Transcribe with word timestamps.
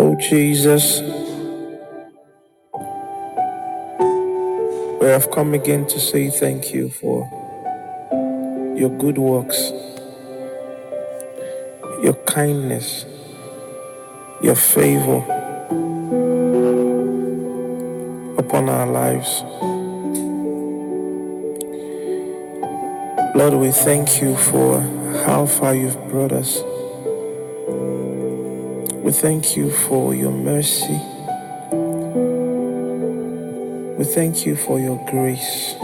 Oh 0.00 0.16
Jesus, 0.16 1.02
we 5.00 5.06
have 5.08 5.30
come 5.30 5.54
again 5.54 5.86
to 5.88 6.00
say 6.00 6.30
thank 6.30 6.74
you 6.74 6.90
for 6.90 7.28
your 8.76 8.90
good 8.98 9.18
works, 9.18 9.72
your 12.02 12.14
kindness, 12.26 13.06
your 14.42 14.56
favor 14.56 15.18
upon 18.38 18.68
our 18.68 18.86
lives. 18.86 19.44
Lord, 23.36 23.54
we 23.54 23.72
thank 23.72 24.22
you 24.22 24.36
for 24.36 24.80
how 25.26 25.46
far 25.46 25.74
you've 25.74 26.08
brought 26.08 26.32
us. 26.32 26.62
We 29.10 29.14
thank 29.14 29.56
you 29.56 29.72
for 29.72 30.14
your 30.14 30.30
mercy. 30.30 31.00
We 33.98 34.04
thank 34.04 34.46
you 34.46 34.54
for 34.54 34.78
your 34.78 35.04
grace. 35.10 35.74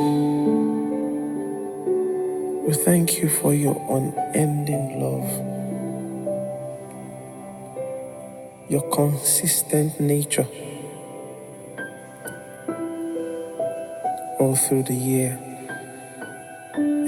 We 2.69 2.73
thank 2.85 3.19
you 3.21 3.29
for 3.29 3.53
your 3.53 3.75
unending 3.91 5.01
love, 5.01 5.29
your 8.71 8.89
consistent 8.93 9.99
nature 9.99 10.47
all 14.39 14.55
through 14.55 14.85
the 14.85 14.95
year. 14.95 15.33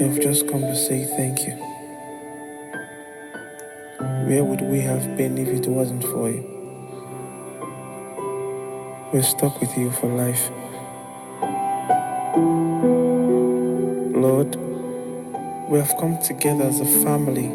Have 0.00 0.20
just 0.20 0.48
come 0.48 0.62
to 0.62 0.74
say 0.74 1.04
thank 1.04 1.46
you. 1.46 1.67
Where 4.28 4.44
would 4.44 4.60
we 4.60 4.80
have 4.80 5.16
been 5.16 5.38
if 5.38 5.48
it 5.48 5.66
wasn't 5.66 6.02
for 6.04 6.28
you? 6.28 6.44
We're 9.10 9.22
stuck 9.22 9.58
with 9.58 9.74
you 9.74 9.90
for 9.90 10.06
life. 10.08 10.50
Lord, 14.14 14.54
we 15.70 15.78
have 15.78 15.96
come 15.96 16.18
together 16.22 16.64
as 16.64 16.78
a 16.78 16.84
family, 17.02 17.48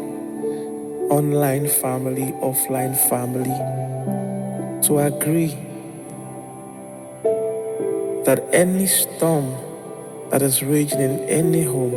online 1.10 1.68
family, 1.68 2.32
offline 2.42 2.96
family, 3.08 3.54
to 4.88 4.98
agree 4.98 5.56
that 8.24 8.44
any 8.52 8.88
storm 8.88 9.54
that 10.32 10.42
is 10.42 10.60
raging 10.60 10.98
in 10.98 11.20
any 11.28 11.62
home 11.62 11.94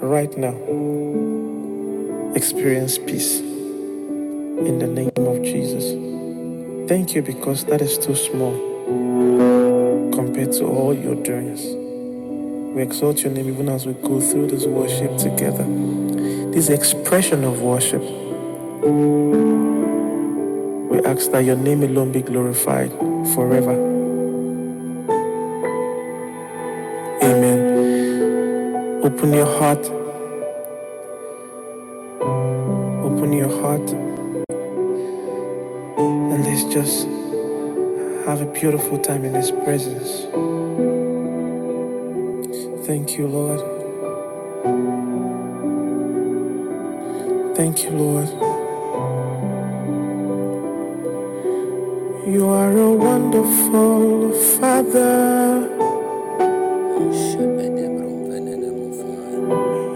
right 0.00 0.34
now 0.38 0.54
experience 2.62 2.96
peace 2.96 3.40
in 3.40 4.78
the 4.78 4.86
name 4.86 5.10
of 5.16 5.42
Jesus. 5.42 5.82
Thank 6.88 7.12
you 7.12 7.20
because 7.20 7.64
that 7.64 7.82
is 7.82 7.98
too 7.98 8.14
small 8.14 8.52
compared 10.12 10.52
to 10.52 10.66
all 10.66 10.94
your 10.94 11.16
doings. 11.24 11.60
We 12.72 12.82
exalt 12.82 13.24
your 13.24 13.32
name 13.32 13.48
even 13.48 13.68
as 13.68 13.84
we 13.84 13.94
go 13.94 14.20
through 14.20 14.46
this 14.46 14.64
worship 14.64 15.18
together. 15.18 15.64
This 16.52 16.68
expression 16.68 17.42
of 17.42 17.60
worship. 17.62 18.02
We 20.88 21.00
ask 21.04 21.32
that 21.32 21.44
your 21.44 21.56
name 21.56 21.82
alone 21.82 22.12
be 22.12 22.22
glorified 22.22 22.92
forever. 23.34 23.74
Amen. 27.24 29.00
Open 29.02 29.32
your 29.32 29.46
heart. 29.58 30.01
Just 36.72 37.06
have 38.24 38.40
a 38.40 38.46
beautiful 38.46 38.98
time 38.98 39.26
in 39.26 39.34
His 39.34 39.50
presence. 39.50 40.22
Thank 42.86 43.18
you, 43.18 43.26
Lord. 43.26 43.60
Thank 47.56 47.84
you, 47.84 47.90
Lord. 47.90 48.28
You 52.26 52.48
are 52.48 52.72
a 52.72 52.90
wonderful 52.90 54.32
Father. 54.56 55.68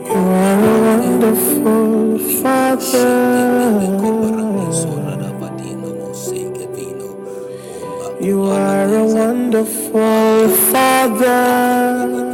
You 0.05 0.23
are 0.45 0.61
a 0.61 0.81
wonderful 0.91 2.19
Father. 2.43 4.46
Are 8.87 8.99
a 8.99 9.05
wonderful 9.05 10.49
Father. 10.71 12.26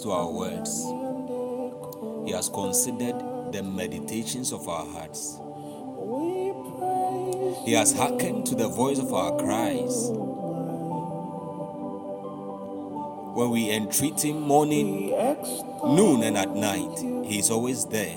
To 0.00 0.12
our 0.12 0.30
words. 0.30 0.84
He 2.26 2.32
has 2.32 2.48
considered 2.48 3.16
the 3.52 3.62
meditations 3.62 4.52
of 4.52 4.68
our 4.68 4.84
hearts. 4.84 5.38
He 7.64 7.72
has 7.72 7.92
hearkened 7.92 8.46
to 8.46 8.54
the 8.54 8.68
voice 8.68 8.98
of 8.98 9.12
our 9.12 9.36
cries. 9.38 10.10
When 13.34 13.50
we 13.50 13.70
entreat 13.70 14.24
Him 14.24 14.40
morning, 14.40 15.10
noon, 15.84 16.22
and 16.22 16.36
at 16.36 16.50
night, 16.54 16.98
He 17.26 17.38
is 17.38 17.50
always 17.50 17.84
there. 17.86 18.16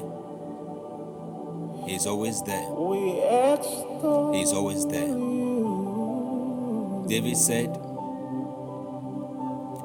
He 1.86 1.96
is 1.96 2.06
always 2.08 2.42
there. 2.44 2.68
He 4.34 4.42
is 4.42 4.54
always 4.54 4.86
there. 4.88 5.16
David 7.08 7.38
said, 7.38 7.78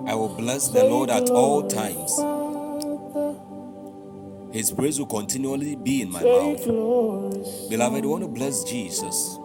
I 0.06 0.14
will 0.14 0.28
bless 0.28 0.68
the 0.68 0.84
Lord 0.84 1.10
at 1.10 1.28
all 1.30 1.68
times. 1.68 2.12
His 4.54 4.70
praise 4.70 4.98
will 4.98 5.06
continually 5.06 5.74
be 5.76 6.02
in 6.02 6.10
my 6.10 6.22
mouth. 6.22 6.64
Beloved, 7.68 8.04
you 8.04 8.10
want 8.10 8.22
to 8.22 8.28
bless 8.28 8.64
Jesus? 8.64 9.38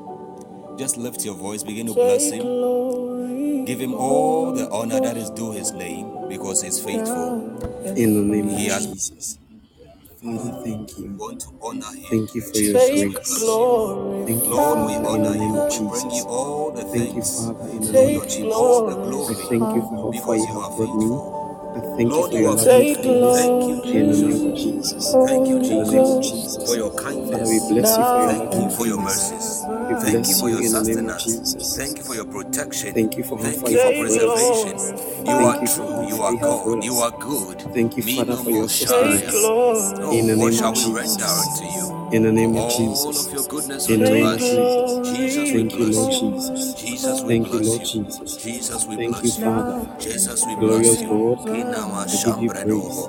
Just 0.77 0.97
lift 0.97 1.25
your 1.25 1.35
voice, 1.35 1.63
begin 1.63 1.87
to 1.87 1.93
bless 1.93 2.29
Him. 2.31 3.65
Give 3.65 3.79
Him 3.79 3.93
all 3.93 4.53
the 4.53 4.69
honor 4.69 4.99
that 5.01 5.17
is 5.17 5.29
due 5.31 5.51
His 5.51 5.71
name 5.71 6.29
because 6.29 6.61
He's 6.61 6.79
faithful. 6.79 7.57
In 7.85 8.13
the 8.13 8.21
name 8.21 8.49
of 8.49 8.57
He 8.57 8.67
has 8.67 8.85
Jesus. 8.87 9.37
Father, 10.23 10.61
thank 10.63 10.97
we 10.97 11.03
you. 11.03 11.17
want 11.17 11.41
to 11.41 11.49
honor 11.61 11.93
Him. 11.95 12.09
Thank 12.09 12.35
you 12.35 12.41
for 12.41 12.57
your 12.59 12.75
Take 12.75 13.13
grace. 13.15 13.25
glory. 13.25 14.25
Thank 14.25 14.45
you, 14.45 14.51
Lord, 14.55 14.79
we 14.87 14.95
Father, 14.95 15.09
in 15.15 15.23
honor 15.23 15.35
name 15.37 15.55
you. 15.55 15.55
of 15.55 15.69
We 15.71 15.79
bring 15.89 16.11
you 16.11 16.23
Jesus. 16.23 16.25
all 16.25 16.71
the 16.71 16.83
Thank 16.93 17.15
you, 17.15 17.23
thanks. 17.23 17.37
Father, 17.37 17.69
in 17.71 17.85
the 17.85 17.93
name 17.93 18.15
your 18.15 18.25
of 18.25 18.27
name 18.27 18.51
all 18.51 18.85
the 18.85 18.95
Jesus. 18.95 19.09
glory 19.09 19.35
I 19.35 19.49
thank 19.49 19.75
you 19.75 19.81
for 19.83 19.97
how 19.97 20.13
far 20.25 20.37
because 20.37 20.37
you 20.37 20.47
you 20.47 20.55
are 20.59 20.63
have 20.63 20.75
brought 20.77 20.95
me. 20.95 21.07
faithful. 21.09 21.40
I 21.75 21.81
thank 21.97 22.17
you 22.17 22.23
Lord, 22.23 22.31
for 22.31 22.37
you 22.37 22.39
your 22.39 22.49
are 22.49 22.55
loving 22.55 22.85
Take 22.85 22.97
faithful. 22.97 23.03
kindness. 23.03 23.35
Thank 23.35 23.63
you, 23.69 23.81
glory. 23.83 23.93
In 23.93 24.07
the 24.09 24.17
Jesus. 24.17 24.29
name 24.29 24.51
of 24.51 24.55
Jesus. 24.57 25.15
Thank 25.25 25.47
you, 25.49 25.59
In 25.63 25.77
the 25.79 25.85
name 25.85 26.11
of 26.11 26.21
Jesus, 26.21 26.65
for 26.65 26.75
Jesus. 26.75 26.75
your 26.75 26.91
Father, 27.31 27.47
we 27.47 27.59
kindness. 27.59 27.61
bless 27.69 27.97
you 27.97 28.05
for 28.05 28.19
your 28.19 28.33
now 28.33 28.39
Thank 28.39 28.53
you 28.55 28.69
loving 28.69 28.69
for 28.69 28.87
your 28.87 28.97
kindness. 28.97 29.03
mercies. 29.03 29.65
We 29.89 29.95
Thank 30.01 30.29
you 30.29 30.35
bless 30.35 30.41
for 30.41 30.49
you 30.49 30.49
your 30.49 30.63
in 30.65 30.73
the 30.73 30.81
name 30.81 31.05
of 31.05 31.17
sustenance. 31.17 31.23
Jesus. 31.23 31.77
Thank 31.77 31.99
you 31.99 32.05
for 32.05 32.15
your 32.15 32.25
protection. 32.25 32.93
Thank 32.93 33.17
you 33.17 33.23
for 33.23 33.39
how 33.39 33.43
Thank 33.43 33.57
far 33.61 33.71
you 33.71 33.77
you 33.77 33.79
for 33.79 33.93
have 33.93 34.05
brought 34.05 34.25
us. 34.25 34.63
preservation. 34.73 35.27
You 35.27 35.45
are 35.45 35.57
Thank 35.57 35.61
you 35.61 35.69
for 35.69 35.85
true. 35.85 35.93
how 35.93 36.07
You 36.07 36.17
far 36.17 36.23
are 36.23 36.33
you 36.33 36.39
have 36.39 36.63
God. 36.63 36.63
brought 36.63 36.79
You 36.83 36.97
us. 36.97 37.01
are 37.01 37.11
good. 37.11 37.61
Thank 37.73 37.97
you, 37.97 38.03
Father, 38.03 38.35
Mino 38.35 38.37
for 38.37 38.51
your 38.51 38.67
Take 38.67 38.67
Moshaya. 38.67 39.29
sustenance. 39.29 39.31
glory. 39.31 40.03
Oh, 40.03 40.13
In 40.13 40.27
the 40.27 40.35
what 40.37 40.53
name 40.53 40.53
shall 40.53 40.73
of 40.73 40.75
we 40.75 40.85
render 40.85 41.25
Jesus. 41.25 41.45
unto 41.45 41.65
you 41.65 42.00
In 42.11 42.23
the 42.23 42.31
name 42.31 42.57
of 42.57 42.69
Jesus. 42.69 43.27
of 43.27 43.33
your 43.33 43.43
goodness 43.47 43.87
goodness 43.87 43.89
In 43.89 43.99
the 44.01 44.09
name 44.09 44.25
of. 44.25 44.39
Jesus. 44.39 45.17
Jesus, 45.17 45.51
Thank 45.51 45.73
you, 45.73 45.85
Lord. 45.91 46.11
Jesus. 46.11 46.73
Jesus, 46.73 47.21
Thank 47.21 47.47
you, 47.53 47.59
Lord. 47.61 47.85
Jesus. 47.85 48.37
Jesus, 48.37 48.83
Thank 48.83 49.23
you. 49.23 49.31
Father. 49.31 49.97
Jesus, 49.97 50.45
we 50.45 50.55
bless 50.55 51.01
Glorious. 51.01 51.01
God, 51.03 51.47
Kinama 51.47 52.03
I 52.03 52.25
give 52.25 52.43
you 52.43 52.49
praise. 52.49 53.07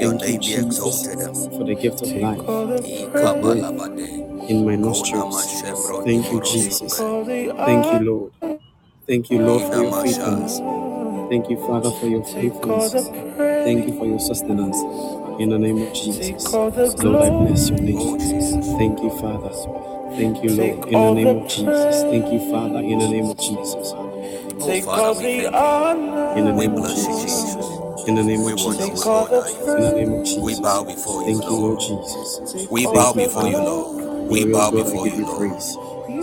Thank 0.00 0.22
you, 0.22 0.28
name 0.28 0.40
Jesus, 0.42 1.08
for 1.56 1.64
the 1.64 1.74
gift 1.74 2.02
of 2.02 2.12
life, 2.12 2.44
for 2.44 2.66
breath 3.10 3.36
Ikabalabade. 3.36 4.50
in 4.50 4.66
my 4.66 4.76
nostrils. 4.76 5.62
Thank 6.04 6.30
you, 6.30 6.42
Jesus. 6.42 6.98
Thank 6.98 7.86
you, 7.92 8.00
Lord. 8.00 8.32
Thank 9.08 9.30
you, 9.30 9.38
Lord, 9.38 9.62
for 9.62 9.82
your 9.82 10.02
faithfulness. 10.02 10.58
Thank 11.30 11.48
you, 11.48 11.56
Father, 11.66 11.90
for 11.90 12.06
your 12.06 12.24
faithfulness. 12.24 13.08
Thank 13.64 13.88
you 13.88 13.98
for 13.98 14.06
your 14.06 14.20
sustenance. 14.20 15.21
In 15.40 15.50
the 15.50 15.58
name 15.58 15.82
of 15.82 15.92
Jesus. 15.94 16.58
Lord, 16.98 17.22
I 17.22 17.30
bless 17.30 17.70
your 17.70 17.80
Oh, 17.94 18.18
name. 18.18 18.18
Jesus. 18.18 18.66
Thank 18.78 19.00
you, 19.02 19.10
Father. 19.20 19.50
Thank 20.16 20.44
you, 20.44 20.54
Lord. 20.54 20.88
In 20.92 21.02
the 21.02 21.10
name 21.10 21.36
of 21.36 21.48
Jesus. 21.48 22.02
Thank 22.04 22.32
you, 22.32 22.40
Father. 22.50 22.80
In 22.80 22.98
the 23.00 23.08
name 23.08 23.30
of 23.30 23.38
Jesus. 23.38 23.94
Oh, 24.60 24.76
Father, 24.76 25.12
we 25.14 25.26
thank. 25.26 25.54
In 26.36 26.46
the 26.46 26.52
We 26.54 26.68
name 26.68 26.74
of 26.76 26.86
bless 26.86 27.06
you, 27.08 27.14
Jesus. 27.16 27.30
Jesus. 27.30 28.08
In 28.08 28.14
the 28.16 28.24
name 28.24 28.44
We 28.44 28.52
of 28.52 28.56
wonder, 28.56 28.86
Jesus. 28.86 29.06
honor 29.06 29.48
you. 29.48 29.66
In 29.76 29.82
the 29.82 29.92
name 29.92 30.12
of 30.14 30.24
We 30.42 30.54
Jesus. 30.54 30.60
bow 30.62 30.84
before 30.84 31.22
you, 31.22 31.26
Thank 31.26 31.44
you, 31.50 31.56
Lord 31.58 31.80
Lord. 31.80 31.80
Jesus. 31.80 32.68
We 32.70 32.86
Thank 32.86 32.94
bow 32.94 33.14
you, 33.14 33.24
before 33.24 33.48
you, 33.48 33.60
Father. 33.60 33.64
Lord. 33.64 34.30
We 34.30 34.44
Glorious 34.44 34.46
bow 34.46 34.70
God, 34.70 34.88
I 34.88 34.96
before 34.96 35.04
give 35.04 35.14
you, 35.14 35.18
you 35.18 35.26
Lord. 35.26 35.36
praise. 35.36 35.76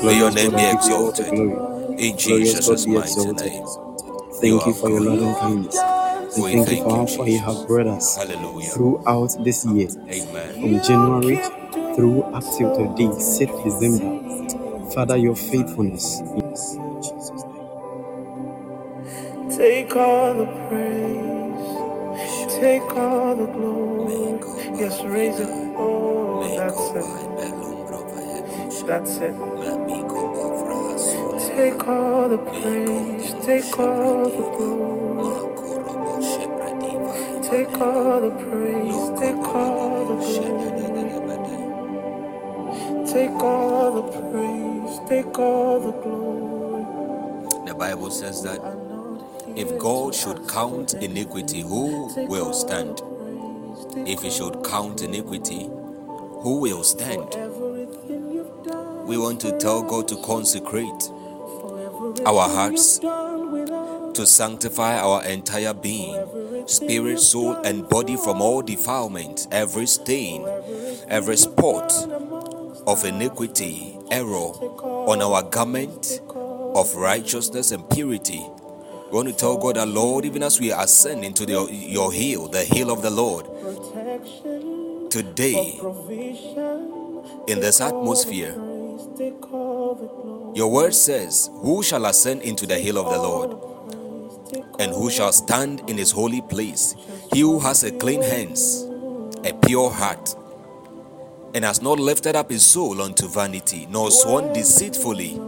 May 0.04 0.16
your 0.18 0.32
Glorious 0.32 0.36
name 0.36 0.54
God, 0.54 0.56
I 0.56 0.62
be 0.62 0.66
give 0.66 0.82
you 0.84 0.96
all 0.96 1.14
the 1.14 1.24
exalted. 1.24 1.30
glory. 1.30 1.62
In 2.00 2.18
Glorious 2.24 2.62
God, 2.62 2.84
Jesus' 2.84 2.86
be 2.86 2.96
mighty 2.96 2.98
exalted. 2.98 3.34
name. 3.34 3.66
You 4.42 4.60
Thank 4.60 4.66
you 4.66 4.74
are 4.74 4.76
for 4.76 4.90
your 4.90 5.02
good. 5.02 5.02
loving 5.02 5.36
kindness. 5.36 5.86
And 6.36 6.44
We 6.44 6.52
thank 6.54 6.70
you, 6.72 6.78
thank 6.78 6.80
you, 6.80 6.84
Father, 6.84 7.08
for 7.18 7.28
you 7.28 7.40
Jesus. 7.40 7.48
have 7.48 7.68
brought 7.68 7.88
us 7.88 8.18
Hallelujah. 8.18 8.70
throughout 8.72 9.32
this 9.44 9.66
year, 9.66 9.90
Amen. 10.10 10.54
from 10.62 10.82
January 10.82 11.38
through 11.96 12.24
up 12.34 12.44
till 12.58 12.72
today, 12.76 13.10
6th 13.10 13.64
December. 13.64 14.12
Father, 14.94 15.18
your 15.18 15.36
faithfulness. 15.36 16.22
Take 19.58 19.96
all 19.96 20.34
the 20.36 20.48
praise, 20.70 21.82
take 22.60 22.98
all 22.98 23.36
the 23.36 23.48
glory. 23.48 24.40
Yes, 24.80 25.02
raise 25.04 25.40
it. 25.40 25.50
Oh, 25.78 26.44
that's 26.58 26.90
it. 26.96 28.88
That's 28.88 29.18
it. 29.18 29.36
Take 31.56 31.88
all 31.88 32.30
the 32.30 32.38
praise, 32.40 33.46
take 33.46 33.80
all 33.80 34.26
the 34.30 34.58
glory. 34.58 34.99
Take 37.50 37.82
all 37.82 38.22
the 38.22 38.32
praise, 38.32 39.20
take 39.20 39.38
all 39.56 40.06
the 40.08 40.16
glory. 40.16 40.50
Take 43.08 43.32
all 43.44 43.92
the 43.94 44.04
praise, 44.32 45.00
take 45.10 45.40
all 45.40 45.80
the 45.80 45.92
glory. 46.02 46.86
The 47.66 47.74
Bible 47.74 48.12
says 48.12 48.44
that 48.44 48.62
if 49.56 49.78
God 49.80 50.16
should 50.16 50.48
count 50.48 50.94
iniquity, 50.96 51.62
who 51.62 52.14
will 52.28 52.54
stand? 52.54 53.02
If 53.96 54.22
he 54.22 54.30
should 54.32 54.64
count 54.64 55.02
iniquity, 55.02 55.70
who 56.44 56.60
will 56.62 56.84
stand? 56.84 57.36
We 59.08 59.18
want 59.18 59.42
to 59.42 59.58
tell 59.58 59.82
God 59.82 60.08
to 60.10 60.18
consecrate 60.24 61.12
our 62.26 62.48
hearts, 62.50 63.00
to 63.00 64.26
sanctify 64.26 64.98
our 65.00 65.24
entire 65.26 65.74
being, 65.74 66.16
spirit, 66.70 67.20
soul, 67.20 67.56
and 67.66 67.88
body 67.90 68.16
from 68.16 68.42
all 68.42 68.62
defilement, 68.62 69.48
every 69.52 69.88
stain, 69.88 70.48
every 71.08 71.38
spot 71.38 71.92
of 72.88 73.04
iniquity, 73.04 73.98
error 74.12 74.30
on 74.30 75.22
our 75.22 75.44
garment 75.44 76.22
of 76.30 76.96
righteousness 76.96 77.72
and 77.72 77.90
purity. 77.90 78.46
We 79.12 79.16
want 79.16 79.28
to 79.28 79.34
tell 79.34 79.58
God 79.58 79.78
our 79.78 79.88
Lord, 79.88 80.26
even 80.26 80.44
as 80.44 80.60
we 80.60 80.72
ascend 80.72 81.26
into 81.26 81.46
the, 81.46 81.68
your 81.72 82.14
hill, 82.14 82.48
the 82.48 82.64
hill 82.64 82.92
of 82.92 83.02
the 83.02 83.10
Lord, 83.10 83.46
today, 85.10 85.80
in 87.48 87.60
this 87.60 87.82
atmosphere, 87.82 88.54
your 90.56 90.72
word 90.72 90.94
says, 90.94 91.50
Who 91.54 91.82
shall 91.82 92.06
ascend 92.06 92.44
into 92.44 92.68
the 92.68 92.78
hill 92.78 93.00
of 93.00 93.10
the 93.12 93.18
Lord? 93.18 93.79
And 94.80 94.92
who 94.92 95.10
shall 95.10 95.32
stand 95.32 95.90
in 95.90 95.98
his 95.98 96.12
holy 96.12 96.42
place? 96.42 96.96
He 97.34 97.42
who 97.42 97.60
has 97.60 97.84
a 97.84 97.92
clean 97.92 98.22
hands, 98.22 98.86
a 99.44 99.54
pure 99.66 99.90
heart, 99.92 100.36
and 101.54 101.66
has 101.66 101.82
not 101.82 102.00
lifted 102.00 102.36
up 102.36 102.50
his 102.50 102.66
soul 102.66 103.02
unto 103.02 103.28
vanity, 103.28 103.88
nor 103.90 104.12
sworn 104.12 104.54
deceitfully. 104.54 105.40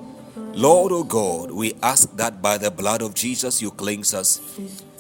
Lord, 0.54 0.92
O 0.92 1.04
God, 1.04 1.52
we 1.52 1.74
ask 1.82 2.16
that 2.18 2.42
by 2.42 2.58
the 2.58 2.72
blood 2.72 3.02
of 3.02 3.14
Jesus 3.14 3.62
you 3.62 3.72
cleanse 3.72 4.14
us, 4.14 4.42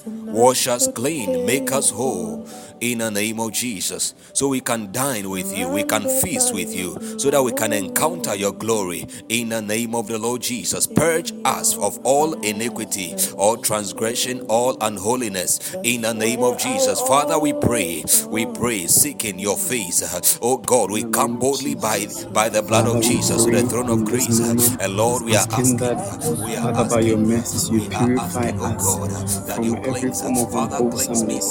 wash 0.06 0.68
us 0.68 0.88
clean, 0.88 1.45
make 1.45 1.71
us 1.71 1.89
whole 1.89 2.48
in 2.80 2.98
the 2.98 3.12
name 3.12 3.39
of 3.39 3.51
Jesus, 3.53 4.15
so 4.33 4.48
we 4.48 4.59
can 4.59 4.92
dine 4.92 5.30
with 5.30 5.56
you, 5.56 5.69
we 5.69 5.83
can 5.83 6.07
feast 6.21 6.53
with 6.53 6.75
you, 6.75 6.98
so 7.19 7.30
that 7.30 7.44
we 7.44 7.51
can 7.53 7.71
encounter 7.74 8.33
your 8.36 8.51
glory 8.51 9.06
in 9.30 9.50
the 9.50 9.62
name 9.62 9.94
of 9.94 10.07
the 10.07 10.18
Lord 10.18 10.42
Jesus. 10.42 10.88
Purge 10.88 11.31
us 11.45 11.77
of 11.77 12.00
all 12.03 12.33
iniquity, 12.42 13.15
all 13.38 13.57
transgression, 13.57 14.42
all 14.50 14.77
unholiness 14.81 15.75
in 15.83 16.01
the 16.01 16.13
name 16.13 16.42
of 16.44 16.57
Jesus. 16.57 17.00
Father, 17.01 17.38
we 17.38 17.54
pray, 17.54 18.04
we 18.27 18.45
pray, 18.47 18.88
seeking 18.88 19.38
your 19.38 19.57
face. 19.57 20.39
Oh 20.42 20.57
God, 20.57 20.89
we 20.92 21.04
come 21.12 21.38
boldly 21.38 21.75
by 21.75 22.07
by 22.33 22.50
the 22.50 22.63
blood 22.63 22.88
of 22.88 23.01
Jesus 23.04 23.45
to 23.45 23.51
the 23.51 23.63
throne 23.63 23.89
of 23.89 24.06
grace. 24.06 24.39
And 24.80 24.97
Lord, 24.97 25.24
we 25.24 25.36
are 25.36 25.47
asking 25.51 25.77
we 25.80 26.56
are 26.56 26.74
Father, 26.74 26.89
by 26.89 27.00
your 27.01 27.19
asking, 27.33 27.75
you 27.75 27.81
we 27.89 27.95
are 27.95 28.07
purify 28.07 28.24
asking, 28.24 28.59
oh 28.59 28.74
God, 28.77 29.09
that 29.47 29.63
you 29.63 29.75
every 29.97 30.11
form 30.11 30.38
of 30.38 30.53
unwholesomeness. 30.55 31.47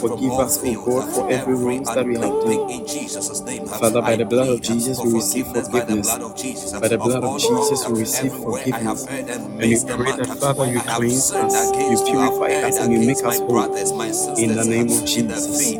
Forgive 0.00 0.32
us, 0.32 0.58
O 0.64 0.84
God, 0.84 1.12
for 1.14 1.30
every 1.30 1.54
wrongs 1.54 1.88
that 1.88 2.06
we 2.06 2.14
have 2.14 2.22
done. 2.22 2.70
in 2.70 2.86
Jesus' 2.86 3.40
name. 3.42 3.66
Father, 3.66 4.02
by 4.02 4.16
the 4.16 4.24
blood 4.24 4.48
of 4.48 4.62
Jesus, 4.62 4.98
we 5.00 5.12
receive 5.12 5.46
forgiveness 5.46 5.68
by 5.68 5.84
the 5.84 6.02
blood 6.02 6.22
of 6.22 6.36
Jesus 6.36 6.72
By 6.72 6.88
the 6.88 6.94
of 6.96 7.04
blood 7.04 7.24
of 7.24 7.24
all 7.24 7.38
Jesus, 7.38 7.86
wrongs 7.86 7.88
we 7.88 8.00
receive 8.00 8.32
everywhere 8.32 8.64
I 8.72 8.78
have 8.78 8.98
forgiveness. 9.00 9.84
and 9.86 9.98
we 9.98 10.04
pray 10.04 10.16
that, 10.16 10.38
Father, 10.38 10.66
you 10.66 10.80
cleanse 10.80 11.32
us, 11.32 11.70
you 11.70 11.74
against 11.74 12.06
you. 12.08 12.18
I've 12.18 12.32
purify 12.32 12.68
us, 12.68 12.78
and 12.78 12.92
you 12.92 13.00
make 13.06 13.24
us 13.24 13.38
whole. 13.40 14.38
In 14.38 14.56
the 14.56 14.64
name 14.64 14.90
of 14.90 15.06
Jesus. 15.06 15.74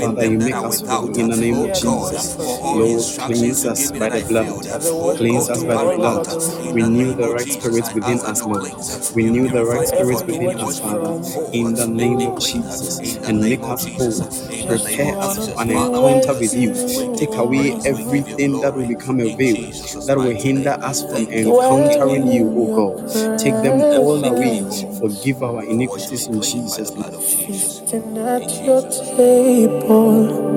Father, 0.00 0.26
you 0.26 0.38
make 0.38 0.54
us 0.54 0.80
whole. 0.80 1.06
In 1.18 1.28
the 1.28 1.36
name 1.36 1.54
of 1.58 1.72
Jesus. 1.74 2.36
Lord, 2.36 3.02
cleanse 3.26 3.66
us 3.66 3.92
by 3.92 4.08
the 4.08 4.26
blood. 4.28 5.16
Cleanse 5.16 5.50
us 5.50 5.64
by 5.64 5.74
the 5.74 5.96
blood. 5.96 6.28
out 6.28 6.42
in 6.60 6.66
the 6.66 6.72
Renew 6.72 7.14
the 7.14 7.28
right 7.32 7.48
spirit 7.48 7.94
within 7.94 8.20
us, 8.20 8.42
Lord. 8.42 8.72
Renew 9.14 9.48
the 9.48 9.64
right 9.64 9.88
spirit 9.88 10.26
within 10.26 10.58
us, 10.60 10.80
Father. 10.80 11.35
In 11.52 11.74
the 11.74 11.86
name 11.86 12.20
of 12.26 12.40
Jesus. 12.40 13.16
And 13.18 13.40
make 13.40 13.62
us 13.62 13.86
whole. 13.86 14.10
Jesus. 14.10 14.48
In 14.50 14.68
the 14.68 14.78
name 14.78 14.96
Prepare 14.96 15.16
us 15.22 15.38
for 15.38 15.60
an 15.62 15.70
encounter 15.70 16.34
with 16.34 16.54
you. 16.54 16.60
you. 16.62 16.72
We 16.72 17.08
give 17.08 17.16
Take 17.18 17.36
away 17.36 17.72
praise. 17.72 17.86
We 17.92 18.04
give 18.04 18.28
you 18.28 18.36
everything 18.38 18.60
that 18.60 18.74
will 18.74 18.86
become 18.88 19.20
a 19.20 19.28
veil, 19.36 19.72
that 20.06 20.16
will 20.18 20.30
hinder 20.36 20.78
us 20.82 21.02
from 21.02 21.26
Thank 21.26 21.30
you 21.30 21.54
for 21.54 21.78
making 21.78 21.98
encountering 22.02 22.26
you, 22.28 22.46
O. 22.56 22.66
God. 22.76 23.38
Take 23.38 23.62
them 23.62 23.82
all 23.92 24.24
away. 24.24 24.60
Forgive 25.00 25.42
our 25.42 25.62
For 25.64 25.74
washing 25.86 26.16
me 26.16 26.24
iniquities 26.24 26.26
in 26.26 26.40
clean 26.40 26.68
by 26.70 26.80
the 26.80 26.90
Jesus' 26.90 26.90
name. 26.92 27.02
blood 27.02 27.14
of 27.14 27.22
Jesus. 27.22 27.80
Feasting 27.80 28.16
In 28.16 28.18
at 28.18 28.42
your 28.64 28.82
table, 29.16 30.52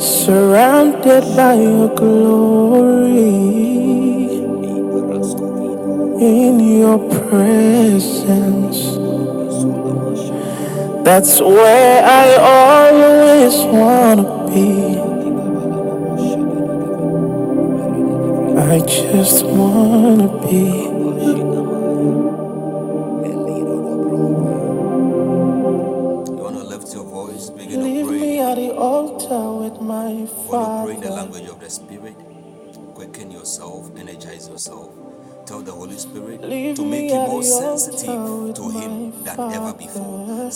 surrounded 0.00 1.24
by 1.36 1.54
your 1.54 1.88
glory, 1.94 3.81
in 6.22 6.60
your 6.60 6.98
presence. 7.28 8.80
That's 11.04 11.40
where 11.40 12.04
I 12.04 12.26
always 12.56 13.56
wanna 13.74 14.28
be. 14.48 14.72
I 18.56 18.78
just 18.86 19.44
wanna 19.44 20.28
be. 20.46 20.91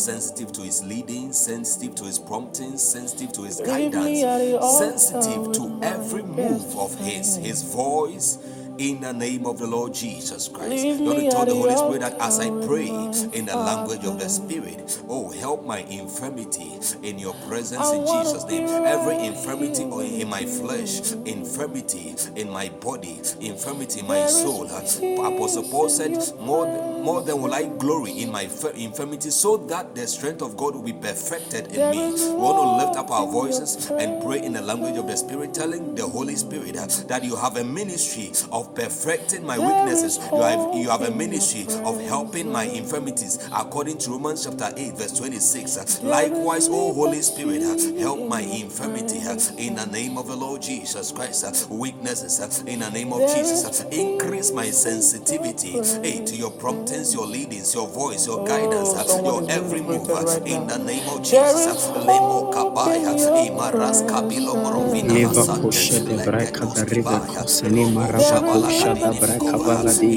Sensitive 0.06 0.52
to 0.52 0.60
His 0.60 0.84
leading, 0.84 1.32
sensitive 1.32 1.96
to 1.96 2.04
His 2.04 2.20
prompting, 2.20 2.78
sensitive 2.78 3.32
to 3.32 3.42
His 3.42 3.60
guidance, 3.60 4.22
at 4.22 4.38
the 4.38 4.56
altar 4.56 4.96
sensitive 4.96 5.52
to 5.54 5.80
every 5.82 6.22
move 6.22 6.78
of 6.78 6.96
His. 7.00 7.34
His 7.34 7.62
voice 7.62 8.38
in 8.78 9.00
the 9.00 9.12
name 9.12 9.46
of 9.46 9.58
the 9.58 9.66
Lord 9.66 9.94
Jesus 9.94 10.48
Christ. 10.48 10.70
Don't 10.98 11.22
you 11.22 11.30
tell 11.30 11.46
the 11.46 11.54
Holy 11.54 11.76
Spirit 11.76 12.00
that 12.00 12.20
as 12.20 12.38
I 12.38 12.50
pray 12.66 12.88
in 13.32 13.46
the 13.46 13.56
language 13.56 14.04
of 14.04 14.18
the 14.18 14.28
Spirit, 14.28 15.00
oh, 15.08 15.30
help 15.30 15.64
my 15.64 15.78
infirmity 15.80 16.72
in 17.02 17.18
your 17.18 17.34
presence 17.48 17.90
in 17.92 18.06
Jesus' 18.06 18.44
name. 18.44 18.68
Every 18.68 19.26
infirmity 19.26 19.82
in 20.20 20.28
my 20.28 20.44
flesh, 20.44 21.12
infirmity 21.24 22.14
in 22.34 22.50
my 22.50 22.68
body, 22.68 23.20
infirmity 23.40 24.00
in 24.00 24.06
my 24.06 24.26
soul. 24.26 24.66
Apostle 24.66 25.64
Paul 25.64 25.88
said, 25.88 26.16
More, 26.40 26.66
more 27.02 27.22
than 27.22 27.40
will 27.40 27.54
I 27.54 27.64
glory 27.64 28.12
in 28.12 28.30
my 28.32 28.42
infirmity, 28.74 29.30
so 29.30 29.56
that 29.68 29.94
the 29.94 30.06
strength 30.06 30.42
of 30.42 30.56
God 30.56 30.74
will 30.74 30.82
be 30.82 30.92
perfected 30.92 31.72
in 31.72 31.90
me. 31.90 32.12
We 32.12 32.34
want 32.34 32.82
to 32.82 32.86
lift 32.86 32.98
up 32.98 33.10
our 33.10 33.26
voices 33.26 33.90
and 33.90 34.22
pray 34.22 34.42
in 34.42 34.52
the 34.52 34.62
language 34.62 34.96
of 34.96 35.06
the 35.06 35.16
Spirit, 35.16 35.54
telling 35.54 35.94
the 35.94 36.06
Holy 36.06 36.36
Spirit 36.36 36.74
that 37.08 37.24
you 37.24 37.36
have 37.36 37.56
a 37.56 37.64
ministry 37.64 38.32
of 38.52 38.65
perfecting 38.74 39.44
my 39.44 39.58
weaknesses. 39.58 40.18
You 40.32 40.42
have, 40.42 40.74
you 40.74 40.90
have 40.90 41.02
a 41.02 41.10
ministry 41.10 41.66
of 41.84 42.00
helping 42.00 42.50
my 42.50 42.64
infirmities, 42.64 43.38
according 43.54 43.98
to 43.98 44.10
Romans 44.10 44.44
chapter 44.44 44.72
8, 44.76 44.94
verse 44.96 45.18
26. 45.18 46.02
Likewise, 46.02 46.68
O 46.68 46.92
Holy 46.92 47.22
Spirit, 47.22 47.62
help 47.98 48.28
my 48.28 48.40
infirmity 48.40 49.18
uh, 49.26 49.38
in 49.58 49.74
the 49.74 49.86
name 49.86 50.18
of 50.18 50.26
the 50.28 50.36
Lord 50.36 50.62
Jesus 50.62 51.12
Christ. 51.12 51.44
Uh, 51.44 51.74
weaknesses 51.74 52.40
uh, 52.40 52.70
in 52.70 52.80
the 52.80 52.90
name 52.90 53.12
of 53.12 53.20
Jesus. 53.34 53.82
Increase 53.90 54.52
my 54.52 54.70
sensitivity 54.70 55.72
hey, 56.02 56.24
to 56.24 56.36
your 56.36 56.50
promptings, 56.50 57.14
your 57.14 57.26
leadings, 57.26 57.74
your 57.74 57.88
voice, 57.88 58.26
your 58.26 58.46
guidance, 58.46 58.92
your 59.22 59.48
every 59.50 59.80
move 59.80 60.08
in 60.46 60.66
the 60.66 60.78
name 60.78 61.08
of 61.08 61.22
Jesus. 61.22 61.88
Lemo 62.06 62.52
kabaya, 62.52 63.14
imaras 63.46 64.02
kabilo 64.06 64.54
morovina 64.56 65.14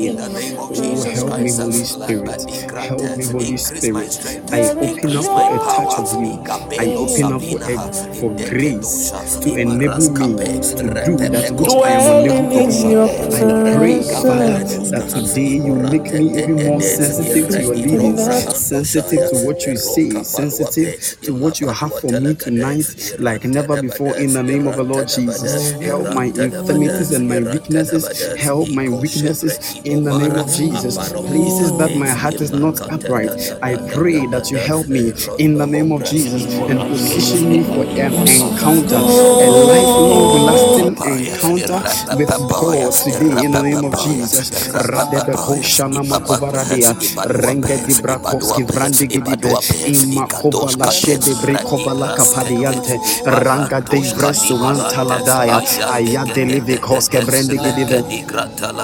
in 0.07 0.15
the 0.15 0.29
name 0.29 0.57
of 0.59 0.73
Jesus 0.73 1.05
help 1.13 1.39
me, 1.39 1.51
Holy 1.51 1.83
Spirit. 1.83 2.41
Help 2.71 3.17
me, 3.17 3.25
Holy 3.25 3.57
Spirit. 3.57 4.51
I 4.51 4.61
open 4.71 5.17
up 5.17 5.25
for 5.25 5.55
a 5.55 5.59
touch 5.59 5.99
of 5.99 6.09
you. 6.23 6.33
I 6.79 6.85
open 6.95 7.33
up 7.33 7.41
for, 7.43 7.59
a, 7.61 8.15
for 8.15 8.31
grace 8.49 9.11
to 9.41 9.55
enable 9.55 10.11
me 10.11 10.35
to 10.35 10.87
do 11.05 11.17
that 11.29 11.51
which 11.51 11.73
I 11.83 11.91
am 11.91 12.25
unable 12.25 12.49
to 12.51 12.71
do. 12.71 13.35
I 13.35 13.75
pray, 13.77 14.03
Father, 14.03 14.63
that 14.91 15.09
today 15.09 15.57
you 15.65 15.75
make 15.75 16.13
me 16.13 16.39
even 16.39 16.63
more 16.67 16.81
sensitive 16.81 17.49
to 17.49 17.61
your 17.61 17.75
leadings, 17.75 18.23
sensitive 18.55 19.29
to 19.31 19.37
what 19.45 19.65
you 19.65 19.75
say, 19.77 20.23
sensitive 20.23 21.21
to 21.21 21.33
what 21.33 21.59
you 21.59 21.67
have 21.69 21.99
for 21.99 22.11
me 22.13 22.35
tonight, 22.35 23.15
like 23.19 23.43
never 23.45 23.81
before. 23.81 24.17
In 24.17 24.33
the 24.33 24.43
name 24.43 24.67
of 24.67 24.77
the 24.77 24.83
Lord 24.83 25.07
Jesus, 25.07 25.71
help 25.81 26.13
my 26.13 26.25
infirmities 26.25 27.11
and 27.11 27.27
my 27.27 27.39
weaknesses. 27.41 28.28
Help 28.37 28.69
my 28.69 28.89
weaknesses 28.89 29.59
in 29.85 30.03
the 30.03 30.13
name 30.13 30.37
of 30.37 30.47
Jesus. 30.51 30.97
Places 31.11 31.77
that 31.77 31.95
my 31.95 32.09
heart 32.09 32.41
is 32.41 32.51
not 32.51 32.79
upright. 32.91 33.29
I 33.61 33.75
pray 33.93 34.25
that 34.27 34.51
you 34.51 34.57
help 34.57 34.87
me 34.87 35.13
in 35.39 35.57
the 35.57 35.65
name 35.67 35.91
of 35.91 36.03
Jesus 36.03 36.45
and 36.69 36.79
position 36.87 37.49
me 37.49 37.63
for 37.63 37.85
an 37.85 38.13
encounter, 38.27 38.97
a 38.97 39.49
lifelong, 39.49 40.45
lasting 40.45 40.97
encounter 41.05 41.81
with 42.17 42.29
God 42.59 42.91
today 42.91 43.43
in 43.45 43.51
the 43.53 43.61
name 43.61 43.85
of 43.85 43.97
Jesus. 43.97 44.51
Radebeko 44.73 45.61
Shanama 45.63 46.19
Kovaradia, 46.25 46.93
Rengedi 47.25 47.95
Brakoski 48.01 48.63
Vrandigidibe, 48.65 49.55
Imakova 49.87 50.71
la 50.77 50.89
Shede 50.89 51.35
Brekova 51.35 51.93
la 51.97 52.09
Kapadiante, 52.09 52.97
Ranga 53.25 53.81
de 53.81 53.99
Vresu 54.13 54.55
Antaladaya, 54.65 55.61
Ayadelive 55.91 56.77
Koske 56.79 57.21
Brandigidive, 57.21 58.03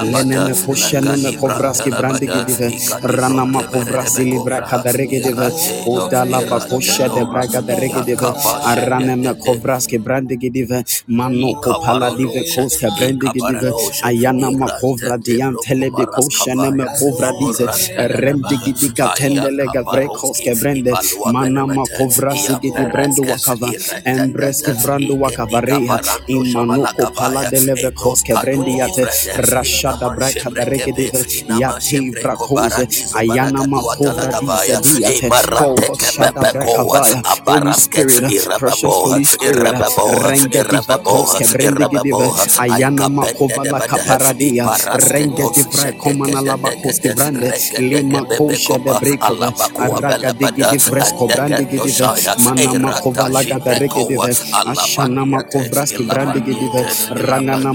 Leneme 0.04 0.54
Koshaneme 0.66 1.38
Kovraski 1.38 1.92
Brandigidive, 1.92 2.70
Ranama 3.04 3.64
Kovrasi 3.64 4.24
Libra 4.26 4.62
Kadaregedive, 4.62 5.52
Udala 5.88 6.42
Bakosha 6.50 7.08
de 7.10 7.26
Braga 7.26 7.62
de 7.62 7.76
Regedive, 7.76 8.28
Araneme 8.66 9.34
Kovraski 9.40 9.98
Brandigidive, 10.00 10.84
Manoko 11.10 11.74
Paladive 11.84 12.44
Koska 12.56 12.90
Brandigidive, 12.98 13.72
Ayana 14.04 14.52
Makovra 14.52 15.18
Diantele 15.18 15.90
de 15.96 16.06
Koshaneme 16.08 16.86
Kovra 17.00 17.32
Dize, 17.40 17.66
Remdigidiga 17.98 19.14
Tendelega 19.16 19.82
Vrekoske 19.84 20.56
Brende, 20.56 20.92
Manama 21.26 21.86
Kovrasi 21.98 22.56
Gidi 22.62 22.86
Brendo 22.92 23.24
Wakava, 23.24 23.72
Embreski 24.06 24.72
Vrando 24.74 25.16
Wakavareha, 25.18 26.00
Imanoko 26.28 27.12
Pala 27.16 27.50
de 27.50 27.60
Leve 27.60 27.92
Koske 27.94 28.34
Brendiate, 28.36 29.06
Rashada 29.34 30.10
Braka 30.10 30.50
de 30.52 30.66
Regedive, 30.66 31.26
Yati 31.50 32.12
Vrakose, 32.14 32.88
Ayana 33.14 33.64
Makovra 33.66 34.34
Dize 34.40 34.78
Diate, 34.82 35.32
Kovo 35.54 35.96
Shada 35.98 36.44
Brakavaya, 36.46 37.24
Holy 37.46 37.74
Spirit, 37.74 38.24
uh, 38.24 38.32
precious 38.58 39.02
Holy 39.04 39.24
Spirit, 39.26 39.74
uh, 39.74 39.86
Renge 40.28 40.64
Diva 40.70 41.00
Koske 41.04 41.48
Brendigidive, 41.48 42.32
Ayana 42.58 43.10
Makova 43.10 43.66
la 43.66 43.82
Kaparadia, 43.82 44.70
Renge 45.12 45.50
Divra 45.54 45.92
Komana 45.98 46.42
Labakoski 46.42 47.10
Brande, 47.14 47.52
Lima 47.80 48.26
Kosha 48.26 48.78
de 48.80 48.94
Brekova, 48.96 49.54
Araga 49.78 50.34
Digi 50.34 50.80
Fresco 50.80 51.28
Brandigidive, 51.30 52.12
Mana 52.38 52.74
Makova 52.76 53.28
Laga 53.30 53.60
de 53.60 53.74
Regedive, 53.76 54.36
Ashana 54.66 55.26
Makovraski 55.26 56.06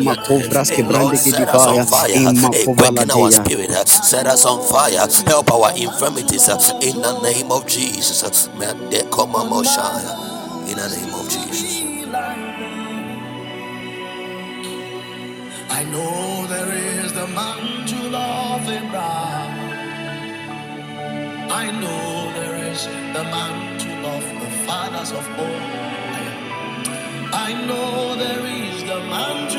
Makovraski 0.01 1.33
Brandigidivaya, 1.47 1.85
Imakova 2.15 2.77
quicken 2.77 3.11
our 3.11 3.31
spirit, 3.33 3.71
set 3.89 4.27
us 4.27 4.47
on 4.47 4.63
fire, 4.69 5.07
help 5.27 5.53
our 5.53 5.73
infirmities 5.77 6.49
in 6.83 7.03
the 7.03 7.21
name 7.23 7.53
of 7.53 7.67
Jesus. 7.67 8.49
Mendekoma 8.57 9.49
Moshaya, 9.49 10.71
In 10.71 10.77
the 10.79 10.89
name 10.89 11.15
of 11.15 11.29
Jesus. 11.31 11.83
I 15.71 15.85
know 15.85 16.47
there 16.49 16.73
is 17.05 17.13
the 17.13 17.27
mantle 17.29 18.17
of 18.17 18.63
Abraham. 18.69 19.81
I 21.51 21.71
know 21.73 22.33
there 22.35 22.57
is 22.73 22.87
the 22.87 23.25
mantle 23.25 24.07
of 24.07 24.25
the 24.41 24.51
fathers 24.67 25.13
of 25.13 25.27
old. 25.39 25.63
I 27.33 27.53
know 27.67 28.17
there 28.17 28.47
is 28.47 28.83
the 28.85 29.01
mantle 29.11 29.50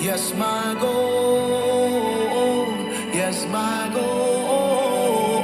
Yes, 0.00 0.34
my 0.34 0.76
goal. 0.80 2.66
Yes, 3.14 3.46
my 3.48 3.90
goal. 3.94 5.42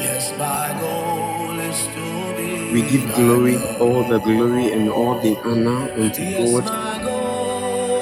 Yes, 0.00 0.32
my 0.38 0.68
goal 0.80 1.60
is 1.60 1.80
to 1.94 2.36
be 2.38 2.72
We 2.74 2.82
give 2.90 3.04
glory, 3.14 3.56
all 3.80 4.02
the 4.08 4.18
glory 4.20 4.72
and 4.72 4.90
all 4.90 5.20
the 5.22 5.36
honor 5.44 5.92
unto 6.00 6.22
Yes, 6.22 6.52
God. 6.60 7.04
my. 7.04 7.04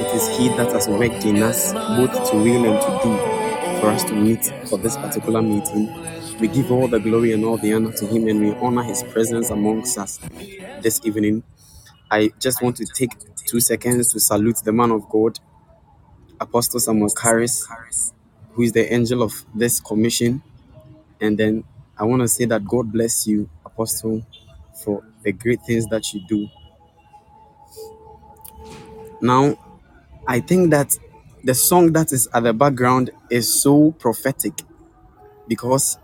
It 0.02 0.10
is 0.16 0.26
He 0.38 0.48
that 0.56 0.72
has 0.72 0.88
worked 0.88 1.24
in 1.26 1.36
Yes, 1.36 1.70
us, 1.70 1.74
my 1.74 2.06
both 2.06 2.30
to 2.30 2.36
will 2.38 2.64
and 2.70 2.80
to 2.80 2.90
do, 3.04 3.12
for 3.80 3.88
us 3.90 4.04
to 4.04 4.14
meet 4.14 4.44
for 4.70 4.78
this 4.78 4.96
particular 4.96 5.42
meeting. 5.42 5.88
goal 5.88 6.04
We 6.40 6.48
give 6.48 6.72
all 6.72 6.88
the 6.88 7.00
glory 7.00 7.32
and 7.32 7.44
all 7.44 7.58
the 7.58 7.74
honor 7.74 7.92
to 7.92 8.06
Him, 8.06 8.28
and 8.28 8.40
we 8.40 8.52
honor 8.56 8.82
His 8.82 9.02
presence 9.04 9.50
amongst 9.50 9.98
us 9.98 10.20
this 10.82 11.00
evening. 11.04 11.44
I 12.10 12.32
just 12.40 12.62
want 12.62 12.76
to 12.78 12.86
take 12.86 13.12
two 13.46 13.60
seconds 13.60 14.12
to 14.12 14.20
salute 14.20 14.58
the 14.64 14.72
man 14.72 14.90
of 14.92 15.08
God, 15.10 15.40
Apostle 16.40 16.80
Samuel 16.80 17.10
Karis, 17.10 17.66
who 18.52 18.62
is 18.62 18.72
the 18.72 18.92
angel 18.92 19.22
of 19.22 19.32
this 19.54 19.80
commission. 19.80 20.42
And 21.20 21.38
then 21.38 21.64
I 21.98 22.04
want 22.04 22.22
to 22.22 22.28
say 22.28 22.46
that 22.46 22.64
God 22.66 22.92
bless 22.92 23.26
you, 23.26 23.50
Apostle, 23.66 24.26
for 24.84 25.04
the 25.22 25.32
great 25.32 25.62
things 25.62 25.86
that 25.88 26.14
you 26.14 26.22
do. 26.28 26.48
Now, 29.20 29.56
I 30.26 30.40
think 30.40 30.70
that 30.72 30.98
the 31.44 31.54
song 31.54 31.92
that 31.94 32.12
is 32.12 32.28
at 32.34 32.44
the 32.44 32.54
background 32.54 33.10
is 33.30 33.62
so 33.62 33.92
prophetic 33.92 34.62
because 35.48 35.98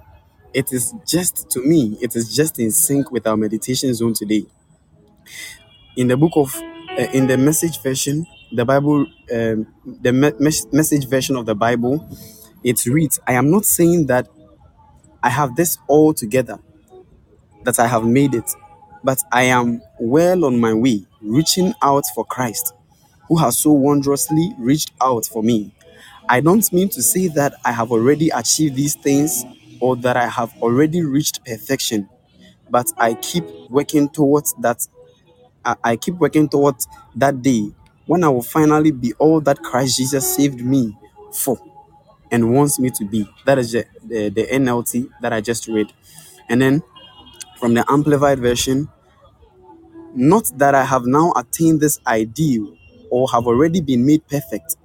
it 0.55 0.73
is 0.73 0.95
just 1.07 1.51
to 1.51 1.61
me, 1.63 1.97
it 2.01 2.17
is 2.17 2.35
just 2.35 2.59
in 2.59 2.71
sync 2.71 3.11
with 3.11 3.27
our 3.27 3.37
meditation 3.37 3.95
zone 3.95 4.15
today. 4.15 4.47
In 5.97 6.09
the 6.09 6.17
book 6.17 6.33
of, 6.37 6.55
uh, 6.99 7.07
in 7.13 7.27
the 7.27 7.37
message 7.37 7.81
version, 7.83 8.27
the 8.53 8.65
Bible, 8.65 9.07
um, 9.33 9.67
the 9.85 10.13
me- 10.13 10.33
mes- 10.39 10.67
message 10.73 11.07
version 11.09 11.37
of 11.37 11.47
the 11.47 11.55
Bible, 11.55 12.05
it 12.63 12.85
reads, 12.87 13.19
I 13.27 13.35
am 13.35 13.51
not 13.51 13.65
saying 13.65 14.07
that 14.07 14.29
I 15.23 15.31
have 15.31 15.57
this 15.57 15.79
all 15.89 16.15
together, 16.15 16.59
that 17.65 17.79
I 17.79 17.87
have 17.87 18.05
made 18.05 18.35
it, 18.35 18.51
but 19.05 19.19
I 19.33 19.45
am 19.45 19.83
well 19.99 20.45
on 20.45 20.59
my 20.61 20.75
way, 20.75 21.05
reaching 21.23 21.75
out 21.83 22.05
for 22.15 22.25
Christ, 22.25 22.73
who 23.29 23.37
has 23.39 23.59
so 23.59 23.71
wondrously 23.73 24.53
reached 24.59 24.93
out 25.01 25.27
for 25.27 25.43
me. 25.43 25.73
I 26.29 26.41
don't 26.41 26.71
mean 26.73 26.89
to 26.91 27.03
say 27.03 27.29
that 27.29 27.55
I 27.65 27.73
have 27.73 27.91
already 27.93 28.31
achieved 28.31 28.77
these 28.77 28.95
things 28.95 29.45
or 29.81 29.97
that 29.97 30.17
I 30.17 30.29
have 30.29 30.55
already 30.63 31.03
reached 31.05 31.45
perfection, 31.45 32.09
but 32.71 32.93
I 32.99 33.15
keep 33.15 33.45
working 33.71 34.09
towards 34.11 34.55
that. 34.61 34.87
I, 35.65 35.77
keep 35.97 36.15
working 36.17 36.49
towards 36.49 36.89
that 37.17 37.43
day 37.43 37.71
when 38.07 38.25
I 38.25 38.29
will 38.29 38.43
finally 38.43 38.93
be 38.93 39.13
all 39.15 39.41
that 39.43 39.61
Christ 39.63 39.99
Jesus 39.99 40.37
saved 40.37 40.65
me 40.65 40.97
for 41.33 41.59
and 42.31 42.55
wants 42.55 42.79
me 42.81 42.91
to 42.91 43.05
be. 43.05 43.29
That 43.47 43.59
is 43.59 43.73
the, 43.73 43.87
the 44.31 44.47
NLT 44.53 45.11
that 45.23 45.33
I 45.33 45.41
just 45.41 45.69
read. 45.69 45.93
And 46.49 46.63
then 46.63 46.83
from 47.59 47.75
the 47.75 47.85
Amplified 47.91 48.41
Version, 48.41 48.89
not 50.15 50.51
that 50.59 50.75
I 50.75 50.85
have 50.85 51.07
now 51.07 51.33
attained 51.37 51.81
this 51.81 52.01
ideal 52.07 52.77
or 53.11 53.29
have 53.33 53.47
already 53.47 53.81
been 53.81 54.07
made 54.07 54.27
perfect, 54.29 54.77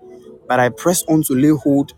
but 0.48 0.60
I 0.60 0.70
press 0.70 1.04
on 1.06 1.24
to 1.24 1.34
lay 1.36 1.50
hold 1.58 1.94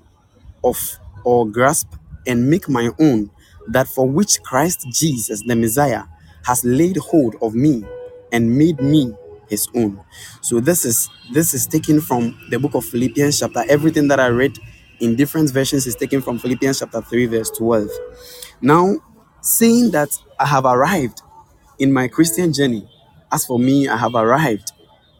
of 0.63 0.77
or 1.25 1.48
grasp 1.48 1.89
and 2.27 2.50
make 2.50 2.69
my 2.69 2.89
own 3.00 3.31
that 3.69 3.88
for 3.88 4.07
which 4.07 4.41
Christ 4.43 4.88
Jesus, 4.91 5.43
the 5.43 5.55
Messiah, 5.55 6.03
has 6.46 6.63
laid 6.63 6.98
hold 6.98 7.36
of 7.41 7.55
me 7.55 7.84
and 8.31 8.57
made 8.57 8.79
me 8.79 9.13
his 9.50 9.67
own. 9.75 10.00
So 10.41 10.60
this 10.60 10.86
is 10.86 11.10
this 11.31 11.53
is 11.53 11.67
taken 11.67 12.01
from 12.01 12.38
the 12.50 12.60
book 12.60 12.75
of 12.75 12.86
Philippians 12.86 13.39
chapter. 13.39 13.63
Everything 13.69 14.07
that 14.10 14.19
I 14.19 14.27
read 14.27 14.57
in 15.00 15.15
different 15.15 15.51
versions 15.51 15.88
is 15.88 15.96
taken 15.96 16.22
from 16.22 16.39
Philippians 16.39 16.79
chapter 16.79 17.01
3, 17.01 17.25
verse 17.27 17.50
12. 17.51 17.89
Now, 18.62 18.96
saying 19.41 19.91
that 19.91 20.10
I 20.39 20.46
have 20.46 20.65
arrived 20.65 21.22
in 21.79 21.93
my 21.93 22.07
Christian 22.07 22.53
journey, 22.53 22.88
as 23.31 23.46
for 23.46 23.60
me, 23.60 23.88
I 23.88 23.98
have 23.98 24.15
arrived, 24.15 24.72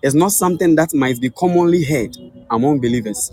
is 0.02 0.16
not 0.16 0.32
something 0.32 0.76
that 0.76 0.94
might 0.94 1.20
be 1.22 1.30
commonly 1.30 1.84
heard 1.84 2.18
among 2.50 2.80
believers. 2.80 3.32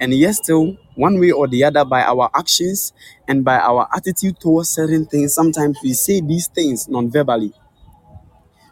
And 0.00 0.12
yet, 0.14 0.34
still, 0.36 0.76
one 0.94 1.18
way 1.18 1.30
or 1.30 1.48
the 1.48 1.64
other, 1.64 1.84
by 1.84 2.02
our 2.02 2.30
actions 2.34 2.92
and 3.28 3.44
by 3.44 3.58
our 3.58 3.88
attitude 3.94 4.38
towards 4.40 4.68
certain 4.70 5.06
things, 5.06 5.34
sometimes 5.34 5.78
we 5.82 5.92
say 5.92 6.20
these 6.20 6.48
things 6.48 6.88
non 6.88 7.10
verbally. 7.10 7.52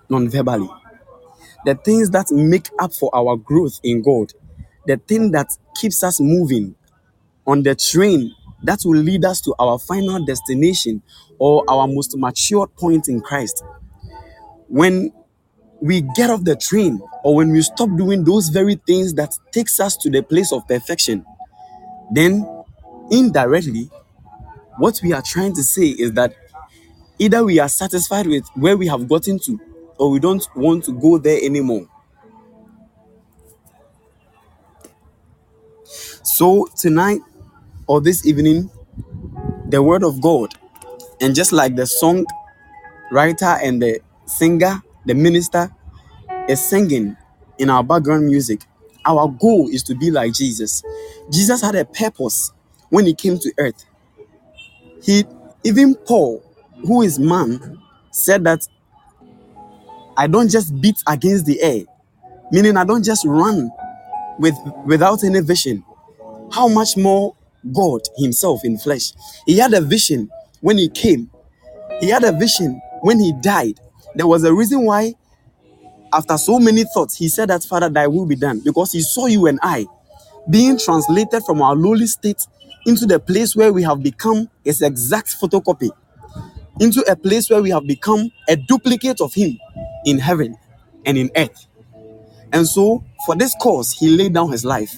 Non 0.08 0.28
verbally. 0.28 0.68
The 1.64 1.74
things 1.74 2.10
that 2.10 2.30
make 2.32 2.68
up 2.78 2.92
for 2.94 3.14
our 3.14 3.36
growth 3.36 3.80
in 3.82 4.02
God, 4.02 4.32
the 4.86 4.96
thing 4.96 5.30
that 5.32 5.56
keeps 5.76 6.02
us 6.02 6.20
moving 6.20 6.74
on 7.46 7.62
the 7.62 7.74
train 7.74 8.34
that 8.62 8.80
will 8.84 8.98
lead 8.98 9.24
us 9.24 9.40
to 9.42 9.54
our 9.58 9.78
final 9.78 10.24
destination 10.24 11.02
or 11.38 11.64
our 11.68 11.86
most 11.86 12.16
mature 12.16 12.66
point 12.66 13.08
in 13.08 13.20
Christ. 13.20 13.64
When 14.68 15.12
we 15.80 16.02
get 16.14 16.30
off 16.30 16.44
the 16.44 16.56
train 16.56 17.00
or 17.24 17.36
when 17.36 17.50
we 17.50 17.62
stop 17.62 17.88
doing 17.96 18.24
those 18.24 18.48
very 18.48 18.76
things 18.86 19.14
that 19.14 19.36
takes 19.52 19.80
us 19.80 19.96
to 19.98 20.10
the 20.10 20.22
place 20.22 20.52
of 20.52 20.66
perfection, 20.68 21.24
then 22.12 22.46
indirectly 23.10 23.90
what 24.78 25.00
we 25.02 25.12
are 25.12 25.22
trying 25.22 25.54
to 25.54 25.62
say 25.62 25.86
is 25.86 26.12
that 26.12 26.34
either 27.18 27.44
we 27.44 27.58
are 27.58 27.68
satisfied 27.68 28.26
with 28.26 28.46
where 28.54 28.76
we 28.76 28.86
have 28.86 29.08
gotten 29.08 29.38
to 29.38 29.60
or 29.98 30.10
we 30.10 30.20
don't 30.20 30.46
want 30.56 30.84
to 30.84 30.92
go 30.92 31.18
there 31.18 31.38
anymore. 31.42 31.86
So 36.22 36.68
tonight 36.76 37.20
or 37.86 38.00
this 38.00 38.26
evening, 38.26 38.70
the 39.68 39.82
word 39.82 40.04
of 40.04 40.20
God, 40.20 40.54
and 41.20 41.34
just 41.34 41.52
like 41.52 41.76
the 41.76 41.86
song 41.86 42.24
writer 43.10 43.58
and 43.62 43.82
the 43.82 44.00
singer, 44.26 44.82
the 45.10 45.14
minister 45.14 45.68
is 46.48 46.60
singing 46.64 47.16
in 47.58 47.68
our 47.68 47.82
background 47.82 48.26
music, 48.26 48.60
our 49.04 49.26
goal 49.26 49.68
is 49.68 49.82
to 49.82 49.96
be 49.96 50.08
like 50.08 50.32
Jesus. 50.32 50.84
Jesus 51.32 51.60
had 51.60 51.74
a 51.74 51.84
purpose 51.84 52.52
when 52.90 53.06
he 53.06 53.14
came 53.14 53.36
to 53.36 53.52
earth. 53.58 53.84
He 55.02 55.24
even 55.64 55.96
Paul, 56.06 56.44
who 56.86 57.02
is 57.02 57.18
man, 57.18 57.82
said 58.12 58.44
that 58.44 58.60
I 60.16 60.28
don't 60.28 60.48
just 60.48 60.80
beat 60.80 61.02
against 61.08 61.44
the 61.44 61.60
air, 61.60 61.82
meaning 62.52 62.76
I 62.76 62.84
don't 62.84 63.04
just 63.04 63.26
run 63.26 63.68
with 64.38 64.54
without 64.86 65.24
any 65.24 65.40
vision. 65.40 65.84
How 66.52 66.68
much 66.68 66.96
more 66.96 67.34
God 67.74 68.02
Himself 68.16 68.60
in 68.62 68.78
flesh? 68.78 69.12
He 69.44 69.58
had 69.58 69.74
a 69.74 69.80
vision 69.80 70.30
when 70.60 70.78
He 70.78 70.88
came. 70.88 71.32
He 72.00 72.10
had 72.10 72.22
a 72.22 72.30
vision 72.30 72.80
when 73.00 73.18
He 73.18 73.32
died. 73.42 73.80
There 74.14 74.26
was 74.26 74.44
a 74.44 74.52
reason 74.54 74.84
why, 74.84 75.14
after 76.12 76.38
so 76.38 76.58
many 76.58 76.84
thoughts, 76.84 77.16
He 77.16 77.28
said 77.28 77.50
that 77.50 77.64
Father, 77.64 77.88
Thy 77.88 78.06
will 78.06 78.26
be 78.26 78.36
done, 78.36 78.60
because 78.60 78.92
He 78.92 79.00
saw 79.00 79.26
you 79.26 79.46
and 79.46 79.58
I 79.62 79.86
being 80.48 80.78
translated 80.78 81.42
from 81.44 81.62
our 81.62 81.76
lowly 81.76 82.06
state 82.06 82.46
into 82.86 83.06
the 83.06 83.20
place 83.20 83.54
where 83.56 83.72
we 83.72 83.82
have 83.82 84.02
become 84.02 84.48
His 84.64 84.82
exact 84.82 85.40
photocopy, 85.40 85.90
into 86.80 87.02
a 87.10 87.16
place 87.16 87.50
where 87.50 87.62
we 87.62 87.70
have 87.70 87.86
become 87.86 88.30
a 88.48 88.56
duplicate 88.56 89.20
of 89.20 89.34
Him 89.34 89.58
in 90.04 90.18
heaven 90.18 90.56
and 91.06 91.18
in 91.18 91.30
earth. 91.36 91.66
And 92.52 92.66
so, 92.66 93.04
for 93.26 93.36
this 93.36 93.54
cause, 93.60 93.92
He 93.92 94.10
laid 94.10 94.34
down 94.34 94.52
His 94.52 94.64
life. 94.64 94.94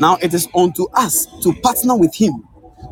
Now 0.00 0.16
it 0.20 0.34
is 0.34 0.48
unto 0.54 0.86
us 0.94 1.26
to 1.42 1.52
partner 1.62 1.96
with 1.96 2.14
him, 2.14 2.44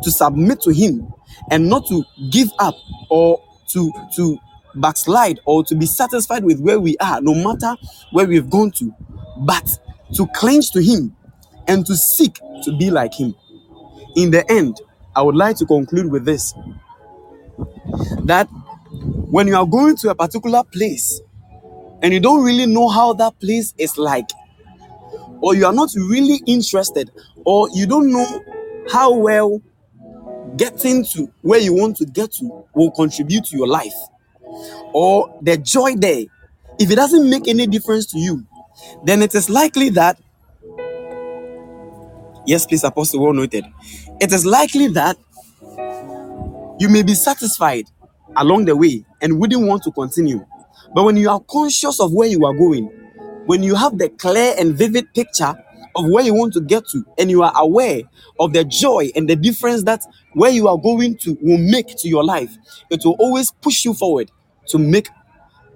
to 0.02 0.10
submit 0.10 0.60
to 0.62 0.70
him, 0.72 1.12
and 1.50 1.68
not 1.68 1.86
to 1.88 2.04
give 2.30 2.50
up 2.58 2.74
or 3.10 3.42
to 3.70 3.92
to 4.16 4.38
backslide 4.74 5.40
or 5.44 5.64
to 5.64 5.74
be 5.74 5.86
satisfied 5.86 6.44
with 6.44 6.60
where 6.60 6.80
we 6.80 6.96
are, 6.98 7.20
no 7.20 7.34
matter 7.34 7.76
where 8.10 8.26
we've 8.26 8.50
gone 8.50 8.70
to, 8.72 8.94
but 9.38 9.78
to 10.14 10.26
cling 10.34 10.62
to 10.72 10.82
him 10.82 11.14
and 11.68 11.86
to 11.86 11.96
seek 11.96 12.38
to 12.64 12.76
be 12.76 12.90
like 12.90 13.14
him. 13.14 13.34
In 14.16 14.30
the 14.30 14.50
end, 14.50 14.80
I 15.14 15.22
would 15.22 15.36
like 15.36 15.56
to 15.58 15.66
conclude 15.66 16.10
with 16.10 16.24
this 16.24 16.54
that 18.24 18.48
when 19.30 19.46
you 19.46 19.56
are 19.56 19.66
going 19.66 19.96
to 19.96 20.10
a 20.10 20.14
particular 20.14 20.62
place 20.64 21.20
and 22.02 22.12
you 22.12 22.20
don't 22.20 22.44
really 22.44 22.66
know 22.66 22.88
how 22.88 23.12
that 23.14 23.38
place 23.40 23.74
is 23.78 23.96
like, 23.96 24.28
or 25.40 25.54
you 25.54 25.66
are 25.66 25.72
not 25.72 25.90
really 25.96 26.40
interested, 26.46 27.10
or 27.44 27.68
you 27.72 27.86
don't 27.86 28.10
know 28.12 28.44
how 28.90 29.14
well 29.14 29.60
getting 30.56 31.04
to 31.04 31.32
where 31.42 31.60
you 31.60 31.72
want 31.72 31.96
to 31.96 32.04
get 32.04 32.32
to 32.32 32.64
will 32.74 32.90
contribute 32.90 33.44
to 33.44 33.56
your 33.56 33.66
life, 33.66 33.94
or 34.92 35.38
the 35.42 35.56
joy 35.56 35.94
there, 35.96 36.24
if 36.78 36.90
it 36.90 36.96
doesn't 36.96 37.28
make 37.28 37.48
any 37.48 37.66
difference 37.66 38.06
to 38.06 38.18
you, 38.18 38.46
then 39.04 39.22
it 39.22 39.34
is 39.34 39.50
likely 39.50 39.90
that, 39.90 40.18
yes, 42.46 42.66
please, 42.66 42.84
Apostle, 42.84 43.22
well 43.22 43.32
noted, 43.32 43.64
it 44.20 44.32
is 44.32 44.46
likely 44.46 44.88
that 44.88 45.16
you 46.78 46.88
may 46.88 47.02
be 47.02 47.14
satisfied 47.14 47.84
along 48.36 48.64
the 48.64 48.76
way 48.76 49.04
and 49.20 49.38
wouldn't 49.38 49.66
want 49.66 49.82
to 49.84 49.92
continue. 49.92 50.44
But 50.94 51.04
when 51.04 51.16
you 51.16 51.30
are 51.30 51.40
conscious 51.40 52.00
of 52.00 52.12
where 52.12 52.28
you 52.28 52.44
are 52.44 52.54
going, 52.54 52.86
when 53.46 53.62
you 53.62 53.74
have 53.74 53.98
the 53.98 54.08
clear 54.08 54.54
and 54.58 54.74
vivid 54.74 55.12
picture 55.14 55.54
of 55.94 56.06
where 56.08 56.24
you 56.24 56.34
want 56.34 56.54
to 56.54 56.60
get 56.60 56.84
to, 56.88 57.04
and 57.18 57.30
you 57.30 57.42
are 57.42 57.52
aware 57.56 58.00
of 58.40 58.52
the 58.52 58.64
joy 58.64 59.10
and 59.14 59.28
the 59.28 59.36
difference 59.36 59.82
that 59.84 60.02
where 60.32 60.50
you 60.50 60.68
are 60.68 60.78
going 60.78 61.16
to 61.18 61.36
will 61.42 61.58
make 61.58 61.88
to 61.98 62.08
your 62.08 62.24
life, 62.24 62.56
it 62.90 63.04
will 63.04 63.16
always 63.18 63.50
push 63.50 63.84
you 63.84 63.94
forward 63.94 64.30
to 64.72 64.78
make 64.78 65.08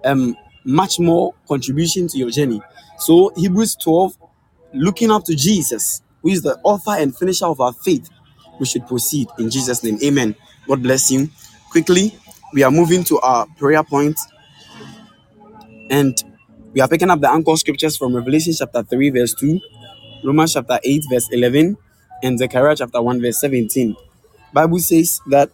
um 0.05 0.37
much 0.65 0.99
more 0.99 1.35
contribution 1.49 2.09
to 2.09 2.19
your 2.19 2.31
journey. 2.31 2.61
So 2.99 3.33
Hebrews 3.37 3.77
12, 3.77 4.17
looking 4.75 5.11
up 5.11 5.25
to 5.25 5.37
Jesus, 5.37 6.03
who 6.23 6.31
is 6.31 6.43
the 6.43 6.59
author 6.65 6.93
and 6.93 7.17
finisher 7.17 7.47
of 7.47 7.61
our 7.61 7.73
faith, 7.73 8.11
we 8.59 8.67
should 8.67 8.87
proceed 8.87 9.29
in 9.39 9.51
Jesus' 9.51 9.85
name. 9.85 9.99
Amen. 10.05 10.35
God 10.67 10.83
bless 10.83 11.11
you. 11.11 11.29
Quickly, 11.71 12.19
we 12.53 12.63
are 12.65 12.71
moving 12.71 13.05
to 13.05 13.19
our 13.21 13.47
prayer 13.59 13.85
point 13.85 14.19
and 15.91 16.23
we 16.75 16.81
are 16.81 16.89
picking 16.89 17.11
up 17.11 17.21
the 17.21 17.31
anchor 17.31 17.57
scriptures 17.57 17.97
from 17.97 18.15
Revelation 18.15 18.53
chapter 18.57 18.83
3, 18.83 19.11
verse 19.11 19.35
2, 19.35 19.61
Romans 20.25 20.55
chapter 20.55 20.79
8, 20.83 21.05
verse 21.11 21.29
11, 21.33 21.77
and 22.23 22.39
Zechariah 22.39 22.77
chapter 22.77 23.01
1, 23.01 23.21
verse 23.21 23.41
17. 23.41 23.97
Bible 24.53 24.79
says 24.79 25.21
that 25.29 25.51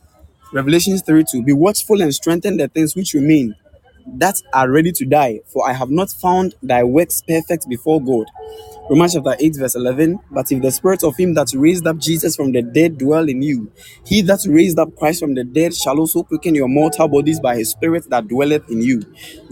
Revelation 0.52 0.98
3 0.98 1.24
2, 1.30 1.44
be 1.44 1.52
watchful 1.54 2.02
and 2.02 2.14
strengthen 2.14 2.58
the 2.58 2.68
things 2.68 2.96
which 2.96 3.14
remain 3.14 3.54
that 4.06 4.36
are 4.52 4.70
ready 4.70 4.92
to 4.92 5.06
die, 5.06 5.40
for 5.46 5.68
I 5.68 5.72
have 5.74 5.90
not 5.90 6.10
found 6.10 6.56
thy 6.62 6.84
works 6.84 7.22
perfect 7.26 7.68
before 7.68 8.02
God. 8.02 8.26
Romans 8.90 9.14
chapter 9.14 9.36
8, 9.40 9.56
verse 9.56 9.76
11. 9.76 10.20
But 10.30 10.52
if 10.52 10.62
the 10.62 10.70
spirit 10.72 11.04
of 11.04 11.16
him 11.16 11.34
that 11.34 11.52
raised 11.54 11.86
up 11.86 11.98
Jesus 11.98 12.36
from 12.36 12.52
the 12.52 12.62
dead 12.62 12.98
dwell 12.98 13.28
in 13.28 13.42
you, 13.42 13.72
he 14.06 14.22
that 14.22 14.44
raised 14.48 14.78
up 14.78 14.96
Christ 14.96 15.20
from 15.20 15.34
the 15.34 15.44
dead 15.44 15.74
shall 15.74 15.98
also 16.00 16.22
quicken 16.24 16.54
your 16.54 16.68
mortal 16.68 17.08
bodies 17.08 17.40
by 17.40 17.56
his 17.56 17.70
spirit 17.70 18.10
that 18.10 18.28
dwelleth 18.28 18.70
in 18.70 18.82
you. 18.82 19.02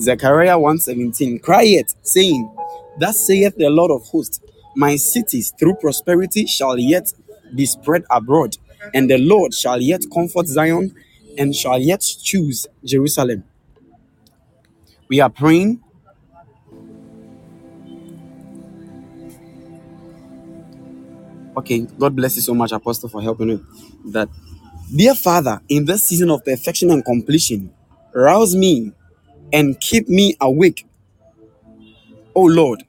Zechariah 0.00 0.58
1:17. 0.58 1.40
Cry 1.42 1.62
yet, 1.62 1.94
saying, 2.02 2.50
Thus 2.98 3.26
saith 3.26 3.56
the 3.56 3.70
Lord 3.70 3.92
of 3.92 4.06
hosts, 4.08 4.40
My 4.76 4.96
cities 4.96 5.52
through 5.58 5.76
prosperity 5.76 6.46
shall 6.46 6.78
yet 6.78 7.12
be 7.54 7.66
spread 7.66 8.04
abroad, 8.10 8.58
and 8.94 9.10
the 9.10 9.18
Lord 9.18 9.54
shall 9.54 9.80
yet 9.80 10.02
comfort 10.12 10.46
Zion 10.46 10.94
and 11.38 11.54
shall 11.54 11.78
yet 11.80 12.00
choose 12.02 12.66
Jerusalem. 12.84 13.44
We 15.08 15.20
are 15.20 15.30
praying 15.30 15.80
Okay, 21.56 21.80
God 21.98 22.16
bless 22.16 22.36
you 22.36 22.42
so 22.42 22.54
much, 22.54 22.72
Apostle, 22.72 23.10
for 23.10 23.20
helping 23.22 23.48
me. 23.48 23.60
That, 24.06 24.28
dear 24.94 25.14
Father, 25.14 25.60
in 25.68 25.84
this 25.84 26.04
season 26.08 26.30
of 26.30 26.44
perfection 26.44 26.90
and 26.90 27.04
completion, 27.04 27.72
Rouse 28.14 28.56
me 28.56 28.92
and 29.52 29.78
keep 29.80 30.08
me 30.08 30.36
awake, 30.40 30.86
O 32.34 32.42
Lord, 32.44 32.84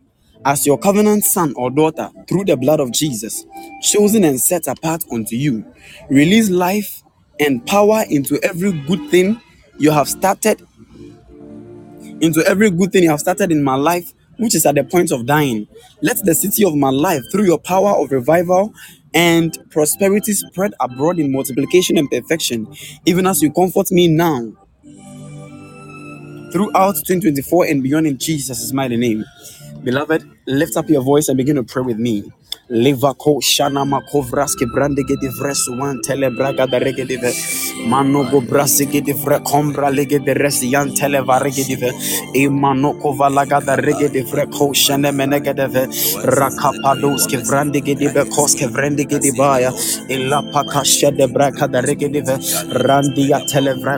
as 0.46 0.66
your 0.66 0.78
covenant 0.78 1.24
son 1.24 1.54
or 1.56 1.70
daughter 1.70 2.10
through 2.28 2.46
the 2.46 2.58
blood 2.58 2.80
of 2.80 2.92
Jesus, 2.92 3.46
chosen 3.82 4.24
and 4.24 4.40
set 4.40 4.68
apart 4.68 5.04
unto 5.12 5.36
you. 5.36 5.66
Release 6.10 6.50
life 6.50 7.04
and 7.40 7.66
power 7.66 8.04
into 8.10 8.40
every 8.44 8.72
good 8.72 9.10
thing 9.10 9.40
you 9.80 9.92
have 9.92 10.08
started 10.10 10.62
into 12.22 12.44
every 12.48 12.70
good 12.72 12.92
thing 12.92 13.04
you 13.04 13.10
have 13.10 13.20
started 13.20 13.52
in 13.52 13.64
my 13.64 13.76
life, 13.76 14.14
which 14.38 14.56
is 14.56 14.66
at 14.66 14.76
the 14.76 14.84
point 14.84 15.12
of 15.12 15.26
dying. 15.26 15.68
Let 16.02 16.24
the 16.26 16.36
city 16.36 16.64
of 16.66 16.76
my 16.76 16.90
life, 16.90 17.24
through 17.32 17.46
your 17.46 17.60
power 17.60 17.92
of 17.92 18.12
revival 18.12 18.74
and 19.14 19.58
prosperity, 19.70 20.34
spread 20.34 20.74
abroad 20.80 21.20
in 21.20 21.32
multiplication 21.32 21.98
and 21.98 22.10
perfection, 22.10 22.68
even 23.06 23.28
as 23.28 23.42
you 23.42 23.52
comfort 23.52 23.92
me 23.92 24.08
now 24.08 24.52
throughout 26.52 26.96
2024 27.06 27.66
and 27.66 27.84
beyond 27.84 28.08
in 28.08 28.18
Jesus' 28.18 28.72
mighty 28.74 28.98
name. 28.98 29.26
Beloved, 29.84 30.30
lift 30.48 30.78
up 30.78 30.90
your 30.90 31.02
voice 31.02 31.28
and 31.28 31.38
begin 31.38 31.56
to 31.56 31.64
pray 31.64 31.84
with 31.84 31.98
me. 31.98 32.32
Levako 32.72 33.42
shana 33.42 33.86
gedi 35.04 35.28
da 36.68 36.80
rege 36.80 37.06
dive. 37.08 37.32
Mano 37.88 38.24
go 38.32 38.42
brasi 38.42 38.86
gedi 38.92 39.14
vre 39.14 39.40
kombra 39.44 39.90
lege 39.94 40.20
de 40.26 40.34
yan 40.72 40.96
tele 40.96 41.22
varege 41.22 41.64
dive 41.68 41.92
e 42.36 42.48
mano 42.50 42.94
kova 42.94 43.30
laga 43.30 43.62
da 43.66 43.76
rege 43.76 44.10
de 44.14 44.24
vre 44.24 44.46
ko 44.52 44.74
shane 44.74 45.12
gedi 47.82 48.08
gedi 49.06 49.32
baya. 49.38 49.72
De 51.12 51.28
braga 51.28 51.68
da 51.68 51.82
rege 51.82 52.10
dive. 52.12 52.38
Randi 52.86 53.30
ya 53.30 53.40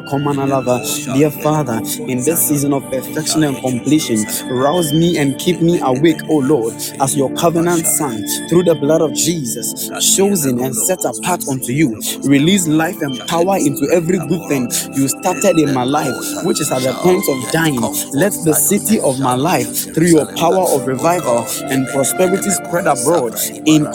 komana 0.09 0.47
lava. 0.49 0.81
Dear 1.15 1.31
father 1.31 1.81
in 2.07 2.17
this 2.23 2.47
season 2.47 2.73
of 2.73 2.83
perfection 2.91 3.43
and 3.43 3.57
completion 3.61 4.17
rouse 4.49 4.93
me 4.93 5.17
and 5.17 5.37
keep 5.39 5.61
me 5.61 5.79
awake 5.81 6.21
o 6.29 6.37
lord 6.39 6.73
as 7.01 7.15
your 7.17 7.31
covenant 7.35 7.85
son 7.85 8.23
through 8.49 8.62
the 8.63 8.75
blood 8.75 9.01
of 9.01 9.13
Jesus, 9.13 9.89
chosen 10.15 10.59
and 10.59 10.75
set 10.75 11.05
apart 11.05 11.47
unto 11.47 11.71
you. 11.71 11.99
Release 12.23 12.67
life 12.67 13.01
and 13.01 13.19
power 13.27 13.57
into 13.57 13.89
every 13.93 14.17
good 14.27 14.47
thing 14.49 14.69
you 14.95 15.07
started 15.07 15.59
in 15.59 15.73
my 15.73 15.83
life, 15.83 16.15
which 16.45 16.59
is 16.61 16.71
at 16.71 16.81
the 16.83 16.93
point 17.03 17.23
of 17.29 17.51
dying. 17.51 17.81
Let 18.13 18.33
the 18.45 18.53
city 18.53 18.99
of 18.99 19.19
my 19.19 19.35
life, 19.35 19.93
through 19.93 20.07
your 20.07 20.25
power 20.35 20.65
of 20.75 20.87
revival 20.87 21.45
and 21.69 21.87
prosperity, 21.89 22.49
spread 22.49 22.87
abroad 22.87 23.35
in 23.65 23.87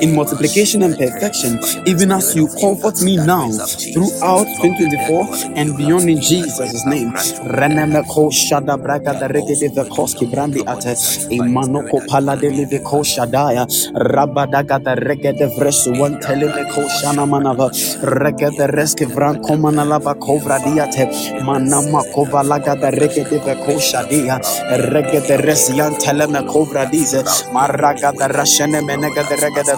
in 0.00 0.14
multiplication 0.14 0.82
and 0.82 0.96
perfection, 0.96 1.58
even 1.86 2.12
as 2.12 2.34
you 2.36 2.48
comfort 2.60 3.00
me 3.02 3.16
now 3.16 3.50
throughout 3.50 4.46
2024 4.62 5.56
and 5.56 5.76
beyond 5.76 6.08
in 6.08 6.20
Jesus' 6.20 6.84
name. 6.86 7.12
Shada 8.30 8.76
braga 8.80 9.14
da 9.14 9.26
regede 9.28 9.68
vekoski 9.74 10.26
brandi 10.26 10.60
imanoko 11.30 12.00
shadaya 13.68 13.92
rabadaga 13.94 14.78
da 14.82 14.94
regede 14.94 15.48
vresu 15.58 15.92
one 16.00 16.18
telemeko 16.20 16.84
shana 17.00 17.26
manava. 17.26 17.70
Regede 18.02 18.66
reske 18.72 19.06
vran 19.06 19.40
komana 19.42 19.84
lava 19.86 20.14
kovra 20.14 20.58
diate. 20.58 21.08
Manama 21.42 22.02
kova 22.14 22.42
laga 22.42 22.74
da 22.80 22.90
regede 22.90 23.38
veko 23.44 23.78
shadia 23.80 24.38
regede 24.92 25.36
resian 25.42 25.94
telemeko 25.98 26.64
vra 26.70 26.86
dize. 26.90 27.22
Maraga 27.52 28.12
da 28.18 28.28
rashene 28.28 28.80
menega 28.82 29.22
de 29.28 29.36
regede 29.36 29.74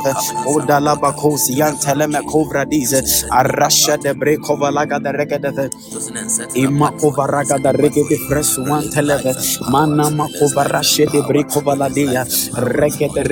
odala 0.46 0.96
bakosi 0.96 1.58
yan 1.58 1.76
telemeko 1.78 2.44
vra 2.50 2.64
dize. 2.64 3.02
Arasha 3.30 3.96
de 3.96 4.14
brekova 4.14 4.70
laga 4.70 4.98
da 4.98 5.12
regede 5.12 5.70
Imakova 6.54 7.26
raga 7.26 7.58
da 7.58 7.70
rege 7.72 8.02
de 8.08 8.16
fresu 8.28 8.62
wan 8.68 8.84
televe 8.90 9.34
mana 9.70 10.10
makova 10.10 10.64
rashe 10.68 11.06
de 11.12 11.22
brekova 11.22 11.74
la 11.78 11.88
dia 11.88 12.24
rege 12.56 13.08
de 13.14 13.22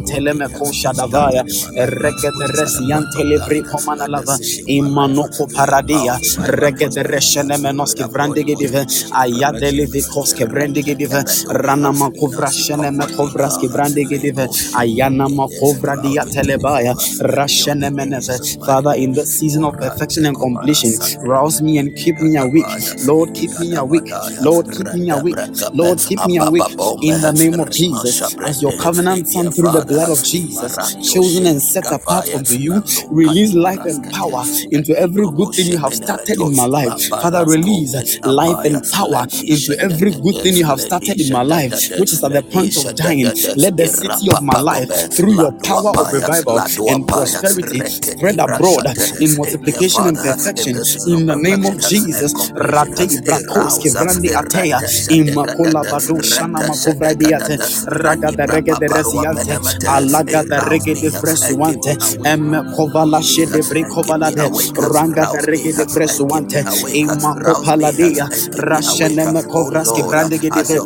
resian 0.00 0.04
teleme 0.06 0.48
ko 0.58 0.66
shadavaya 0.72 1.42
rege 1.86 2.30
de 2.38 2.46
resian 2.58 3.04
telebre 3.16 3.62
komana 3.62 4.08
lava 4.08 4.36
imanoko 4.68 5.46
paradia 5.54 6.16
rege 6.60 6.88
de 6.94 7.02
reshene 7.02 7.56
menoski 7.58 8.04
vrande 8.12 8.44
gedive 8.44 8.84
ayade 9.12 9.70
leve 9.72 10.02
koske 10.12 10.44
vrande 10.46 10.82
gedive 10.82 11.24
rana 11.50 11.92
makovra 11.92 12.50
shene 12.50 12.90
mekovraski 12.90 13.68
vrande 13.68 14.04
gedive 14.10 14.46
ayana 14.76 15.28
makovra 15.28 15.96
dia 16.02 16.24
telebaya 16.24 16.94
rashene 17.20 17.90
meneve 17.90 18.38
Father 18.66 18.94
in 18.96 19.12
the 19.12 19.24
season 19.26 19.64
of 19.64 19.74
perfection 19.78 20.26
and 20.26 20.36
completion 20.36 20.92
rouse 21.22 21.60
me 21.62 21.78
and 21.78 21.94
keep 21.96 22.20
me 22.20 22.36
awake 22.36 22.66
Lord, 23.06 23.34
keep 23.34 23.50
me 23.60 23.74
awake. 23.76 24.10
Lord, 24.42 24.66
keep 24.72 24.92
me 24.94 25.10
awake. 25.10 25.36
Lord, 25.74 25.98
keep 25.98 26.24
me 26.26 26.38
awake 26.38 26.70
in 27.02 27.20
the 27.20 27.32
name 27.32 27.60
of 27.60 27.70
Jesus. 27.70 28.22
As 28.44 28.62
your 28.62 28.72
covenant 28.78 29.28
son 29.28 29.50
through 29.52 29.70
the 29.70 29.79
blood 29.82 30.10
of 30.10 30.22
Jesus, 30.22 30.78
chosen 31.00 31.46
and 31.46 31.62
set 31.62 31.90
apart 31.90 32.28
unto 32.34 32.54
you, 32.54 32.82
release 33.10 33.54
life 33.54 33.84
and 33.84 34.08
power 34.10 34.44
into 34.70 34.98
every 34.98 35.28
good 35.28 35.50
thing 35.54 35.68
you 35.68 35.78
have 35.78 35.94
started 35.94 36.40
in 36.40 36.54
my 36.54 36.66
life. 36.66 36.92
Father, 37.20 37.44
release 37.46 38.20
life 38.24 38.64
and 38.64 38.82
power 38.90 39.26
into 39.46 39.76
every 39.80 40.12
good 40.12 40.36
thing 40.38 40.56
you 40.56 40.64
have 40.66 40.80
started 40.80 41.20
in 41.20 41.30
my 41.30 41.42
life, 41.42 41.74
which 41.96 42.12
is 42.12 42.22
at 42.24 42.32
the 42.32 42.42
point 42.42 42.76
of 42.76 42.94
dying. 42.94 43.32
Let 43.56 43.76
the 43.76 43.86
city 43.88 44.30
of 44.30 44.40
my 44.40 44.58
life, 44.58 44.90
through 45.12 45.34
your 45.34 45.52
power 45.64 45.90
of 45.98 46.12
revival 46.12 46.62
and 46.86 47.06
prosperity, 47.06 47.84
spread 47.86 48.38
abroad 48.38 48.86
in 49.20 49.36
multiplication 49.36 50.06
and 50.06 50.22
perfection 50.22 50.80
in 51.06 51.26
the 51.26 51.36
name 51.36 51.66
of 51.66 51.78
Jesus. 51.78 52.34
Rate 52.54 53.08
brakoske 53.24 53.90
vrandi 53.96 54.30
atea 54.34 54.82
imakola 55.10 55.84
bado 55.84 56.20
shana 56.22 56.62
makovradiate 56.62 57.58
raga 58.02 58.32
da 58.32 58.46
rege 58.46 58.76
de 58.76 58.88
resiante 58.88 59.58
alaga 59.88 60.42
da 60.50 60.58
rege 60.70 60.94
de 61.02 61.10
fresuante 61.10 61.96
em 62.24 62.52
kovala 62.76 63.22
shede 63.22 63.62
brekovala 63.70 64.30
de 64.32 64.46
ranga 64.94 65.26
da 65.32 65.40
rege 65.50 65.72
de 65.78 65.86
fresuante 65.94 66.64
imakopala 66.94 67.92
dia. 67.92 68.28
rashene 68.56 69.26
me 69.32 69.42
kovraske 69.42 70.02
vrandi 70.08 70.38
gedive 70.38 70.78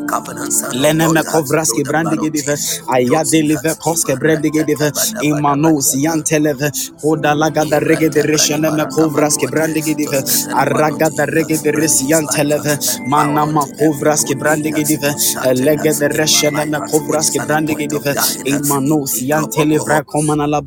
lene 0.82 1.08
me 1.08 1.22
kovraske 1.32 1.82
brandi 1.88 2.16
gedive 2.22 2.56
ayade 2.96 3.42
live 3.48 3.74
koske 3.84 4.16
brandi 4.20 4.50
gedive 4.50 4.90
imanos 5.22 5.94
yanteleve 6.04 6.70
koda 7.02 7.34
laga 7.34 7.64
da 7.70 7.78
rege 7.80 8.08
de 8.10 8.22
reshene 8.22 8.70
me 8.76 8.86
kovraske 8.96 9.46
brandi 9.50 9.82
gedive 9.82 10.22
araga 10.54 11.08
da 11.16 11.24
rege 11.26 11.58
de 11.64 11.72
resian 11.72 12.26
televe 12.36 12.78
manama 13.08 13.64
kovras 13.78 14.24
ke 14.28 14.34
brande 14.38 14.70
gedive 14.70 15.10
lege 15.66 15.92
de 16.00 16.08
reshene 16.08 16.66
me 16.66 16.80
kovras 16.90 17.30
ke 17.30 17.40
brande 17.46 17.74
gedive 17.74 18.14
imano 18.80 19.06
sian 19.06 19.48
televra 19.50 20.02
komana 20.02 20.46
la 20.46 20.60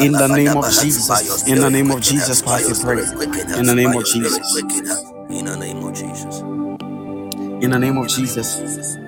in 0.00 0.12
the 0.12 0.28
name 0.28 0.56
of 0.56 0.70
Jesus 0.70 1.48
in 1.48 1.60
the 1.60 1.70
name 1.70 1.90
of 1.90 2.00
Jesus 2.00 2.42
Christ 2.42 2.68
we 2.68 2.84
pray 2.84 3.02
in 3.58 3.66
the 3.66 3.74
name 3.74 3.94
of 3.96 4.04
Jesus 4.04 4.62
In 5.30 5.46
the 5.46 5.56
name 5.56 5.82
of 5.82 5.94
Jesus. 5.94 6.42
in 7.62 7.70
the 7.70 7.78
name 7.78 7.98
of 7.98 8.08
Jesus 8.08 8.98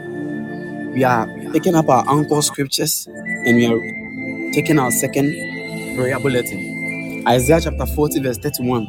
we 0.95 1.05
are 1.05 1.27
picking 1.53 1.75
up 1.75 1.89
our 1.89 2.05
anchor 2.09 2.43
scriptures 2.43 3.07
and 3.09 3.57
we 3.57 3.67
are 3.67 4.53
taking 4.53 4.79
our 4.79 4.91
second 4.91 5.33
prayer 5.97 6.19
bulletin 6.21 7.25
Isaiah 7.29 7.61
chapter 7.61 7.87
40 7.87 8.21
verse 8.21 8.39
31 8.39 8.87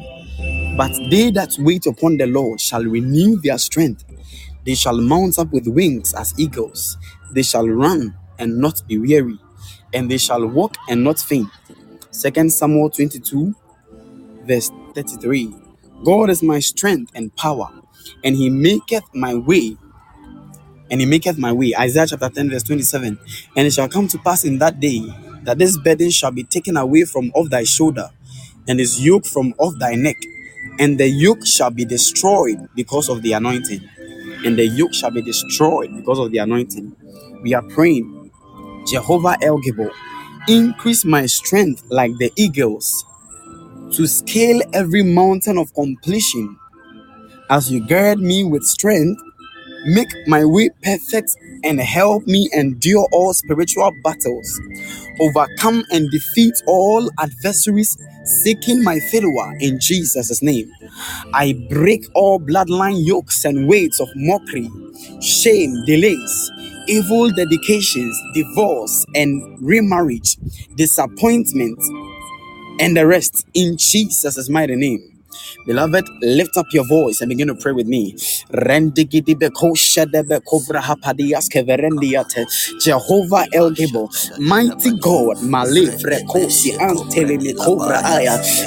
But 0.78 0.92
they 1.10 1.32
that 1.32 1.56
wait 1.60 1.86
upon 1.86 2.18
the 2.18 2.28
Lord 2.28 2.60
shall 2.60 2.84
renew 2.84 3.40
their 3.42 3.58
strength. 3.58 4.04
They 4.66 4.76
shall 4.76 5.00
mount 5.00 5.40
up 5.40 5.52
with 5.54 5.68
wings 5.68 6.14
as 6.14 6.34
eagles. 6.38 6.98
They 7.32 7.44
shall 7.44 7.68
run 7.68 8.16
and 8.40 8.60
not 8.60 8.84
be 8.88 8.98
weary, 8.98 9.40
and 9.94 10.12
they 10.12 10.18
shall 10.18 10.46
walk 10.48 10.76
and 10.90 11.04
not 11.04 11.20
faint. 11.20 11.50
Second 12.12 12.52
Samuel 12.54 12.90
22, 12.92 13.56
verse 14.46 14.72
33. 14.96 15.56
God 16.06 16.30
is 16.30 16.44
my 16.44 16.60
strength 16.60 17.12
and 17.16 17.36
power, 17.36 17.70
and 18.24 18.36
he 18.36 18.50
maketh 18.50 19.04
my 19.14 19.36
way, 19.36 19.78
and 20.92 21.02
he 21.02 21.08
maketh 21.08 21.38
my 21.38 21.54
way. 21.54 21.74
Isaiah 21.78 22.08
chapter 22.08 22.30
10, 22.30 22.50
verse 22.52 22.64
27. 22.64 23.20
And 23.58 23.68
it 23.68 23.74
shall 23.74 23.90
come 23.90 24.08
to 24.10 24.18
pass 24.20 24.46
in 24.46 24.60
that 24.60 24.80
day 24.80 25.02
that 25.44 25.58
this 25.60 25.78
burden 25.78 26.12
shall 26.12 26.32
be 26.32 26.44
taken 26.44 26.78
away 26.78 27.06
from 27.06 27.32
off 27.36 27.50
thy 27.50 27.64
shoulder, 27.66 28.10
and 28.68 28.80
his 28.80 29.06
yoke 29.06 29.26
from 29.26 29.54
off 29.60 29.74
thy 29.80 29.96
neck, 29.96 30.18
and 30.80 31.00
the 31.00 31.08
yoke 31.10 31.46
shall 31.46 31.72
be 31.72 31.86
destroyed 31.86 32.70
because 32.76 33.10
of 33.10 33.22
the 33.24 33.34
anointing. 33.34 33.82
And 34.46 34.58
the 34.58 34.68
yoke 34.68 34.94
shall 34.94 35.12
be 35.12 35.22
destroyed 35.22 35.96
because 35.96 36.20
of 36.20 36.32
the 36.32 36.40
anointing. 36.40 36.96
We 37.44 37.54
are 37.56 37.64
praying, 37.64 38.15
Jehovah 38.88 39.38
El 39.42 39.60
Gibor, 39.60 39.92
increase 40.48 41.06
my 41.06 41.26
strength 41.26 41.84
like 41.90 42.12
the 42.20 42.32
eagles 42.36 43.06
to 43.94 44.08
scale 44.08 44.62
every 44.74 45.04
mountain 45.04 45.58
of 45.58 45.74
completion. 45.74 46.58
As 47.50 47.72
you 47.72 47.86
gird 47.86 48.20
me 48.20 48.44
with 48.44 48.64
strength, 48.64 49.22
make 49.86 50.10
my 50.28 50.46
way 50.46 50.70
perfect 50.84 51.36
and 51.64 51.80
help 51.80 52.28
me 52.28 52.50
endure 52.54 53.08
all 53.14 53.34
spiritual 53.34 53.92
battles, 54.04 54.60
overcome 55.22 55.84
and 55.92 56.12
defeat 56.12 56.54
all 56.68 57.10
adversaries 57.20 57.98
seeking 58.26 58.84
my 58.84 59.00
failure 59.12 59.54
in 59.62 59.80
Jesus' 59.80 60.42
name. 60.44 60.72
I 61.34 61.54
break 61.70 62.06
all 62.16 62.40
bloodline 62.40 63.06
yokes 63.06 63.46
and 63.46 63.68
weights 63.68 64.00
of 64.00 64.10
mockery, 64.16 64.70
shame, 65.22 65.84
delays, 65.86 66.52
evil 66.88 67.32
dedications, 67.32 68.20
divorce 68.34 69.06
and 69.16 69.58
remarriage, 69.62 70.38
disappointment, 70.76 71.80
and 72.80 72.98
the 72.98 73.08
rest 73.08 73.46
in 73.54 73.78
Jesus' 73.78 74.50
mighty 74.50 74.76
name. 74.76 75.15
Beloved, 75.66 76.06
lift 76.22 76.58
up 76.58 76.68
your 76.74 76.86
voice 76.88 77.22
and 77.22 77.30
begin 77.30 77.48
to 77.48 77.56
pray 77.56 77.72
with 77.72 77.88
me. 77.88 78.16
Jehovah 82.82 83.46
El 83.54 83.72
Gebo, 83.72 84.10
mighty 84.40 84.92
God, 85.00 85.38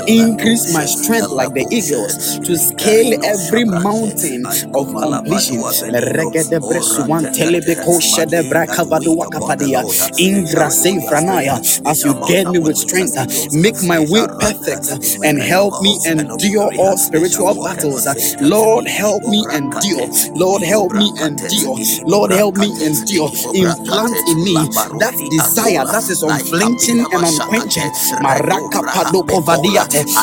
increase 0.09 0.73
my 0.73 0.85
strength 0.87 1.31
like 1.33 1.53
the 1.55 1.67
eagles 1.71 2.39
to 2.47 2.57
scale 2.57 3.15
every 3.25 3.65
mountain 3.65 4.45
of 4.75 4.87
completion. 4.97 5.61
Regede 5.93 6.59
Bresuan 6.69 7.29
Telebeko 7.35 8.01
Shede 8.01 8.43
Brakavadu 8.51 9.17
Wakapadia, 9.17 9.83
Ingra 10.19 10.69
Sevranaya, 10.71 11.59
as 11.87 12.05
you 12.05 12.15
get 12.27 12.49
me 12.49 12.59
with 12.59 12.77
strength, 12.77 13.15
make 13.53 13.83
my 13.83 13.99
way 14.01 14.27
perfect 14.41 14.89
and 15.25 15.41
help 15.41 15.75
me 15.81 15.99
endure 16.07 16.58
all 16.59 16.97
spiritual 16.99 17.55
battles. 17.65 18.07
Lord, 18.41 18.87
help 18.87 19.23
me 19.25 19.45
endure. 19.53 20.09
Lord, 20.35 20.63
help 20.63 20.93
me 20.93 21.13
endure. 21.21 21.79
Lord, 22.07 22.33
help 22.33 22.57
me 22.57 22.69
endure. 22.85 23.31
Implant 23.55 24.17
in 24.29 24.39
me 24.45 24.55
that 25.01 25.15
desire 25.31 25.85
that 25.87 26.05
is 26.11 26.23
unflinching 26.23 27.01
and 27.01 27.25
unquenching. 27.25 27.91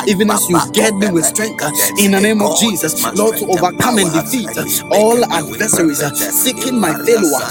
Even 0.07 0.29
as 0.31 0.49
you 0.49 0.59
get 0.73 0.93
me 0.95 1.09
with 1.11 1.25
strength 1.25 1.63
in 1.99 2.11
the 2.11 2.19
name 2.21 2.41
of 2.41 2.57
Jesus, 2.59 2.93
Lord, 3.15 3.37
to 3.37 3.45
overcome 3.47 3.97
and 3.99 4.11
defeat 4.13 4.49
all 4.91 5.23
adversaries 5.31 6.01
seeking 6.33 6.79
my 6.79 6.93
failure. 7.05 7.45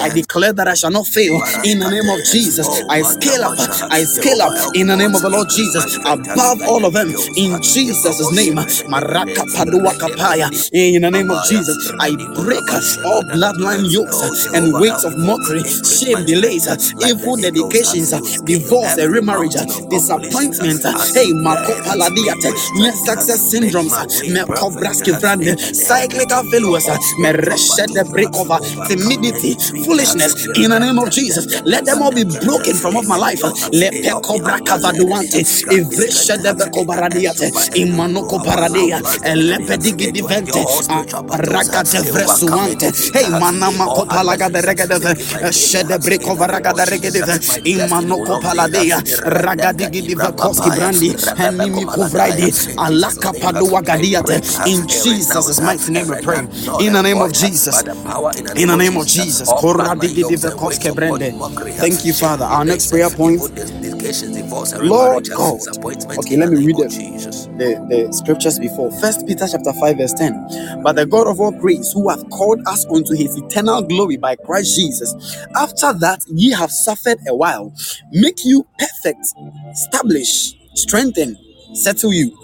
I 0.00 0.10
declare 0.14 0.52
that 0.54 0.68
I 0.68 0.74
shall 0.74 0.90
not 0.90 1.06
fail 1.06 1.34
in 1.64 1.78
the 1.80 1.90
name 1.90 2.08
of 2.10 2.20
Jesus. 2.32 2.66
I 2.90 3.02
scale 3.02 3.44
up, 3.44 3.58
I 3.90 4.04
scale 4.04 4.42
up 4.42 4.74
in 4.76 4.86
the 4.88 4.96
name 4.96 5.14
of 5.14 5.22
the 5.22 5.30
Lord 5.30 5.48
Jesus 5.50 5.96
above 6.06 6.62
all 6.68 6.84
of 6.84 6.92
them 6.94 7.03
in 7.36 7.60
Jesus' 7.62 8.32
name. 8.32 8.56
Maraka 8.88 9.44
Padua 9.54 9.92
Kapaya. 9.98 10.48
In 10.72 11.02
the 11.02 11.10
name 11.10 11.30
of 11.30 11.44
Jesus, 11.48 11.76
I 12.00 12.10
break 12.34 12.64
all 13.04 13.22
bloodline 13.34 13.90
yokes 13.90 14.46
and 14.54 14.72
weights 14.80 15.04
of 15.04 15.16
mockery, 15.18 15.62
shame, 15.84 16.24
delays, 16.24 16.66
evil 17.04 17.36
dedications, 17.36 18.10
divorce, 18.42 18.96
remarriage, 18.98 19.54
disappointment. 19.90 20.82
Hey, 21.14 21.32
Marco 21.32 21.74
Paladiate, 21.82 22.52
success 22.94 23.40
syndromes, 23.54 23.94
Mekobraski 24.28 25.12
Vrande, 25.18 25.58
cyclical 25.74 26.44
failures, 26.50 26.86
Mereshed 27.20 27.76
the 27.94 28.04
break 28.10 28.34
over 28.36 28.58
timidity, 28.88 29.54
foolishness. 29.84 30.34
In 30.58 30.70
the 30.70 30.78
name 30.78 30.98
of 30.98 31.10
Jesus, 31.10 31.62
let 31.64 31.84
them 31.84 32.02
all 32.02 32.12
be 32.12 32.24
broken 32.24 32.74
from 32.76 32.96
off 32.96 33.06
my 33.06 33.16
life. 33.16 33.42
Let 33.72 33.94
Pekobra 33.94 34.60
Kavaduante, 34.60 35.42
Ivreshed 35.72 36.28
the 36.42 36.54
Bekobaradiate, 36.94 37.52
imanoko 37.74 38.40
paradea 38.40 39.02
elepedigi 39.24 40.08
divente 40.08 40.66
ragate 41.30 42.00
vresuante 42.02 42.92
hey 43.14 43.30
manama 43.30 43.88
kopalaga 43.88 44.50
de 44.50 44.60
regede 44.62 45.52
shede 45.52 45.98
breko 45.98 46.34
varaga 46.36 46.74
de 46.74 46.84
regede 46.86 47.24
imanoko 47.64 48.36
paladea 48.38 49.02
ragadigi 49.24 50.02
divakoski 50.02 50.70
brandi 50.72 51.16
enimi 51.38 51.86
kovraidi 51.86 52.52
alaka 52.76 53.32
padua 53.32 53.82
gadiate 53.82 54.40
in 54.66 54.86
Jesus' 54.86 55.60
mighty 55.60 55.92
name 55.92 56.08
we 56.08 56.16
pray. 56.16 56.40
In 56.78 56.92
the 56.94 57.02
name 57.02 57.20
of 57.22 57.32
Jesus. 57.32 57.82
In 58.56 58.68
the 58.68 58.76
name 58.76 58.96
of 58.96 59.06
Jesus. 59.06 59.52
Koradigi 59.52 60.24
divakoski 60.24 60.92
brande 60.94 61.34
thank 61.80 62.04
you 62.04 62.12
father. 62.14 62.44
Our 62.46 62.64
next 62.64 62.88
prayer 62.90 63.10
point 63.10 63.42
Lord 64.80 65.30
God. 65.34 65.60
Okay, 66.18 66.36
let 66.36 66.50
me 66.50 66.66
read 66.66 66.78
it. 66.92 67.58
The, 67.58 67.76
the 67.88 68.12
scriptures 68.12 68.58
before. 68.58 68.90
First 69.00 69.26
Peter 69.26 69.46
chapter 69.50 69.72
5, 69.72 69.96
verse 69.98 70.12
10. 70.14 70.82
But 70.82 70.96
the 70.96 71.06
God 71.06 71.28
of 71.28 71.40
all 71.40 71.52
grace, 71.52 71.92
who 71.92 72.08
hath 72.10 72.28
called 72.30 72.60
us 72.66 72.86
unto 72.86 73.14
his 73.14 73.36
eternal 73.38 73.82
glory 73.82 74.16
by 74.18 74.36
Christ 74.36 74.76
Jesus, 74.76 75.14
after 75.56 75.92
that 76.00 76.24
ye 76.28 76.52
have 76.52 76.70
suffered 76.70 77.18
a 77.28 77.34
while, 77.34 77.72
make 78.12 78.44
you 78.44 78.66
perfect, 78.78 79.26
establish, 79.72 80.54
strengthen, 80.74 81.38
settle 81.74 82.12
you. 82.12 82.36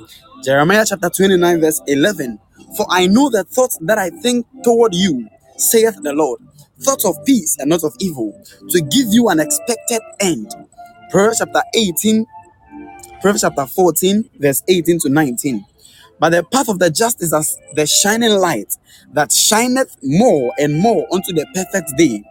Jeremiah 0.44 0.86
chapter 0.88 1.10
29, 1.10 1.60
verse 1.60 1.82
11. 1.86 2.38
For 2.76 2.86
I 2.90 3.06
know 3.06 3.30
the 3.30 3.44
thoughts 3.44 3.78
that 3.82 3.98
I 3.98 4.10
think 4.10 4.46
toward 4.64 4.94
you, 4.94 5.28
saith 5.56 5.96
the 6.02 6.12
Lord, 6.14 6.40
thoughts 6.80 7.04
of 7.04 7.16
peace 7.26 7.56
and 7.60 7.70
not 7.70 7.84
of 7.84 7.94
evil, 8.00 8.32
to 8.70 8.80
give 8.80 9.08
you 9.10 9.28
an 9.28 9.40
expected 9.40 10.00
end. 10.20 10.54
Proverbs 11.10 11.38
chapter 11.40 11.62
18, 11.74 12.26
Proverbs 13.20 13.42
chapter 13.42 13.66
14, 13.66 14.30
verse 14.38 14.62
18 14.68 14.98
to 15.00 15.08
19. 15.10 15.64
But 16.18 16.30
the 16.30 16.44
path 16.44 16.68
of 16.68 16.78
the 16.78 16.90
just 16.90 17.22
is 17.22 17.32
as 17.32 17.58
the 17.74 17.86
shining 17.86 18.32
light 18.32 18.76
that 19.12 19.32
shineth 19.32 19.96
more 20.02 20.52
and 20.58 20.74
more 20.78 21.06
unto 21.12 21.32
the 21.32 21.46
perfect 21.54 21.92
day. 21.98 22.24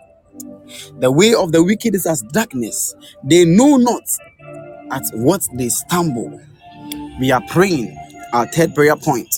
The 1.00 1.12
way 1.12 1.34
of 1.34 1.52
the 1.52 1.64
wicked 1.64 1.96
is 1.96 2.06
as 2.06 2.22
darkness. 2.22 2.96
They 3.24 3.46
know 3.46 3.78
not 3.78 4.04
at 4.92 5.04
what 5.14 5.48
they 5.54 5.70
stumble. 5.70 6.42
We 7.20 7.32
are 7.32 7.42
praying 7.50 7.98
our 8.34 8.48
third 8.48 8.76
prayer 8.76 8.96
point. 8.96 9.36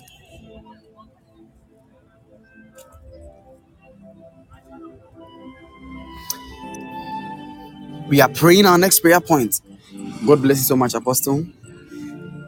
We 8.09 8.21
are 8.21 8.29
praying 8.29 8.65
our 8.65 8.77
next 8.77 8.99
prayer 9.01 9.21
point. 9.21 9.61
God 10.27 10.41
bless 10.41 10.59
you 10.59 10.65
so 10.65 10.75
much, 10.77 10.93
Apostle. 10.95 11.45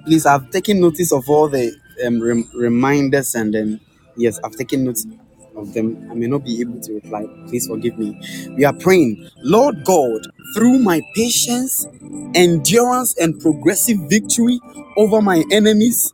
Please, 0.05 0.25
I've 0.25 0.51
taken 0.51 0.81
notice 0.81 1.13
of 1.13 1.29
all 1.29 1.49
the 1.49 1.73
um, 2.05 2.21
rem- 2.23 2.49
reminders 2.55 3.35
and 3.35 3.53
then, 3.53 3.81
yes, 4.17 4.39
I've 4.43 4.53
taken 4.55 4.85
notes 4.85 5.07
of 5.55 5.73
them. 5.73 6.09
I 6.11 6.15
may 6.15 6.27
not 6.27 6.43
be 6.45 6.61
able 6.61 6.81
to 6.81 6.93
reply. 6.95 7.25
Please 7.47 7.67
forgive 7.67 7.97
me. 7.99 8.19
We 8.57 8.65
are 8.65 8.73
praying, 8.73 9.29
Lord 9.43 9.85
God, 9.85 10.27
through 10.55 10.79
my 10.79 11.01
patience, 11.15 11.87
endurance, 12.35 13.17
and 13.19 13.39
progressive 13.41 13.97
victory 14.09 14.59
over 14.97 15.21
my 15.21 15.43
enemies 15.51 16.11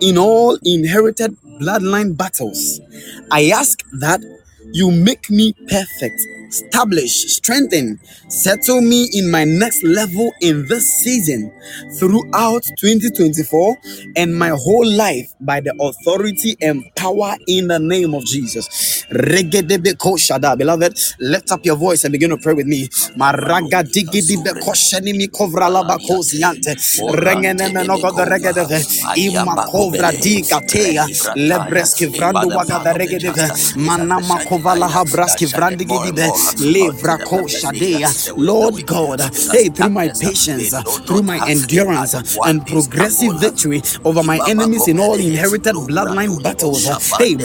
in 0.00 0.18
all 0.18 0.58
inherited 0.64 1.36
bloodline 1.60 2.16
battles, 2.16 2.80
I 3.32 3.50
ask 3.50 3.80
that 4.00 4.20
you 4.72 4.90
make 4.92 5.30
me 5.30 5.54
perfect, 5.68 6.22
establish, 6.48 7.12
strengthen, 7.36 7.98
settle 8.28 8.80
me 8.80 9.08
in 9.12 9.30
my 9.30 9.44
next 9.44 9.82
level 9.84 10.32
in 10.40 10.66
this 10.68 10.86
season 11.04 11.52
throughout 11.98 12.62
2024 12.76 13.76
and 14.16 14.34
my 14.36 14.50
whole 14.50 14.86
life 14.90 15.28
by 15.40 15.60
the 15.60 15.74
authority 15.80 16.56
and 16.62 16.84
power 16.96 17.36
in 17.46 17.68
the 17.68 17.78
name 17.78 18.14
of 18.14 18.24
Jesus. 18.24 19.04
Beloved, 20.58 20.98
lift 21.20 21.52
up 21.52 21.64
your 21.66 21.76
voice 21.76 22.04
and 22.04 22.12
begin 22.12 22.30
to 22.30 22.36
pray 22.38 22.54
with 22.54 22.66
me. 22.66 22.88
Lebreski 31.36 32.06
vrandu 32.06 32.50
waga 32.52 32.78
de 32.80 32.92
regedeve. 32.92 33.50
Manama 33.76 34.38
kovala 34.44 34.88
habraski. 34.88 35.46
Levra 35.46 36.12
koshadea. 36.12 36.35
Lord 38.36 38.86
God, 38.86 39.20
hey, 39.52 39.68
through 39.68 39.90
my 39.90 40.08
patience, 40.08 40.74
through 41.06 41.22
my 41.22 41.40
endurance 41.48 42.14
and 42.44 42.66
progressive 42.66 43.40
victory 43.40 43.82
over 44.04 44.22
my 44.22 44.40
enemies 44.48 44.88
in 44.88 44.98
all 45.00 45.14
inherited 45.14 45.74
bloodline 45.74 46.42
battles, 46.42 46.84
hey. 47.18 47.36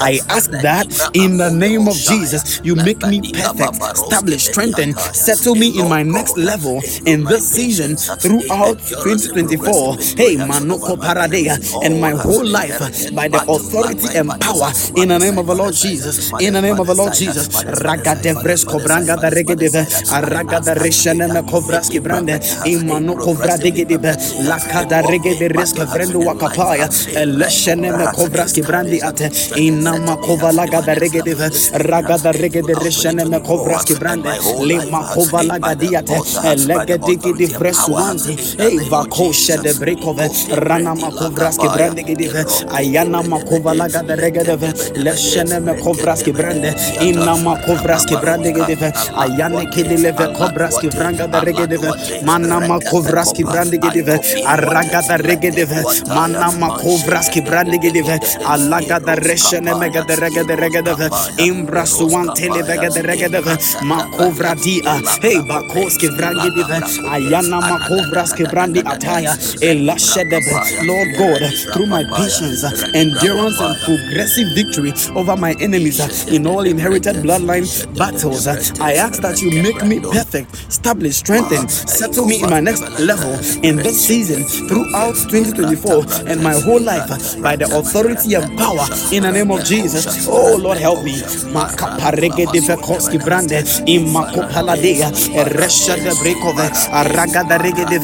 I 0.00 0.20
ask 0.30 0.50
that 0.50 1.10
in 1.14 1.36
the 1.36 1.50
name 1.50 1.88
of 1.88 1.94
Jesus, 1.94 2.60
you 2.64 2.74
make 2.76 3.04
me 3.06 3.20
perfect, 3.32 3.76
establish, 3.96 4.44
strengthen, 4.44 4.94
settle 5.12 5.54
me 5.54 5.78
in 5.78 5.88
my 5.88 6.02
next 6.02 6.36
level 6.36 6.80
in 7.06 7.24
this 7.24 7.48
season 7.48 7.96
throughout 7.96 8.78
2024. 8.78 9.96
Hey, 10.16 10.36
manoko 10.36 10.96
paradea, 10.96 11.58
and 11.84 12.00
my 12.00 12.10
whole 12.12 12.44
life 12.46 12.78
by 13.14 13.28
the 13.28 13.42
authority 13.48 14.08
and 14.16 14.28
power 14.40 14.72
in 14.96 15.08
the 15.08 15.18
name 15.18 15.38
of 15.38 15.46
the 15.46 15.54
Lord 15.54 15.74
Jesus, 15.74 16.30
in 16.40 16.52
the 16.54 16.60
name 16.60 16.78
of 16.80 16.83
of 16.90 16.96
the 16.96 17.02
Lord 17.02 17.14
Jesus. 17.14 17.48
Raga 17.64 18.14
de 18.16 18.32
Vresco 18.34 18.78
Branga 18.80 19.16
da 19.16 19.28
Regedive, 19.30 19.86
Araga 20.10 20.60
da 20.60 20.74
Reshaneme 20.74 21.42
Kovraski 21.42 22.00
Brande, 22.00 22.38
Imano 22.66 23.16
Kovra 23.16 23.56
Digedive, 23.58 24.14
Lakada 24.48 25.02
Rege 25.02 25.34
de 25.38 25.48
Reska 25.48 25.84
Vrendo 25.86 26.20
Wakapaya, 26.24 26.88
Leshaneme 27.26 28.08
Kovraski 28.12 28.62
Brandi 28.62 29.00
Ate, 29.02 29.30
Inama 29.56 30.16
Kovalaga 30.16 30.82
da 30.84 30.94
Regedive, 30.94 31.50
Raga 31.88 32.18
da 32.18 32.30
Rege 32.32 32.62
de 32.62 32.74
Reshaneme 32.74 33.40
Kovraski 33.40 33.94
Brande, 33.94 34.30
Lima 34.60 35.04
Kovalaga 35.14 35.74
Diate, 35.74 36.20
Legedigi 36.66 37.32
di 37.34 37.46
Vresuanti, 37.46 38.36
Eva 38.58 39.04
Kosha 39.08 39.56
de 39.58 39.72
Brekove, 39.74 40.28
Rana 40.52 40.94
Makovraski 40.94 41.68
Brande 41.68 42.02
Gedive, 42.04 42.44
Ayana 42.68 43.22
Makovalaga 43.22 44.02
da 44.02 44.14
Regedive, 44.16 44.72
Leshaneme 44.96 45.74
Kovraski 45.80 46.32
Brande, 46.32 46.73
Inama 47.00 47.56
Kovraski 47.64 48.16
Brande 48.20 48.52
Gedive, 48.52 48.92
Ayane 49.16 49.66
Kidileve 49.70 50.26
Kobraski 50.34 50.88
Vranga 50.90 51.26
da 51.30 51.40
Regedive, 51.40 51.90
Manama 52.24 52.78
Kovraski 52.90 53.44
Brande 53.44 53.78
Gedive, 53.78 54.18
Araga 54.46 55.02
da 55.08 55.16
Regedive, 55.16 55.82
Manama 56.08 56.78
Kovraski 56.80 57.40
Brande 57.44 57.78
Gedive, 57.78 58.18
Alaga 58.46 59.00
da 59.00 59.14
Reshaneme 59.16 59.90
Gada 59.92 60.16
Regede 60.16 60.56
Regedive, 60.56 61.10
Imbra 61.38 61.86
Suante 61.86 62.48
Levega 62.50 62.90
de 62.90 63.02
Regedive, 63.02 63.56
Makovra 63.82 64.54
Dia, 64.54 65.00
Hey 65.22 65.38
Bakoski 65.40 66.08
Vrangi 66.08 66.50
Dive, 66.54 66.80
Ayana 67.10 67.60
Makovraski 67.60 68.44
Brandi 68.46 68.82
Ataya, 68.82 69.34
Elashedebe, 69.60 70.54
Lord 70.86 71.08
God, 71.18 71.42
through 71.72 71.86
my 71.86 72.04
patience, 72.16 72.64
endurance, 72.94 73.60
and 73.60 73.76
progressive 73.84 74.48
victory 74.54 74.92
over 75.14 75.36
my 75.36 75.54
enemies 75.60 76.00
in 76.28 76.46
all 76.46 76.63
inherited 76.66 77.16
bloodline 77.16 77.64
battles, 77.96 78.46
I 78.46 78.94
ask 78.94 79.20
that 79.22 79.40
you 79.42 79.50
make 79.62 79.84
me 79.84 80.00
perfect, 80.00 80.54
establish, 80.68 81.16
strengthen, 81.16 81.68
settle 81.68 82.26
me 82.26 82.42
in 82.42 82.50
my 82.50 82.60
next 82.60 82.82
level 83.00 83.32
in 83.62 83.76
this 83.76 84.06
season 84.06 84.44
throughout 84.68 85.14
2024 85.30 86.28
and 86.28 86.42
my 86.42 86.54
whole 86.54 86.80
life 86.80 87.08
by 87.42 87.56
the 87.56 87.64
authority 87.76 88.34
and 88.34 88.56
power 88.58 88.86
in 89.12 89.22
the 89.22 89.30
name 89.32 89.50
of 89.50 89.64
Jesus. 89.64 90.26
Oh 90.28 90.56
Lord, 90.56 90.78
help 90.78 91.04
me. 91.04 91.14
Makaparege 91.52 92.46
de 92.52 92.60
Vekoski 92.60 93.18
Brande, 93.18 93.62
Imakopaladea, 93.86 95.10
Eresha 95.34 95.96
de 95.96 96.14
Brekove, 96.20 96.70
Araga 96.90 97.44
da 97.44 97.58
Rege 97.58 97.84
de 97.86 97.98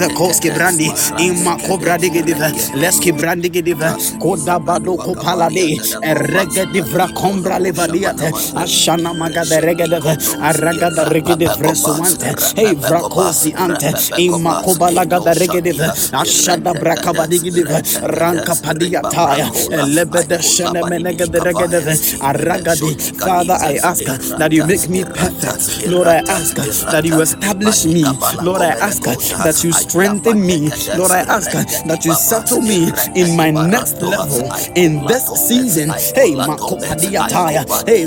Brandi, 0.54 0.90
Imakobra 1.18 1.98
de 1.98 2.10
Gedive, 2.10 2.52
Leski 2.74 3.12
Brandi 3.12 3.50
Gedive, 3.50 3.94
Koda 4.20 4.58
Bado 4.58 4.96
Kopalade, 4.96 5.78
Erege 6.02 6.66
de 6.72 6.82
Vracombra 6.82 7.58
Levadiate, 7.58 8.30
Ashana 8.54 9.14
Maga 9.16 9.44
de 9.44 9.60
Rege 9.60 9.86
de 9.88 10.00
Araga 10.40 10.90
da 10.90 11.04
Rege 11.04 11.36
de 11.36 11.48
Vresuante, 11.48 12.34
Hey 12.56 12.74
Vracosi 12.76 13.54
Ante, 13.56 13.92
Imakobalaga 14.16 15.20
da 15.20 15.32
Rege 15.34 15.60
de 15.62 15.72
Ashada 16.12 16.74
Brakabadi 16.74 17.40
Gedive, 17.40 17.82
Ranka 18.02 18.56
Padiataya, 18.56 19.50
Lebede 19.94 20.42
Shene 20.42 20.82
Menega 20.84 21.26
de 21.26 21.40
Rege 21.40 21.68
de 21.68 21.80
Aragadi. 22.20 22.96
Father, 23.20 23.58
I 23.60 23.76
ask 23.82 24.04
that 24.04 24.52
you 24.52 24.64
make 24.64 24.88
me 24.88 25.04
perfect. 25.04 25.86
Lord, 25.86 26.08
I 26.08 26.18
ask 26.28 26.56
that 26.56 27.04
you 27.04 27.20
establish 27.20 27.84
me. 27.86 28.04
Lord, 28.42 28.62
I 28.62 28.70
ask 28.80 29.02
that 29.02 29.62
you 29.64 29.72
strengthen 29.72 30.44
me. 30.46 30.70
Lord, 30.96 31.10
I 31.12 31.20
ask 31.20 31.50
that 31.52 32.04
you 32.04 32.14
settle 32.14 32.60
me 32.62 32.90
in 33.14 33.36
my 33.36 33.50
next 33.50 34.00
level 34.02 34.50
in 34.76 35.06
this 35.06 35.26
season. 35.48 35.90
Hey, 36.14 36.32
Makopadiataya. 36.34 37.64
Hey, 37.86 38.06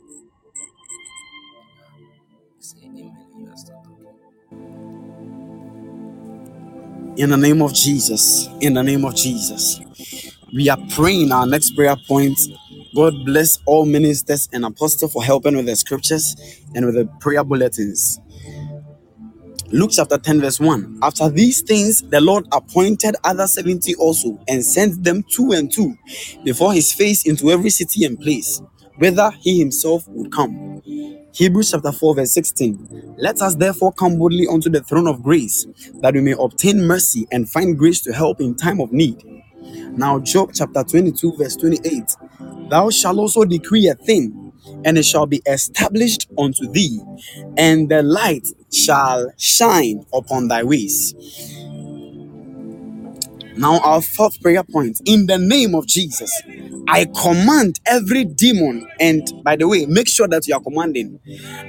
in 7.17 7.29
the 7.29 7.37
name 7.37 7.61
of 7.61 7.73
Jesus. 7.73 8.47
In 8.61 8.73
the 8.75 8.83
name 8.83 9.05
of 9.05 9.15
Jesus. 9.15 9.79
We 10.53 10.69
are 10.69 10.79
praying 10.91 11.31
our 11.31 11.47
next 11.47 11.71
prayer 11.71 11.95
point. 12.07 12.39
God 12.95 13.25
bless 13.25 13.59
all 13.65 13.85
ministers 13.85 14.49
and 14.53 14.65
apostles 14.65 15.13
for 15.13 15.23
helping 15.23 15.55
with 15.57 15.67
the 15.67 15.75
scriptures 15.75 16.35
and 16.75 16.85
with 16.85 16.95
the 16.95 17.05
prayer 17.21 17.43
bulletins. 17.43 18.19
Luke 19.71 19.91
chapter 19.93 20.17
10, 20.17 20.41
verse 20.41 20.59
1. 20.59 20.99
After 21.03 21.29
these 21.29 21.61
things, 21.61 22.01
the 22.03 22.21
Lord 22.21 22.47
appointed 22.53 23.15
other 23.23 23.47
70 23.47 23.95
also 23.95 24.39
and 24.47 24.65
sent 24.65 25.03
them 25.03 25.23
two 25.23 25.51
and 25.53 25.71
two 25.71 25.95
before 26.45 26.73
his 26.73 26.93
face 26.93 27.25
into 27.25 27.51
every 27.51 27.69
city 27.69 28.05
and 28.05 28.19
place, 28.19 28.61
whither 28.97 29.31
he 29.41 29.59
himself 29.59 30.07
would 30.09 30.31
come. 30.31 30.81
Hebrews 31.33 31.71
chapter 31.71 31.91
4, 31.91 32.15
verse 32.15 32.33
16. 32.33 33.15
Let 33.17 33.41
us 33.41 33.55
therefore 33.55 33.93
come 33.93 34.17
boldly 34.17 34.47
unto 34.47 34.69
the 34.69 34.81
throne 34.83 35.07
of 35.07 35.23
grace, 35.23 35.65
that 36.01 36.13
we 36.13 36.21
may 36.21 36.35
obtain 36.37 36.85
mercy 36.85 37.27
and 37.31 37.49
find 37.49 37.77
grace 37.77 38.01
to 38.01 38.13
help 38.13 38.41
in 38.41 38.55
time 38.55 38.81
of 38.81 38.91
need. 38.91 39.23
Now, 39.83 40.19
Job 40.19 40.51
chapter 40.53 40.83
22, 40.83 41.37
verse 41.37 41.55
28 41.57 42.17
Thou 42.69 42.89
shalt 42.89 43.17
also 43.17 43.45
decree 43.45 43.87
a 43.89 43.95
thing, 43.95 44.53
and 44.85 44.97
it 44.97 45.05
shall 45.05 45.25
be 45.27 45.41
established 45.45 46.29
unto 46.37 46.67
thee, 46.71 47.01
and 47.57 47.89
the 47.89 48.03
light 48.03 48.47
shall 48.71 49.31
shine 49.37 50.05
upon 50.13 50.47
thy 50.49 50.63
ways. 50.63 51.15
Now, 53.57 53.79
our 53.81 54.01
fourth 54.01 54.41
prayer 54.41 54.63
point 54.63 55.01
in 55.05 55.27
the 55.27 55.37
name 55.37 55.75
of 55.75 55.87
Jesus, 55.87 56.31
I 56.87 57.05
command 57.05 57.79
every 57.85 58.25
demon, 58.25 58.87
and 58.99 59.27
by 59.43 59.55
the 59.55 59.67
way, 59.67 59.85
make 59.85 60.07
sure 60.07 60.27
that 60.27 60.47
you 60.47 60.55
are 60.55 60.61
commanding. 60.61 61.19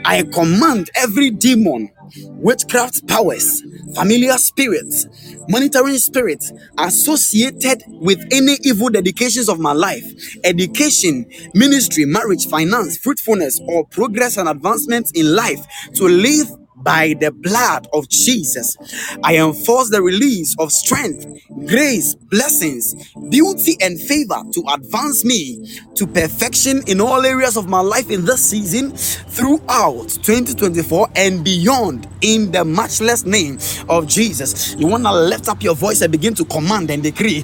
I 0.04 0.22
command 0.22 0.90
every 0.94 1.30
demon, 1.30 1.90
witchcraft 2.30 3.06
powers, 3.06 3.62
familiar 3.94 4.36
spirits, 4.38 5.06
monitoring 5.48 5.98
spirits 5.98 6.52
associated 6.78 7.84
with 7.88 8.20
any 8.32 8.58
evil 8.62 8.88
dedications 8.88 9.48
of 9.48 9.58
my 9.60 9.72
life, 9.72 10.04
education, 10.44 11.26
ministry, 11.54 12.04
marriage, 12.04 12.46
finance, 12.48 12.98
fruitfulness, 12.98 13.60
or 13.68 13.86
progress 13.86 14.36
and 14.36 14.48
advancement 14.48 15.10
in 15.14 15.34
life 15.34 15.64
to 15.94 16.04
live 16.04 16.48
by 16.76 17.14
the 17.20 17.30
blood 17.32 17.86
of 17.92 18.08
Jesus. 18.08 18.76
I 19.22 19.36
enforce 19.38 19.90
the 19.90 20.02
release 20.02 20.54
of 20.58 20.72
strength, 20.72 21.26
grace, 21.66 22.14
blessings, 22.14 22.94
beauty, 23.30 23.76
and 23.80 24.00
favor 24.00 24.42
to 24.52 24.64
advance 24.74 25.24
me 25.24 25.80
to 25.96 26.06
perfection 26.06 26.82
in 26.86 27.00
all 27.00 27.24
areas 27.24 27.56
of 27.56 27.68
my 27.68 27.80
life 27.80 28.10
in 28.10 28.24
this 28.24 28.44
season 28.50 28.92
throughout 28.92 30.08
2024 30.22 31.08
and 31.16 31.44
beyond 31.44 32.08
in 32.22 32.50
the 32.52 32.64
matchless 32.64 33.24
name 33.24 33.58
of 33.88 34.06
Jesus. 34.06 34.74
You 34.76 34.86
want 34.86 35.04
to 35.04 35.12
lift 35.12 35.48
up 35.48 35.62
your 35.62 35.74
voice 35.74 36.00
and 36.02 36.10
begin 36.12 36.34
to 36.34 36.44
command 36.46 36.90
and 36.90 37.02
decree. 37.02 37.42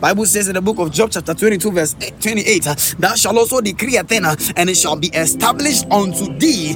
Bible 0.00 0.26
says 0.26 0.48
in 0.48 0.54
the 0.54 0.62
book 0.62 0.78
of 0.78 0.92
Job, 0.92 1.10
chapter 1.12 1.34
22, 1.34 1.72
verse 1.72 1.94
28, 2.20 2.64
thou 2.98 3.14
shalt 3.14 3.36
also 3.36 3.60
decree 3.60 3.96
a 3.96 4.04
thing, 4.04 4.24
and 4.56 4.70
it 4.70 4.76
shall 4.76 4.96
be 4.96 5.08
established 5.08 5.86
unto 5.90 6.36
thee. 6.38 6.74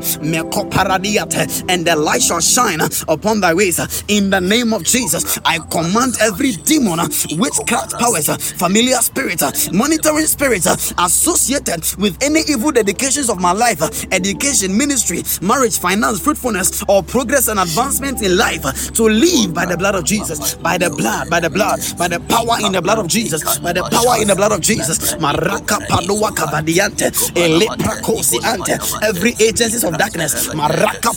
And 0.53 1.87
the 1.87 1.95
light 1.97 2.23
shall 2.23 2.41
shine 2.41 2.81
upon 3.09 3.41
thy 3.41 3.55
ways. 3.55 3.79
In 4.09 4.31
the 4.31 4.41
name 4.41 4.73
of 4.73 4.85
Jesus, 4.85 5.39
I 5.45 5.59
command 5.59 6.15
every 6.21 6.53
demon, 6.53 7.01
witchcraft 7.39 7.99
powers, 7.99 8.29
familiar 8.53 8.97
spirit, 8.97 9.43
monitoring 9.73 10.27
spirits 10.27 10.67
associated 10.99 11.85
with 11.99 12.17
any 12.23 12.41
evil 12.49 12.71
dedications 12.73 13.29
of 13.31 13.41
my 13.41 13.53
life, 13.53 13.81
education, 14.13 14.77
ministry, 14.77 15.23
marriage, 15.41 15.79
finance, 15.79 16.21
fruitfulness, 16.21 16.83
or 16.89 17.03
progress 17.03 17.49
and 17.49 17.59
advancement 17.59 18.23
in 18.23 18.37
life 18.37 18.63
to 18.93 19.05
live 19.05 19.55
by 19.55 19.65
the 19.67 19.77
blood 19.77 19.95
of 19.95 20.05
Jesus, 20.05 20.55
by 20.57 20.79
the 20.79 20.91
blood, 20.91 21.29
by 21.31 21.41
the 21.41 21.51
blood, 21.51 21.81
by 21.99 22.09
the 22.09 22.21
power 22.21 22.59
in 22.65 22.73
the 22.73 22.83
blood 22.83 22.99
of 22.99 23.09
Jesus, 23.09 23.59
by 23.59 23.73
the 23.73 23.83
power 23.83 24.21
in 24.21 24.29
the 24.29 24.35
blood 24.35 24.53
of 24.53 24.61
Jesus. 24.61 25.15
Maraka 25.17 25.79
padua 25.89 26.31
kavadiante, 26.33 27.11
eleprakosi 27.35 28.39
ante. 28.45 28.79
Every 29.03 29.35
agencies 29.41 29.85
of 29.85 29.97
darkness 29.97 30.42
Maraka. 30.55 31.11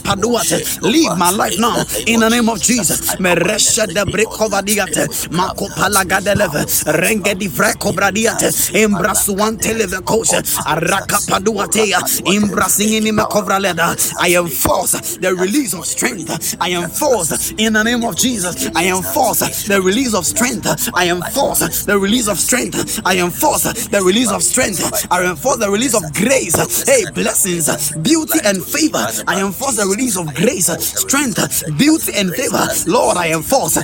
Leave 0.81 1.17
my 1.17 1.31
life 1.31 1.57
now 1.59 1.75
in 2.07 2.19
the 2.19 2.29
name 2.29 2.49
of 2.49 2.61
Jesus. 2.61 3.15
Meresha 3.19 3.87
de 3.87 4.03
Brekovadiate. 4.05 5.31
Mako 5.31 5.67
Palagadeleve. 5.69 6.65
Renge 6.99 7.35
di 7.37 7.47
Vreko 7.47 7.91
Bradiate. 7.93 8.51
Embrasuante 8.73 9.73
Leve 9.73 10.01
Kosha. 10.03 10.41
Araka 10.65 11.19
Paduatea. 11.27 11.99
Imbrasingini 12.25 13.11
Mekovraleda. 13.11 13.95
I 14.19 14.35
enforce 14.37 15.17
the 15.17 15.33
release 15.35 15.73
of 15.73 15.85
strength. 15.85 16.55
I 16.59 16.71
enforce 16.73 17.51
in 17.57 17.73
the 17.73 17.83
name 17.83 18.03
of 18.03 18.15
Jesus. 18.15 18.69
I 18.75 18.87
enforce 18.87 19.63
the 19.67 19.81
release 19.81 20.13
of 20.13 20.25
strength. 20.25 20.67
I 20.93 21.09
enforce 21.09 21.85
the 21.85 21.97
release 21.97 22.27
of 22.27 22.39
strength. 22.39 23.01
I 23.05 23.17
enforce 23.19 23.63
the 23.87 24.01
release 24.01 24.31
of 24.31 24.43
strength. 24.43 25.07
I 25.11 25.23
enforce 25.29 25.57
the 25.57 25.69
release 25.69 25.93
of 25.95 26.03
grace. 26.13 26.55
Hey, 26.87 27.03
blessings, 27.13 27.91
beauty, 27.97 28.39
and 28.43 28.63
favor. 28.63 29.05
I 29.27 29.41
enforce 29.43 29.75
the 29.77 29.85
release 29.85 30.17
of 30.17 30.33
grace, 30.35 30.67
strength, 30.83 31.39
beauty, 31.77 32.11
and 32.15 32.31
favor. 32.33 32.65
Lord, 32.87 33.17
I 33.17 33.33
enforce 33.33 33.77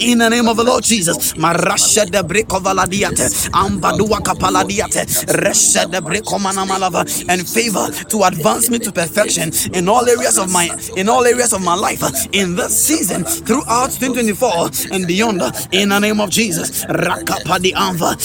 in 0.00 0.18
the 0.18 0.28
name 0.30 0.48
of 0.48 0.56
the 0.56 0.64
Lord 0.64 0.84
Jesus. 0.84 1.34
Marasha 1.34 2.04
de 2.10 2.22
brekovaladiate, 2.22 3.50
ambadua 3.52 4.20
kapaladiate, 4.22 5.06
resha 5.40 5.86
de 5.90 6.00
brekomanamalava, 6.00 7.04
and 7.28 7.48
favor 7.48 7.88
to 8.08 8.24
advance 8.24 8.70
me 8.70 8.78
to 8.78 8.92
perfection 8.92 9.50
in 9.74 9.88
all 9.88 10.08
areas 10.08 10.38
of 10.38 10.50
my 10.50 10.68
in 10.96 11.08
all 11.08 11.24
areas 11.24 11.52
of 11.52 11.62
my 11.62 11.74
life 11.74 12.02
in 12.32 12.56
this 12.56 12.86
season 12.86 13.24
throughout 13.24 13.90
2024 13.90 14.70
and 14.92 15.06
beyond. 15.06 15.40
In 15.72 15.88
the 15.90 15.98
name 15.98 16.20
of 16.20 16.30
Jesus, 16.30 16.84
rakapadi 16.86 17.72
anva, 17.74 18.16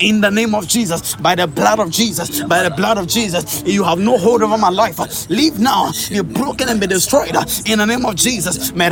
in 0.00 0.20
the 0.20 0.30
name 0.30 0.54
of 0.54 0.66
Jesus, 0.66 1.14
by 1.16 1.34
the 1.34 1.46
blood 1.46 1.78
of 1.80 1.90
Jesus, 1.90 2.42
by 2.44 2.62
the 2.62 2.70
blood 2.70 2.98
of 2.98 3.06
Jesus, 3.06 3.43
you 3.64 3.84
have 3.84 3.98
no 3.98 4.18
hold 4.18 4.42
over 4.42 4.58
my 4.58 4.70
life. 4.70 4.98
Leave 5.30 5.58
now, 5.58 5.90
be 6.10 6.20
broken 6.20 6.68
and 6.68 6.80
be 6.80 6.86
destroyed 6.86 7.34
in 7.66 7.78
the 7.78 7.86
name 7.86 8.04
of 8.06 8.14
Jesus. 8.16 8.70
By 8.72 8.88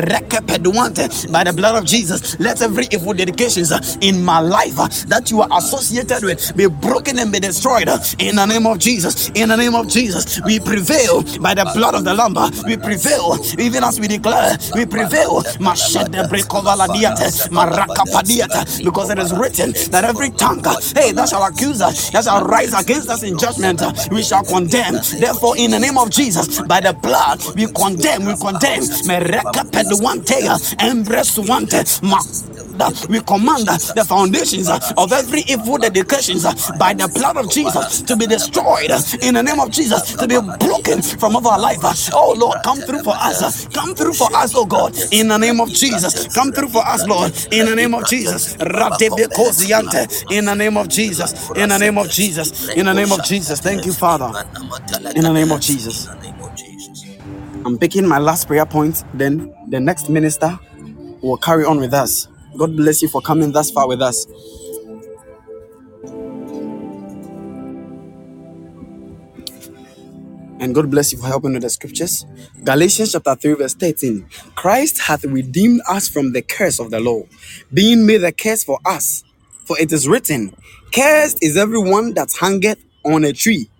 the 1.44 1.53
blood 1.55 1.76
of 1.76 1.84
Jesus, 1.84 2.38
let 2.40 2.62
every 2.62 2.86
evil 2.90 3.12
dedications 3.12 3.72
in 4.00 4.22
my 4.24 4.40
life 4.40 4.76
that 5.09 5.30
you 5.30 5.40
are 5.42 5.48
associated 5.59 6.22
with 6.22 6.57
be 6.57 6.66
broken 6.66 7.18
and 7.18 7.32
be 7.32 7.40
destroyed 7.40 7.88
in 8.18 8.36
the 8.36 8.46
name 8.46 8.66
of 8.66 8.78
Jesus. 8.78 9.30
In 9.34 9.48
the 9.48 9.57
name 9.57 9.74
of 9.74 9.88
Jesus, 9.88 10.40
we 10.44 10.59
prevail 10.61 11.22
by 11.40 11.55
the 11.55 11.70
blood 11.74 11.94
of 11.94 12.05
the 12.05 12.14
Lamb. 12.14 12.34
We 12.66 12.76
prevail 12.76 13.38
even 13.59 13.84
as 13.84 14.00
we 14.00 14.09
declare, 14.09 14.57
we 14.74 14.86
prevail. 14.86 15.42
Because 18.84 19.11
it 19.11 19.18
is 19.18 19.32
written 19.32 19.72
that 19.90 20.05
every 20.05 20.30
tongue, 20.30 20.62
hey, 20.94 21.12
that 21.12 21.28
shall 21.28 21.44
accuse 21.44 21.80
us, 21.82 22.11
that 22.11 22.24
shall 22.24 22.44
rise 22.44 22.72
against 22.74 23.09
us 23.09 23.22
in 23.22 23.38
judgment, 23.38 23.82
we 24.11 24.22
shall 24.22 24.41
condemn. 24.43 24.95
Therefore, 25.20 25.57
in 25.57 25.70
the 25.72 25.78
name 25.80 25.99
of 25.99 26.11
Jesus, 26.11 26.61
by 26.62 26.80
the 26.80 26.93
blood, 26.95 27.40
we 27.57 27.66
condemn, 27.72 28.26
we 28.26 28.36
condemn. 28.36 28.82
We 33.09 33.20
command 33.20 33.66
the 33.68 34.05
foundations 34.07 34.68
of 34.97 35.12
every 35.12 35.41
evil 35.49 35.79
dedications 35.79 36.45
by 36.79 36.95
the 36.95 37.09
blood 37.09 37.37
of 37.37 37.51
Jesus 37.51 38.03
to 38.03 38.16
be 38.16 38.27
destroyed 38.27 38.91
in 39.23 39.35
the 39.35 39.43
name 39.43 39.61
of 39.61 39.70
Jesus 39.70 40.14
to 40.16 40.27
be 40.27 40.39
broken 40.59 41.03
from 41.03 41.37
our 41.37 41.59
life. 41.59 41.81
Oh 42.12 42.35
Lord, 42.37 42.59
come 42.64 42.81
through 42.81 43.03
for 43.03 43.14
us. 43.14 43.66
Come 43.68 43.95
through 43.95 44.14
for 44.14 44.29
us, 44.35 44.53
oh 44.55 44.66
God, 44.66 44.95
in 45.11 45.29
the 45.29 45.39
name 45.39 45.61
of 45.61 45.68
Jesus. 45.73 46.29
Come 46.29 46.53
through 46.53 46.68
for 46.68 46.87
us, 46.87 47.07
Lord, 47.07 47.33
in 47.53 47.66
the 47.66 47.75
name 47.75 47.95
of 47.95 48.07
Jesus. 48.09 48.55
In 48.55 50.45
the 50.45 50.55
name 50.55 50.77
of 50.77 50.89
Jesus. 50.89 51.35
In 51.57 51.68
the 51.68 51.79
name 51.79 51.99
of 51.99 52.09
Jesus. 52.09 52.77
In 52.77 52.87
the 52.87 52.95
name 52.95 53.12
of 53.12 53.23
Jesus. 53.25 53.61
Thank 53.61 53.87
you, 53.87 53.93
Father. 53.93 54.33
In 55.14 55.23
the 55.23 55.33
name 55.33 55.53
of 55.53 55.61
Jesus. 55.61 56.09
I'm 57.64 57.79
picking 57.79 58.07
my 58.09 58.18
last 58.18 58.49
prayer 58.49 58.66
point. 58.66 59.05
Then 59.14 59.55
the 59.68 59.79
next 59.81 60.09
minister 60.09 60.59
will 61.23 61.37
carry 61.37 61.64
on 61.64 61.79
with 61.79 61.95
us. 61.95 62.27
God 62.57 62.76
bless 62.76 63.03
you 63.03 63.09
for 63.09 63.20
coming 63.20 63.53
thus 63.53 63.70
far 63.70 63.88
with 63.88 64.03
us. 64.03 64.26
And 70.61 70.74
God 70.74 70.90
bless 70.90 71.12
you 71.12 71.18
for 71.18 71.26
helping 71.26 71.55
with 71.55 71.62
the 71.62 71.70
scriptures. 71.70 72.24
Galatians 72.64 73.12
chapter 73.12 73.34
3, 73.34 73.55
verse 73.55 73.74
13. 73.74 74.26
Christ 74.55 75.00
hath 75.03 75.24
redeemed 75.24 75.82
us 75.88 76.09
from 76.09 76.32
the 76.32 76.42
curse 76.42 76.80
of 76.80 76.90
the 76.90 77.00
law, 77.00 77.24
being 77.74 78.07
made 78.07 78.24
a 78.24 78.32
curse 78.32 78.64
for 78.64 78.78
us. 78.86 79.24
For 79.66 79.78
it 79.80 79.92
is 79.92 80.09
written, 80.09 80.55
Cursed 80.94 81.42
is 81.42 81.57
everyone 81.57 82.14
that 82.14 82.32
hangeth 82.40 82.84
on 83.05 83.24
a 83.24 83.32
tree. 83.32 83.70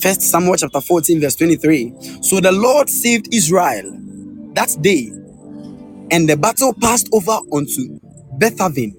First 0.00 0.22
Samuel 0.22 0.56
chapter 0.56 0.80
14, 0.80 1.20
verse 1.20 1.36
23. 1.36 1.94
So 2.22 2.40
the 2.40 2.52
Lord 2.52 2.88
saved 2.88 3.34
Israel 3.34 3.92
that 4.54 4.76
day, 4.80 5.12
and 6.10 6.28
the 6.28 6.36
battle 6.36 6.74
passed 6.74 7.08
over 7.12 7.38
unto 7.52 8.00
Bethaven. 8.38 8.96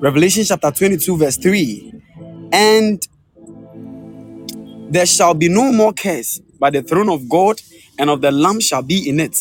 Revelation 0.00 0.44
chapter 0.44 0.70
22, 0.70 1.16
verse 1.16 1.36
3. 1.38 1.94
And 2.52 3.02
there 4.90 5.06
shall 5.06 5.34
be 5.34 5.48
no 5.48 5.72
more 5.72 5.92
curse, 5.92 6.40
but 6.58 6.72
the 6.72 6.82
throne 6.82 7.08
of 7.10 7.28
God 7.28 7.60
and 7.98 8.10
of 8.10 8.20
the 8.20 8.30
Lamb 8.30 8.60
shall 8.60 8.82
be 8.82 9.08
in 9.08 9.20
it, 9.20 9.36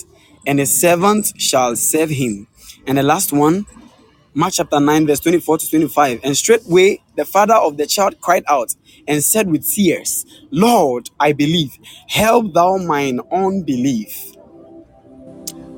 and 0.47 0.59
his 0.59 0.73
servants 0.73 1.33
shall 1.37 1.75
serve 1.75 2.09
him. 2.09 2.47
And 2.87 2.97
the 2.97 3.03
last 3.03 3.33
one, 3.33 3.65
Mark 4.33 4.53
chapter 4.53 4.79
9, 4.79 5.07
verse 5.07 5.19
24 5.19 5.59
to 5.59 5.69
25. 5.69 6.21
And 6.23 6.37
straightway 6.37 7.01
the 7.15 7.25
father 7.25 7.55
of 7.55 7.77
the 7.77 7.87
child 7.87 8.19
cried 8.21 8.43
out 8.47 8.75
and 9.07 9.23
said 9.23 9.49
with 9.49 9.67
tears, 9.67 10.25
Lord, 10.51 11.09
I 11.19 11.33
believe, 11.33 11.77
help 12.07 12.53
thou 12.53 12.77
mine 12.77 13.19
unbelief. 13.31 14.33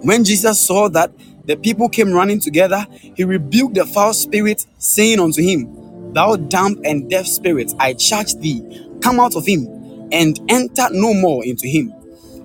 When 0.02 0.24
Jesus 0.24 0.66
saw 0.66 0.90
that 0.90 1.12
the 1.50 1.58
people 1.58 1.90
came 1.90 2.14
running 2.14 2.40
together. 2.40 2.86
He 2.92 3.24
rebuked 3.24 3.74
the 3.74 3.86
foul 3.88 4.14
spirit, 4.14 4.68
saying 4.78 5.20
unto 5.20 5.42
him, 5.42 6.14
Thou 6.14 6.36
damp 6.36 6.80
and 6.86 7.10
deaf 7.10 7.26
spirit, 7.26 7.74
I 7.80 7.94
charge 7.94 8.36
thee, 8.36 8.62
come 9.02 9.20
out 9.20 9.36
of 9.36 9.48
him 9.48 9.66
and 10.12 10.40
enter 10.48 10.88
no 10.92 11.16
more 11.16 11.44
into 11.44 11.68
him. 11.68 11.92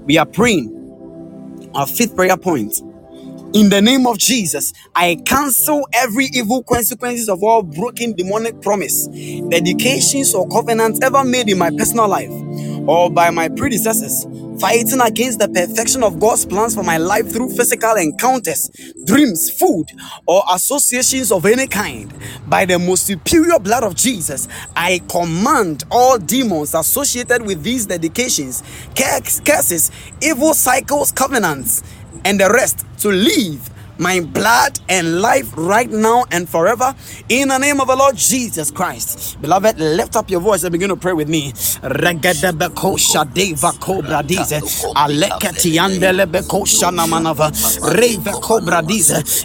We 0.07 0.17
are 0.17 0.25
praying. 0.25 0.89
Our 1.75 1.87
fifth 1.87 2.17
prayer 2.17 2.39
point. 2.39 2.79
In 3.53 3.69
the 3.69 3.83
name 3.83 4.07
of 4.07 4.17
Jesus, 4.17 4.73
I 4.95 5.17
cancel 5.27 5.87
every 5.93 6.27
evil 6.33 6.63
consequences 6.63 7.29
of 7.29 7.43
all 7.43 7.63
broken 7.63 8.15
demonic 8.15 8.63
promise, 8.63 9.07
dedications, 9.51 10.35
or 10.35 10.49
covenants 10.49 11.01
ever 11.03 11.25
made 11.25 11.51
in 11.51 11.59
my 11.59 11.71
personal 11.71 12.09
life 12.09 12.33
or 12.87 13.11
by 13.11 13.31
my 13.31 13.49
predecessors 13.49 14.27
fighting 14.61 15.01
against 15.01 15.39
the 15.39 15.49
perfection 15.49 16.03
of 16.03 16.21
God's 16.21 16.47
plans 16.47 16.75
for 16.75 16.83
my 16.83 16.97
life 16.97 17.31
through 17.31 17.51
physical 17.51 17.97
encounters, 17.97 18.71
dreams, 19.05 19.51
food, 19.51 19.87
or 20.27 20.43
associations 20.53 21.33
of 21.33 21.45
any 21.47 21.67
kind. 21.67 22.13
By 22.47 22.65
the 22.65 22.79
most 22.79 23.07
superior 23.07 23.59
blood 23.59 23.85
of 23.85 23.95
Jesus, 23.95 24.49
I 24.77 25.01
command 25.09 25.85
all 25.91 26.19
demons 26.19 26.75
associated 26.75 27.43
with 27.43 27.63
these 27.63 27.87
dedications, 27.87 28.63
curses, 28.95 29.91
evil 30.23 30.55
cycles, 30.55 31.11
covenants, 31.11 31.83
and 32.25 32.41
the 32.41 32.49
rest 32.49 32.87
to 32.99 33.09
leave 33.09 33.69
my 33.99 34.21
blood 34.21 34.79
and 34.89 35.21
life 35.21 35.53
right 35.57 35.91
now 35.91 36.25
and 36.31 36.49
forever 36.49 36.95
in 37.29 37.49
the 37.49 37.59
name 37.59 37.81
of 37.81 37.87
the 37.89 37.97
Lord 37.97 38.17
Jesus 38.17 38.71
Christ. 38.71 39.41
Beloved, 39.41 39.79
lift 39.79 40.17
up 40.17 40.31
your 40.31 40.41
voice 40.41 40.65
and 40.65 40.73
begin 40.73 40.89
to 40.89 40.97
pray 40.97 41.13
with 41.13 41.29
me. 41.29 41.53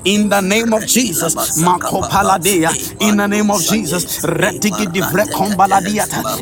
In 0.09 0.29
the 0.29 0.41
name 0.41 0.73
of 0.73 0.85
Jesus, 0.85 1.57
in 3.01 3.17
the 3.17 3.27
name 3.27 3.51
of 3.51 3.61
Jesus, 3.61 4.23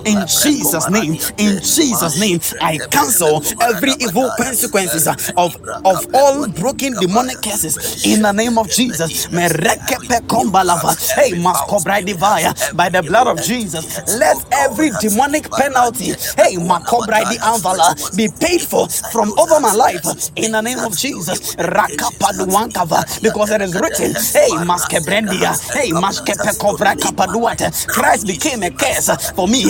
in 0.06 0.28
Jesus' 0.28 0.90
name, 0.90 1.14
in 1.38 1.60
Jesus' 1.62 2.20
name, 2.20 2.40
I 2.62 2.78
cancel 2.90 3.44
every 3.62 3.92
evil 4.00 4.30
consequences 4.38 5.08
of, 5.08 5.56
of 5.86 6.08
all 6.14 6.48
broken 6.48 6.94
demonic 7.00 7.42
curses 7.42 7.97
in 8.06 8.22
the 8.22 8.32
name 8.32 8.58
of 8.58 8.70
Jesus. 8.70 9.28
By 12.74 12.90
the 12.90 13.02
blood 13.04 13.28
of 13.28 13.42
Jesus, 13.42 13.86
let 14.18 14.38
every 14.52 14.92
demonic 15.00 15.50
penalty, 15.52 16.14
hey, 16.38 16.58
be 18.16 18.28
paid 18.40 18.62
for 18.62 18.88
from 19.12 19.34
over 19.38 19.60
my 19.60 19.74
life 19.74 20.06
in 20.36 20.52
the 20.52 20.62
name 20.62 20.80
of 20.80 20.96
Jesus. 20.98 21.56
Because 23.22 23.52
it 23.52 23.62
is 23.62 23.74
written, 23.76 24.12
hey, 24.34 24.52
Maskebrendia, 24.66 25.54
hey, 25.74 25.92
Christ 27.88 28.28
became 28.28 28.64
a 28.64 28.70
curse 28.72 29.10
for 29.36 29.48
me. 29.48 29.64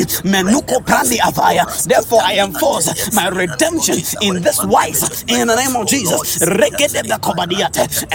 Therefore, 1.88 2.21
I 2.23 2.39
enforce 2.39 3.13
my 3.13 3.28
redemption 3.30 3.97
in 4.21 4.41
this 4.41 4.63
wise 4.63 5.23
in 5.28 5.47
the 5.47 5.55
name 5.55 5.75
of 5.75 5.88
Jesus 5.88 6.17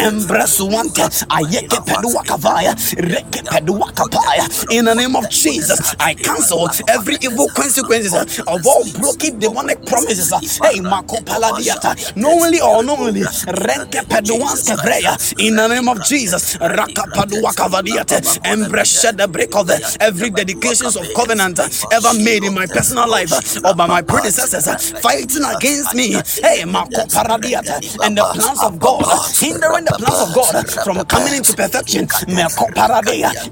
Embrasuante, 0.02 1.02
Ayeke 1.30 1.80
Pedua 1.86 2.22
Kavaya, 2.24 2.74
Reke 2.96 3.42
Pedua 3.44 3.92
Kapaya. 3.94 4.46
In 4.70 4.84
the 4.86 4.94
name 4.94 5.16
of 5.16 5.28
Jesus, 5.30 5.94
I 6.00 6.14
cancel 6.14 6.68
every 6.88 7.16
evil 7.22 7.48
consequences 7.54 8.14
of 8.46 8.66
all 8.66 8.84
broken 8.98 9.38
demonic 9.38 9.84
promises. 9.86 10.32
Hey, 10.62 10.80
Marco 10.80 11.16
Paladiata, 11.18 12.16
knowingly 12.16 12.60
or 12.60 12.80
unknowingly, 12.80 13.22
Renke 13.22 14.02
Peduans 14.08 14.64
Kavreya. 14.66 15.16
In 15.38 15.56
the 15.56 15.68
name 15.68 15.88
of 15.88 16.02
Jesus, 16.04 16.56
Raka 16.60 17.08
Padua 17.14 17.52
Kavadiate, 17.54 18.20
Embresha 18.44 19.16
the 19.16 19.28
break 19.28 19.54
of 19.56 19.70
every 20.00 20.30
dedications 20.30 20.96
of 20.96 21.12
covenant 21.14 21.58
ever 21.92 22.14
made 22.14 22.44
in 22.44 22.54
my 22.54 22.66
personal 22.66 23.08
life 23.08 23.32
or 23.64 23.74
by 23.74 23.86
my 23.86 24.02
predecessors 24.02 24.92
fighting 25.00 25.44
against 25.44 25.94
me. 25.94 26.14
Hey, 26.42 26.64
Marco 26.64 27.06
Paradiata, 27.06 27.80
and 28.04 28.16
the 28.16 28.24
plans 28.26 28.62
of 28.62 28.78
God, 28.78 29.04
hindering 29.38 29.84
the 29.84 29.91
plans 29.94 30.20
of 30.20 30.32
God 30.32 30.68
from 30.84 31.04
coming 31.06 31.34
into 31.34 31.54
perfection. 31.54 32.08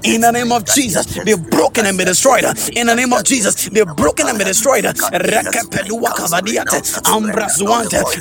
In 0.03 0.21
the 0.21 0.31
name 0.31 0.51
of 0.51 0.65
Jesus, 0.65 1.05
be 1.23 1.35
broken 1.35 1.85
and 1.85 1.97
be 1.97 2.05
destroyed. 2.05 2.43
In 2.73 2.87
the 2.87 2.95
name 2.95 3.13
of 3.13 3.23
Jesus, 3.23 3.69
be 3.69 3.83
broken 3.83 4.27
and 4.27 4.37
be 4.37 4.43
destroyed. 4.45 4.85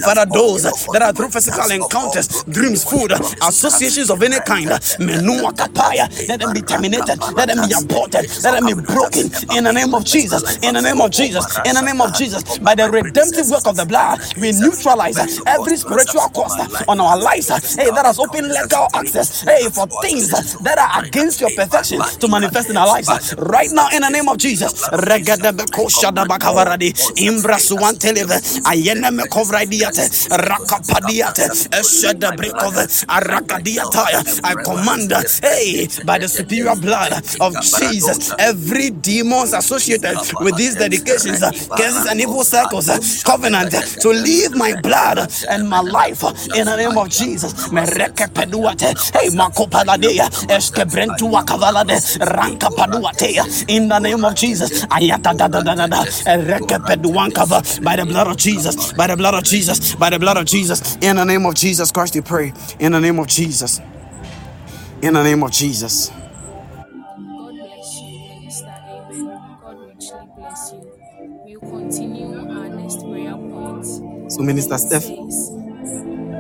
Father, 0.05 0.27
those 0.27 0.63
that 0.93 1.03
are 1.03 1.13
through 1.13 1.31
physical 1.31 1.71
encounters, 1.71 2.45
dreams, 2.45 2.85
food, 2.85 3.13
associations 3.43 4.11
of 4.11 4.23
any 4.23 4.41
kind, 4.41 4.69
let 4.69 6.41
them 6.41 6.53
be 6.53 6.63
terminated, 6.63 7.19
let 7.37 7.49
them 7.49 7.69
be 7.69 7.73
aborted, 7.75 8.29
let 8.45 8.53
them 8.53 8.67
be 8.67 8.75
broken. 8.75 9.31
In 9.57 9.65
the 9.65 9.73
name 9.73 9.95
of 9.95 10.05
Jesus, 10.05 10.59
in 10.63 10.75
the 10.75 10.81
name 10.83 11.01
of 11.01 11.11
Jesus, 11.11 11.45
in 11.65 11.75
the 11.75 11.83
name 11.83 12.01
of 12.01 12.13
Jesus, 12.15 12.59
by 12.59 12.75
the 12.75 12.91
redemptive 12.91 13.49
work 13.51 13.67
of 13.67 13.77
the 13.77 13.87
blood, 13.87 14.21
we 14.41 14.53
neutralize 14.53 15.19
every 15.47 15.77
spiritual 15.77 16.29
cost 16.35 16.59
on 16.89 17.01
our 17.01 17.19
lives. 17.19 17.49
Hey, 17.77 17.91
that 17.91 18.05
has 18.11 18.19
opened 18.19 18.49
legal 18.49 18.89
access 18.95 19.43
hey, 19.43 19.69
for 19.71 19.87
things 20.03 20.31
that 20.67 20.79
are 20.79 21.05
against 21.05 21.41
your 21.41 21.51
perfection 21.55 22.01
to 22.19 22.27
manifest 22.29 22.69
in 22.71 22.77
our 22.77 22.87
lives 22.89 23.09
right 23.39 23.71
now 23.73 23.89
in 23.95 24.03
the 24.03 24.09
name 24.11 24.29
of 24.29 24.37
Jesus. 24.39 24.89
Regadabekosadabakaradi, 24.91 26.91
Imbrasuanteleve, 27.23 28.35
Ayenemekovradiate, 28.67 30.11
Rakapadiate, 30.31 31.69
Eshedabrekove, 31.71 33.07
Arakadiataya. 33.07 34.25
I 34.43 34.55
command, 34.65 35.13
hey, 35.43 35.87
by 36.05 36.19
the 36.19 36.29
superior 36.29 36.75
blood 36.77 37.13
of 37.41 37.55
Jesus, 37.61 38.33
every 38.39 38.91
demons 38.91 39.53
associated 39.55 40.17
with 40.41 40.57
these 40.57 40.75
dedications, 40.77 41.41
curses, 41.77 42.07
and 42.11 42.21
evil 42.21 42.43
circles, 42.45 43.23
covenant 43.23 43.71
to 44.01 44.09
leave 44.11 44.55
my 44.57 44.75
blood 44.83 45.31
and 45.49 45.69
my 45.69 45.81
life 45.81 46.23
in 46.55 46.65
the 46.67 46.77
name 46.77 46.97
of 46.99 47.09
Jesus. 47.09 47.55
Hey, 48.01 49.31
Marco 49.35 49.67
Paladea, 49.67 50.29
Eskebrentua 50.49 51.45
Cavalade, 51.45 51.95
Ranka 52.21 52.71
Paduatea, 52.71 53.45
in 53.69 53.89
the 53.89 53.99
name 53.99 54.25
of 54.25 54.35
Jesus. 54.35 54.85
Ayata 54.87 55.35
da 55.37 55.49
da 55.49 55.63
da 55.63 55.75
da 55.75 55.87
da, 55.87 56.05
Rekepeduankava, 56.05 57.83
by 57.85 57.97
the 57.97 58.07
blood 58.07 58.29
of 58.29 58.37
Jesus, 58.37 58.93
by 58.95 59.07
the 59.07 59.17
blood 59.17 59.35
of 59.35 59.45
Jesus, 59.45 59.95
by 59.97 60.11
the 60.11 60.19
blood 60.19 60.37
of 60.39 60.47
Jesus, 60.47 60.97
in 61.03 61.17
the 61.17 61.25
name 61.25 61.45
of 61.47 61.55
Jesus 61.55 61.93
Christ, 61.93 62.15
we 62.15 62.23
pray. 62.23 62.53
In 62.79 62.93
the 62.93 63.01
name 63.01 63.19
of 63.19 63.27
Jesus. 63.27 63.81
In 65.03 65.15
the 65.15 65.23
name 65.23 65.43
of 65.43 65.51
Jesus. 65.51 66.11
God 66.11 67.55
bless 67.55 68.01
you, 68.01 68.29
Minister 68.41 68.67
Amen. 68.69 69.59
God 69.63 69.79
richly 69.89 70.29
bless 70.37 70.73
you. 70.73 70.93
We'll 71.45 71.61
continue 71.61 72.35
our 72.39 72.69
next 72.71 73.01
prayer 73.01 73.35
point. 73.35 73.87
So, 74.33 74.43
Minister 74.43 74.79
Steph, 74.79 75.07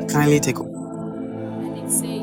kindly 0.08 0.40
take 0.40 0.58
and 1.90 2.19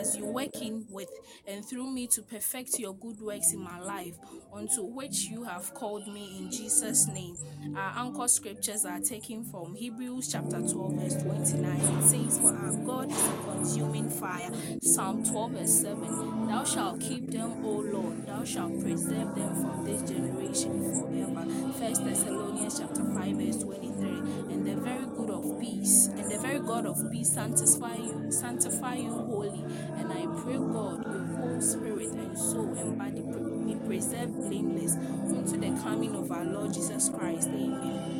as 0.00 0.16
you 0.16 0.24
work 0.24 0.62
in 0.62 0.86
with 0.88 1.10
and 1.46 1.62
through 1.64 1.90
me 1.90 2.06
to 2.06 2.22
perfect 2.22 2.78
your 2.78 2.94
good 2.94 3.20
works 3.20 3.52
in 3.52 3.60
my 3.60 3.78
life, 3.80 4.14
unto 4.52 4.82
which 4.82 5.24
you 5.24 5.44
have 5.44 5.74
called 5.74 6.08
me 6.08 6.38
in 6.38 6.50
Jesus' 6.50 7.06
name. 7.06 7.36
Our 7.76 8.06
anchor 8.06 8.26
scriptures 8.26 8.86
are 8.86 9.00
taken 9.00 9.44
from 9.44 9.74
Hebrews 9.74 10.32
chapter 10.32 10.60
12, 10.60 10.94
verse 10.94 11.22
29. 11.22 11.80
It 11.80 12.02
says, 12.02 12.38
For 12.38 12.56
our 12.56 12.72
God 12.72 13.10
is 13.10 13.26
a 13.26 13.52
consuming 13.52 14.08
fire. 14.08 14.50
Psalm 14.82 15.22
12, 15.22 15.50
verse 15.52 15.80
7. 15.82 16.46
Thou 16.46 16.64
shalt 16.64 17.00
keep 17.00 17.30
them, 17.30 17.64
O 17.64 17.70
Lord, 17.70 18.26
thou 18.26 18.42
shalt 18.44 18.80
preserve 18.80 19.34
them 19.34 19.54
from 19.60 19.84
this 19.84 20.02
generation 20.10 20.82
forever. 20.98 21.46
First 21.78 22.04
Thessalonians 22.04 22.78
chapter 22.78 23.04
5, 23.04 23.36
verse 23.36 23.62
23. 23.62 24.08
And 24.50 24.66
the 24.66 24.76
very 24.76 25.04
good 25.16 25.30
of 25.30 25.60
peace, 25.60 26.06
and 26.06 26.30
the 26.30 26.38
very 26.38 26.58
God 26.60 26.86
of 26.86 26.98
peace 27.12 27.32
sanctify 27.32 27.96
you, 27.96 28.26
sanctify 28.30 28.94
you 28.94 29.10
wholly. 29.10 29.64
And 29.96 30.12
I 30.12 30.26
pray 30.42 30.58
God, 30.58 31.04
your 31.06 31.24
whole 31.36 31.60
spirit 31.60 32.12
and 32.12 32.36
soul 32.38 32.74
and 32.78 32.98
body 32.98 33.22
be 33.66 33.74
preserved 33.86 34.34
blameless 34.36 34.96
unto 34.96 35.56
the 35.58 35.70
coming 35.82 36.14
of 36.14 36.30
our 36.30 36.44
Lord 36.44 36.72
Jesus 36.74 37.08
Christ. 37.08 37.48
Amen. 37.48 38.10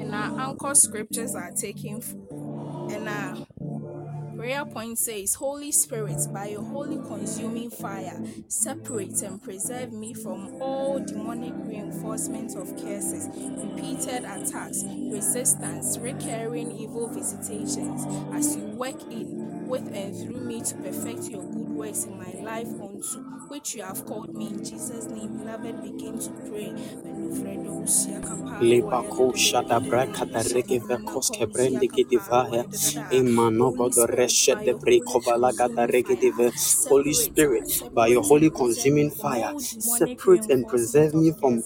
And 0.00 0.14
our 0.14 0.40
anchor 0.40 0.74
scriptures 0.74 1.34
are 1.34 1.50
taken 1.52 2.00
from 2.00 2.22
and 2.90 3.08
our 3.08 3.46
prayer 4.42 4.64
point 4.64 4.98
says, 4.98 5.34
Holy 5.34 5.70
Spirit, 5.70 6.18
by 6.32 6.48
your 6.48 6.62
holy 6.62 6.96
consuming 6.96 7.70
fire, 7.70 8.20
separate 8.48 9.22
and 9.22 9.40
preserve 9.40 9.92
me 9.92 10.12
from 10.14 10.60
all 10.60 10.98
demonic 10.98 11.54
reinforcements 11.56 12.56
of 12.56 12.68
curses, 12.76 13.28
repeated 13.36 14.24
attacks, 14.24 14.82
resistance, 14.84 15.96
recurring 15.98 16.72
evil 16.72 17.08
visitations, 17.08 18.04
as 18.34 18.56
you 18.56 18.64
work 18.64 19.00
in, 19.12 19.41
with, 19.68 19.86
and 19.94 20.16
through 20.16 20.40
me 20.40 20.60
to 20.62 20.74
perfect 20.76 21.28
your 21.28 21.42
good 21.42 21.68
works 21.70 22.04
in 22.04 22.18
my 22.18 22.32
life 22.42 22.68
unto 22.68 23.18
which 23.48 23.74
you 23.74 23.82
have 23.82 24.04
called 24.06 24.34
me 24.36 24.48
in 24.48 24.64
Jesus' 24.64 25.06
name. 25.06 25.38
Beloved, 25.38 25.82
begin 25.82 26.18
to 26.18 26.30
pray. 26.48 26.72
Lebako 28.60 29.32
shada 29.36 29.80
braka 29.80 30.24
da 30.32 30.42
rege 30.42 30.78
vekos 30.88 31.30
kebrende 31.30 31.86
gedivaya 31.88 32.64
emano 33.10 33.72
godo 33.76 34.06
reshe 34.06 34.54
de 34.64 34.74
breko 34.74 35.20
da 35.76 35.86
rege 35.86 36.16
dive 36.20 36.52
Holy 36.88 37.12
Spirit 37.14 37.82
by 37.94 38.06
your 38.08 38.22
holy 38.22 38.50
consuming 38.50 39.10
fire 39.10 39.52
separate 39.58 40.50
and 40.50 40.66
preserve 40.68 41.14
me 41.14 41.32
from 41.32 41.62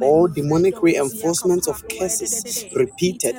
all 0.00 0.28
demonic 0.28 0.82
reinforcements 0.82 1.68
of 1.68 1.82
curses, 1.88 2.66
repeated, 2.74 3.36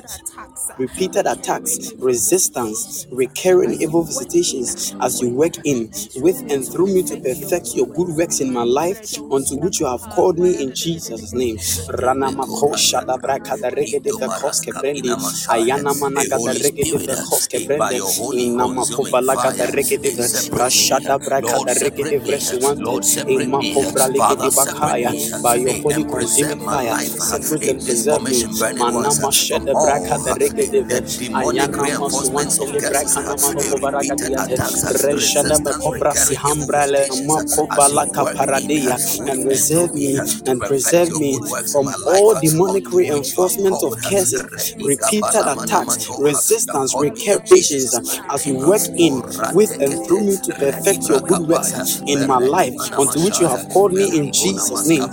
repeated 0.78 1.26
attacks, 1.26 1.94
resistance, 2.00 3.06
recurring 3.10 3.74
evil 3.80 4.04
visitations 4.04 4.94
as 5.00 5.20
you 5.22 5.30
work 5.30 5.54
in, 5.64 5.90
with, 6.16 6.42
and 6.50 6.66
through 6.70 6.88
me 6.88 7.02
to 7.04 7.16
perfect 7.16 7.74
your 7.76 7.86
good 7.88 8.10
works 8.10 8.40
in 8.40 8.52
my 8.52 8.64
life, 8.64 9.00
unto 9.30 9.56
which 9.56 9.80
you 9.80 9.86
have 9.86 10.08
called 10.10 10.38
me 10.38 10.62
in 10.62 10.72
Jesus' 10.74 11.34
name. 11.34 11.58
Rana 11.88 12.30
mako 12.32 12.72
shada 12.74 13.18
braka 13.20 13.60
da 13.60 13.68
rege 13.70 14.00
de 14.02 14.12
vekoske 14.12 14.72
brendi, 14.74 15.16
ayana 15.48 15.94
managa 15.94 16.38
da 16.42 16.52
rege 16.52 16.84
de 16.90 16.98
vekoske 16.98 17.60
brende, 17.66 18.02
inama 18.32 18.86
kovalaga 18.86 19.52
da 19.56 19.66
rege 19.66 19.98
de 19.98 20.10
rashada 20.52 21.18
braka 21.24 21.60
da 21.60 21.74
rege 21.74 22.04
de 22.08 22.18
vresuante, 22.20 22.98
imako 23.28 23.82
vralege 23.92 24.36
de 24.40 24.50
bakaya, 24.50 25.14
by 25.42 25.56
your 25.56 25.74
holy 25.82 26.04
and 26.44 27.84
preserve 27.84 28.22
me. 28.28 28.44
Manama 28.78 29.30
shada 29.32 29.74
braka 29.74 30.18
da 30.24 30.34
rege 30.34 30.70
de. 30.70 30.82
ve, 30.82 31.00
ayana 31.34 31.90
masuante 31.98 32.66
le 32.72 32.80
braka 32.80 33.22
na 33.22 33.36
mano 33.36 33.62
kovaraga 33.64 34.16
diate, 34.16 34.56
reshada 35.04 35.58
me 35.64 35.72
kovra 35.72 36.14
si 36.16 36.34
hambrale, 36.36 37.08
mako 37.26 37.66
valaka 37.76 38.24
paradia, 38.34 38.96
and 39.28 39.44
reserve 39.46 39.94
me 39.94 40.18
and 40.46 40.64
preserve 40.66 41.10
me 41.18 41.38
from 41.72 41.88
all 42.06 42.34
demonic 42.40 42.90
reinforcement 42.92 43.82
of 43.82 43.94
curses, 44.02 44.44
repeated 44.82 45.46
attacks, 45.46 46.08
resistance, 46.18 46.94
recursions 46.94 48.00
as 48.30 48.46
you 48.46 48.56
work 48.56 48.82
in, 48.96 49.22
with, 49.52 49.72
and 49.80 50.06
through 50.06 50.24
me 50.24 50.36
to 50.44 50.52
perfect 50.52 51.08
your 51.08 51.20
good 51.20 51.42
works 51.48 52.02
in 52.06 52.26
my 52.26 52.38
life, 52.38 52.74
unto 52.98 53.20
which 53.20 53.40
you 53.40 53.48
have 53.48 53.68
called 53.70 53.92
me 53.92 54.16
in 54.16 54.32
Jesus' 54.32 54.86
name. 54.86 55.08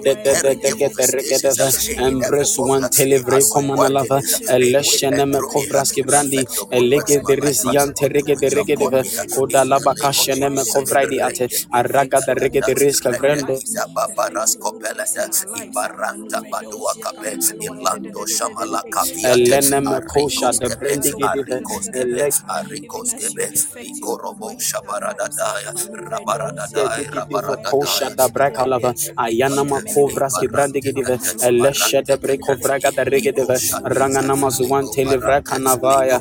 de 0.02 0.14
de 0.14 0.34
de 0.42 0.54
de 0.54 0.74
de 1.34 1.40
de 1.42 2.44
one 2.58 2.86
eleke 6.70 7.20
de 7.26 7.36
rizian 7.36 7.92
tereke 7.94 8.36
de 8.40 8.50
de 8.94 9.02
koda 9.34 9.64
la 9.64 9.80
bakashe 9.80 10.36
ne 10.36 10.48
me 10.50 10.64
kovridi 10.66 11.20
ate. 11.22 11.48
Araga 11.72 12.20
de 12.26 12.34
reke 12.34 12.62
de 12.66 12.74
riska 12.74 13.12
elene 19.24 19.80
me 19.82 20.00
kosha 20.02 20.52
de 20.60 20.68
brendi 20.70 21.12
gidi 21.18 21.42
de 21.44 21.58
elek 22.02 22.34
arikos 22.58 23.14
kebe 23.20 23.46
ikorobo 23.90 24.50
shabarada 24.58 25.28
daya 25.38 25.72
rabarada 26.10 26.66
daya 26.76 27.10
rabarada 27.16 27.62
kosha 27.70 28.10
da 28.16 28.28
brekalava 28.28 28.94
ayana 29.26 29.64
ma 29.70 29.80
kovras 29.82 30.38
ki 30.40 30.48
brendi 30.48 30.80
gidi 30.86 31.02
de 31.04 31.16
eleshe 31.48 32.02
de 32.06 32.16
brekovraga 32.16 32.92
de 32.96 33.04
reke 33.12 33.32
de 33.36 33.44
ranga 33.98 34.22
namazuan 34.22 34.88
televra 34.90 35.42
kanavaya 35.42 36.20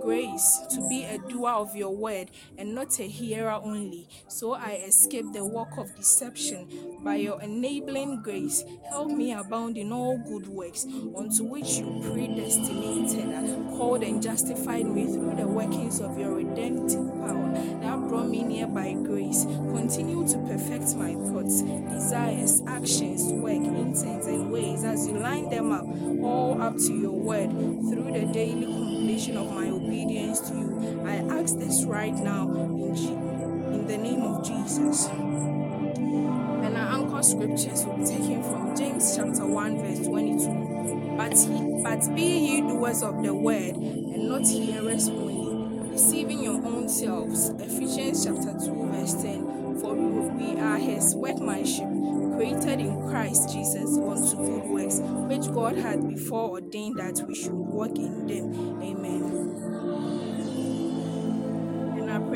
grace 0.00 0.60
to 0.70 0.86
be 0.88 1.04
a 1.04 1.18
doer 1.18 1.50
of 1.50 1.76
your 1.76 1.94
word 1.94 2.30
and 2.56 2.74
not 2.74 2.98
a 2.98 3.02
hearer 3.02 3.50
only, 3.50 4.08
so 4.28 4.54
I 4.54 4.82
escape 4.86 5.32
the 5.32 5.44
work 5.44 5.76
of 5.76 5.94
deception. 5.96 6.96
By 7.04 7.16
your 7.16 7.40
enabling 7.42 8.22
grace, 8.22 8.64
help 8.88 9.10
me 9.10 9.32
abound 9.32 9.76
in 9.76 9.92
all 9.92 10.18
good 10.18 10.48
works, 10.48 10.84
unto 10.84 11.44
which 11.44 11.78
you 11.78 12.00
predestinated, 12.02 13.28
called 13.70 14.02
and 14.02 14.22
justified 14.22 14.86
me 14.86 15.06
through 15.06 15.36
the 15.36 15.46
workings 15.46 16.00
of 16.00 16.18
your 16.18 16.34
redemptive 16.34 17.08
power 17.20 17.52
that 17.52 18.08
brought 18.08 18.28
me 18.28 18.42
near 18.42 18.66
by 18.66 18.92
grace. 18.92 19.44
Continue 19.44 20.26
to 20.28 20.38
perfect 20.38 20.94
my 20.96 21.14
thoughts, 21.14 21.62
desires, 21.62 22.62
actions, 22.66 23.24
work, 23.32 23.52
intents, 23.52 24.26
and 24.26 24.50
ways 24.50 24.84
as 24.84 25.06
you 25.06 25.18
line 25.18 25.48
them 25.50 25.72
up, 25.72 25.84
all 26.24 26.60
up 26.60 26.76
to 26.76 26.94
your 26.94 27.12
word 27.12 27.50
through 27.50 28.12
the 28.12 28.32
daily 28.32 28.87
of 29.26 29.52
my 29.52 29.68
obedience 29.68 30.38
to 30.48 30.54
you. 30.54 31.02
I 31.04 31.16
ask 31.40 31.58
this 31.58 31.84
right 31.84 32.14
now 32.14 32.48
in, 32.52 32.94
Je- 32.94 33.08
in 33.08 33.86
the 33.88 33.98
name 33.98 34.22
of 34.22 34.46
Jesus. 34.46 35.06
And 35.08 36.76
our 36.76 37.00
anchor 37.00 37.22
scriptures 37.24 37.84
will 37.84 37.96
be 37.96 38.04
taken 38.04 38.44
from 38.44 38.76
James 38.76 39.16
chapter 39.16 39.44
1, 39.44 39.78
verse 39.78 40.06
22. 40.06 41.14
But, 41.16 41.36
he, 41.36 41.82
but 41.82 42.14
be 42.14 42.22
ye 42.22 42.60
doers 42.60 43.02
of 43.02 43.20
the 43.24 43.34
word, 43.34 43.74
and 43.74 44.28
not 44.28 44.46
hearers 44.46 45.08
only, 45.08 45.90
deceiving 45.90 46.44
your 46.44 46.64
own 46.64 46.88
selves. 46.88 47.48
Ephesians 47.48 48.24
chapter 48.24 48.52
2, 48.52 48.90
verse 48.92 49.14
10. 49.20 49.80
For 49.80 49.94
we 49.94 50.58
are 50.60 50.78
his 50.78 51.14
workmanship, 51.16 51.88
created 52.36 52.80
in 52.80 53.08
Christ 53.08 53.52
Jesus 53.52 53.96
unto 53.96 54.36
good 54.36 54.64
works, 54.70 55.00
which 55.00 55.52
God 55.52 55.76
had 55.76 56.08
before 56.08 56.50
ordained 56.50 56.98
that 56.98 57.20
we 57.26 57.34
should 57.34 57.52
walk 57.52 57.96
in 57.96 58.26
them. 58.26 58.77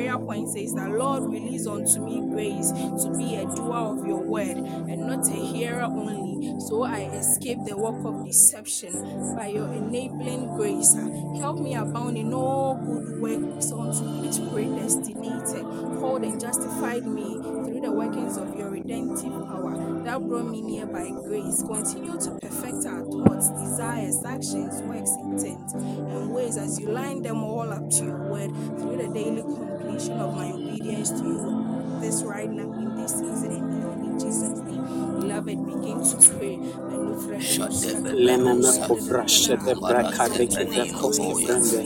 Prayer 0.03 0.19
point 0.19 0.49
says 0.49 0.73
that 0.73 0.91
Lord 0.91 1.31
release 1.31 1.67
unto 1.67 2.05
me 2.05 2.21
grace 2.35 2.73
to 2.73 3.15
be 3.17 3.37
a 3.37 3.45
doer 3.55 3.95
of 3.95 4.05
your 4.05 4.21
word 4.21 4.57
and 4.57 5.07
not 5.07 5.29
a 5.29 5.33
hearer 5.33 5.83
only, 5.83 6.59
so 6.69 6.83
I 6.83 7.03
escape 7.15 7.59
the 7.67 7.77
work 7.77 8.05
of 8.05 8.27
deception 8.27 9.37
by 9.37 9.47
your 9.47 9.73
enabling 9.73 10.57
grace. 10.57 10.93
Help 11.39 11.61
me 11.61 11.75
abound 11.75 12.19
in 12.19 12.35
all 12.35 12.75
good 12.75 13.21
works 13.21 13.71
unto 13.71 14.03
which 14.23 14.43
predestinated, 14.51 15.63
called 16.01 16.25
and 16.25 16.41
justified 16.41 17.07
me 17.07 17.39
through 17.41 17.81
the 17.83 17.93
workings 17.93 18.37
of 18.39 18.59
your 18.59 18.71
redemptive 18.71 19.31
power 19.47 20.02
that 20.05 20.21
brought 20.21 20.47
me 20.47 20.61
near 20.63 20.87
by 20.87 21.11
grace. 21.11 21.63
Continue 21.63 22.19
to 22.19 22.39
perfect 22.41 22.87
our 22.87 23.05
thoughts, 23.05 23.51
desires, 23.51 24.23
actions, 24.25 24.83
works, 24.83 25.11
intent, 25.23 25.73
and 25.75 26.35
ways 26.35 26.57
as 26.57 26.79
you 26.81 26.89
line 26.89 27.23
them 27.23 27.43
all 27.43 27.71
up 27.73 27.89
to 27.91 28.05
your 28.05 28.31
word 28.31 28.51
through 28.79 28.97
the 28.97 29.13
daily 29.15 29.43
completion 29.43 30.19
of 30.19 30.35
my 30.35 30.51
obedience 30.51 31.11
to 31.11 31.23
you. 31.25 31.99
This 32.01 32.23
right 32.25 32.51
now, 32.51 32.73
in 32.73 32.97
this 32.97 33.13
season, 33.13 33.53
in 33.53 34.19
Jesus' 34.19 34.59
name. 34.59 35.21
Beloved, 35.21 35.67
begin 35.67 36.03
to 36.03 36.31
pray. 36.37 37.02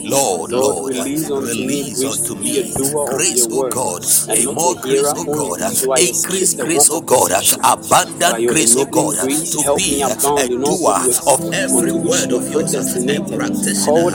Lord, 0.03 0.51
Lord, 0.51 0.95
release 0.95 2.03
unto 2.05 2.35
me, 2.35 2.63
grace, 3.05 3.47
O 3.51 3.63
God, 3.63 4.03
a 4.29 4.45
more 4.53 4.75
grace, 4.75 5.13
O 5.17 5.25
God, 5.25 5.61
increase 5.99 6.53
grace, 6.55 6.89
O 6.91 7.01
God, 7.01 7.31
abundant 7.63 8.47
grace, 8.47 8.75
O 8.77 8.85
God, 8.85 9.15
to 9.51 9.65
be 9.75 10.01
a 10.01 10.15
doer 10.63 10.99
of 11.27 11.41
every 11.53 11.93
word 11.93 12.31
of 12.33 12.49
yours, 12.51 12.73
a 13.09 13.19
practitioner 13.37 14.09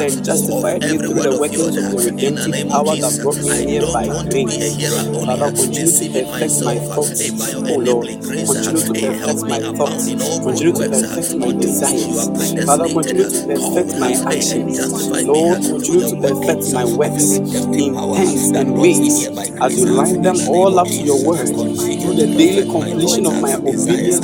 of 0.52 0.82
every 0.82 1.08
word 1.08 1.32
of 1.34 1.52
yours. 1.52 1.76
In 2.18 2.34
the 2.36 2.48
name 2.48 2.72
of 2.72 2.84
Jesus, 2.84 3.18
I 3.50 3.66
don't 3.78 4.06
want 4.06 4.30
to 4.32 4.38
be 4.40 4.62
a 4.62 4.70
hearer 4.70 5.04
only, 5.14 5.42
deceiving 5.72 6.30
myself, 6.30 6.78
a 7.20 7.30
bioenabling 7.32 8.22
grace, 8.22 8.50
a 8.94 9.12
help 9.18 9.42
me 9.46 9.60
abound 9.60 10.08
in 10.08 10.22
all 10.22 10.40
good 10.40 10.60
works 10.74 11.01
perfect 11.08 11.36
my 11.38 11.52
desires. 11.52 12.28
Father, 12.66 12.88
continue 12.88 13.24
to 13.28 13.40
perfect 13.46 13.98
my 13.98 14.12
actions. 14.26 14.78
Lord, 15.24 15.60
continue 15.62 16.02
to 16.10 16.16
perfect 16.16 16.72
my 16.74 16.84
works 16.84 17.38
in 17.38 17.94
pens 18.14 18.50
and 18.52 18.78
ways 18.78 19.28
as 19.60 19.76
you 19.78 19.86
line 19.86 20.22
them 20.22 20.36
all 20.48 20.78
up 20.78 20.88
to 20.88 21.02
your 21.02 21.22
word 21.24 21.48
through 21.48 22.14
the 22.16 22.26
daily 22.36 22.64
completion 22.70 23.26
of 23.26 23.40
my 23.40 23.54
obedience. 23.54 24.20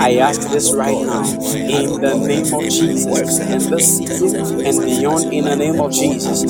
I 0.00 0.16
ask 0.18 0.42
this 0.50 0.74
right 0.74 0.98
now 0.98 1.24
in 1.24 2.00
the 2.00 2.14
name 2.14 2.52
of 2.54 2.62
Jesus 2.70 3.40
and 3.40 3.62
the 3.62 3.80
season 3.80 4.66
and 4.66 4.80
beyond 4.80 5.32
in 5.32 5.44
the 5.44 5.56
name 5.56 5.80
of 5.80 5.92
Jesus. 5.92 6.44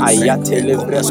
Ayate 0.00 0.62
lebres 0.66 1.10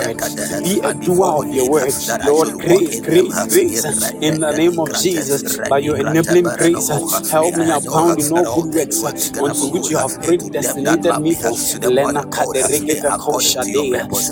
Be 0.63 0.79
a 0.83 0.93
doer 0.93 1.27
of 1.45 1.53
your 1.53 1.69
word. 1.69 1.93
Lord, 2.23 2.49
grace, 2.59 3.01
grace, 3.01 3.45
grace. 3.45 3.85
In 4.21 4.39
the 4.39 4.53
name 4.53 4.79
of 4.79 4.93
Jesus, 4.93 5.43
by 5.69 5.79
your 5.79 5.97
enabling 5.99 6.51
grace, 6.51 6.89
help 7.31 7.57
me 7.57 7.71
abound 7.71 8.19
in 8.19 8.31
all 8.31 8.45
good 8.45 8.73
works 8.75 9.03
unto 9.39 9.67
which 9.67 9.89
you 9.91 9.97
have 9.97 10.21
predestinated 10.21 11.19
me 11.19 11.33
for. 11.33 11.57
Lena 11.83 12.23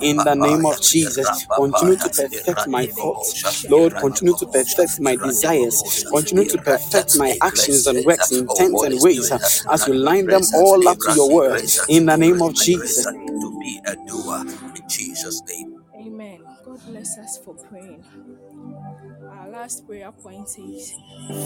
In 0.00 0.24
the 0.24 0.34
name 0.36 0.66
of 0.66 0.80
Jesus, 0.80 1.30
continue 1.54 1.96
to 1.96 2.10
perfect 2.10 2.66
my 2.68 2.86
thoughts. 2.86 3.64
Lord, 3.68 3.96
continue 4.00 4.34
to 4.38 4.46
perfect 4.46 5.00
my 5.00 5.16
desires. 5.16 6.06
Continue 6.10 6.46
to 6.46 6.58
perfect 6.58 7.18
my 7.18 7.36
actions 7.42 7.86
and 7.86 8.04
works, 8.04 8.32
intents 8.32 8.82
and 8.82 9.00
ways 9.00 9.30
uh, 9.30 9.38
as 9.72 9.86
you 9.86 9.94
line 9.94 10.28
them 10.28 10.42
all 10.54 10.88
up 10.88 10.98
to 11.00 11.12
your 11.12 11.30
word. 11.30 11.62
In 11.88 12.06
the 12.06 12.16
name 12.16 12.42
of 12.42 12.54
Jesus. 12.54 13.06
to 13.06 13.60
be 13.60 13.80
a 13.86 13.96
doer 14.06 14.42
in 14.76 14.82
Jesus' 14.88 15.42
name. 15.48 15.84
Amen. 15.96 16.40
God 16.64 16.80
bless 16.86 17.18
us 17.18 17.38
for 17.44 17.54
praying. 17.54 18.04
Last 19.50 19.84
prayer 19.84 20.12
point 20.12 20.48
is 20.58 20.94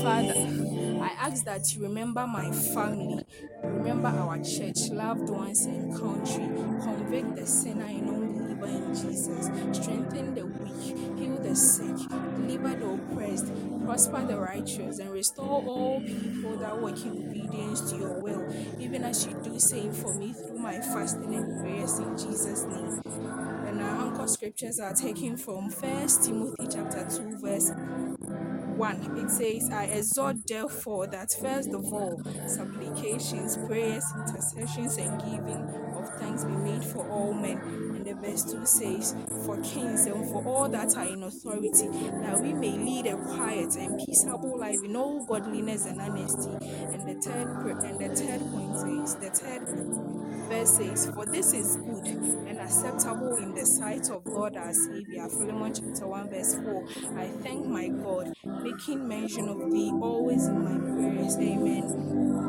Father, 0.02 0.34
I 0.36 1.11
ask 1.18 1.42
that 1.46 1.74
you 1.74 1.84
remember 1.84 2.26
my 2.26 2.50
family, 2.50 3.24
remember 3.62 4.09
our 4.09 4.36
church, 4.38 4.90
loved 4.90 5.30
ones, 5.30 5.64
and 5.64 5.96
country. 5.96 6.44
Convict 6.82 7.34
the 7.34 7.46
sinner 7.46 7.86
and 7.86 8.09
unbeliever 8.11 8.66
in 8.66 8.94
Jesus. 8.94 9.46
Strengthen 9.72 10.34
the 10.34 10.44
weak, 10.44 11.18
heal 11.18 11.36
the 11.38 11.57
sick, 11.57 11.96
deliver 12.36 12.76
the 12.76 12.90
oppressed, 12.90 13.46
prosper 13.86 14.26
the 14.26 14.38
righteous, 14.38 14.98
and 14.98 15.11
restore 15.11 15.64
all 15.66 16.00
people 16.00 16.59
that 16.59 16.82
work 16.82 16.98
in 17.07 17.28
obedience 17.28 17.90
to 17.90 17.96
your 17.96 18.20
will, 18.20 18.55
even 18.80 19.02
as 19.05 19.26
you 19.26 19.32
do 19.42 19.59
same 19.59 19.92
for 19.92 20.12
me 20.14 20.34
through 20.34 20.59
my 20.59 20.78
fasting 20.78 21.34
and 21.34 21.61
prayers 21.62 21.98
in 21.98 22.18
Jesus' 22.18 22.64
name. 22.64 23.53
And 23.74 23.82
our 23.82 24.06
anchor 24.06 24.28
scriptures 24.28 24.78
are 24.78 24.94
taken 24.94 25.36
from 25.36 25.68
First 25.68 26.22
Timothy 26.22 26.68
chapter 26.70 27.04
2, 27.10 27.38
verse 27.38 27.72
1. 27.74 29.18
It 29.18 29.28
says, 29.28 29.68
I 29.68 29.86
exhort 29.86 30.46
therefore 30.46 31.08
that 31.08 31.32
first 31.32 31.70
of 31.70 31.84
all 31.92 32.22
supplications, 32.46 33.56
prayers, 33.66 34.04
intercessions, 34.16 34.96
and 34.98 35.20
giving 35.20 35.66
of 36.05 36.20
thanks 36.20 36.44
be 36.44 36.52
made 36.52 36.84
for 36.84 37.09
all 37.09 37.32
men. 37.32 37.59
And 37.59 38.05
the 38.05 38.14
verse 38.14 38.44
2 38.44 38.66
says, 38.66 39.16
For 39.44 39.57
kings 39.62 40.07
and 40.07 40.28
for 40.30 40.44
all 40.46 40.68
that 40.68 40.96
are 40.96 41.07
in 41.07 41.22
authority, 41.22 41.88
that 41.88 42.40
we 42.40 42.52
may 42.52 42.72
lead 42.72 43.07
a 43.07 43.16
quiet 43.16 43.76
and 43.76 43.98
peaceable 43.98 44.59
life 44.59 44.82
in 44.84 44.94
all 44.96 45.24
godliness 45.24 45.86
and 45.86 46.00
honesty. 46.00 46.50
And 46.50 47.09
the 47.09 47.20
third 47.20 47.48
and 47.84 47.98
the 47.98 48.14
third 48.14 48.40
point 48.52 48.76
says, 48.76 49.16
the 49.16 49.30
third 49.30 50.14
verse 50.48 50.70
says, 50.76 51.11
For 51.14 51.26
this 51.26 51.52
is 51.52 51.76
good 51.76 52.07
and 52.07 52.59
acceptable 52.59 53.36
in 53.36 53.55
the 53.55 53.64
sight 53.64 54.11
of 54.11 54.24
God 54.24 54.57
our 54.57 54.72
Savior. 54.72 55.28
Philemon 55.28 55.74
chapter 55.74 56.07
1, 56.07 56.30
verse 56.30 56.55
4. 56.57 56.84
I 57.18 57.28
thank 57.42 57.66
my 57.66 57.88
God, 57.88 58.34
making 58.62 59.07
mention 59.09 59.48
of 59.48 59.70
thee 59.70 59.90
always 60.02 60.46
in 60.46 60.62
my 60.62 60.78
prayers. 60.78 61.36
Amen. 61.36 61.84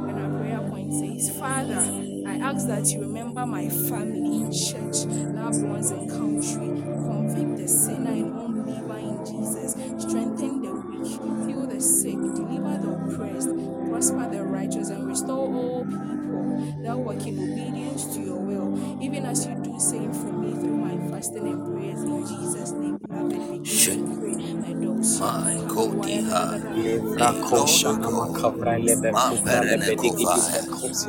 And 0.10 0.20
our 0.20 0.40
prayer 0.40 0.65
point 0.86 1.22
says, 1.22 1.38
Father, 1.38 1.80
I 2.28 2.38
ask 2.38 2.68
that 2.68 2.88
you 2.92 3.02
remember 3.02 3.46
my 3.46 3.70
family, 3.70 4.44
in 4.44 4.52
church, 4.52 5.06
loved 5.34 5.62
ones, 5.64 5.92
and 5.92 6.10
country. 6.10 6.82
Convict 6.84 7.58
the 7.58 7.68
sinner 7.68 8.12
and 8.12 8.34
unbeliever 8.38 8.98
in 8.98 9.26
Jesus. 9.26 9.74
Strengthen 9.98 10.62
the 10.62 10.74
weak, 10.74 11.48
heal 11.48 11.68
the 11.68 11.80
sick, 11.82 12.14
deliver 12.14 12.78
the 12.78 12.92
oppressed, 12.92 13.50
prosper 13.90 14.30
the 14.30 14.44
righteous, 14.44 14.90
and 14.90 15.08
restore 15.08 15.54
all 15.54 15.86
people. 15.86 16.76
That 16.84 16.98
work 16.98 17.26
in 17.26 17.40
obedience 17.40 18.16
to 18.16 18.22
your 18.22 18.38
will, 18.38 19.02
even 19.02 19.26
as 19.26 19.46
you 19.46 19.56
you 19.76 19.82
saying 19.82 20.14
from 20.14 20.42
me 20.42 20.52
through 20.54 20.78
my 20.78 20.96
fasting 21.12 21.48
and 21.48 21.76
prayers 21.76 22.02
in 22.02 22.26
Jesus' 22.26 22.72
name? 22.72 22.98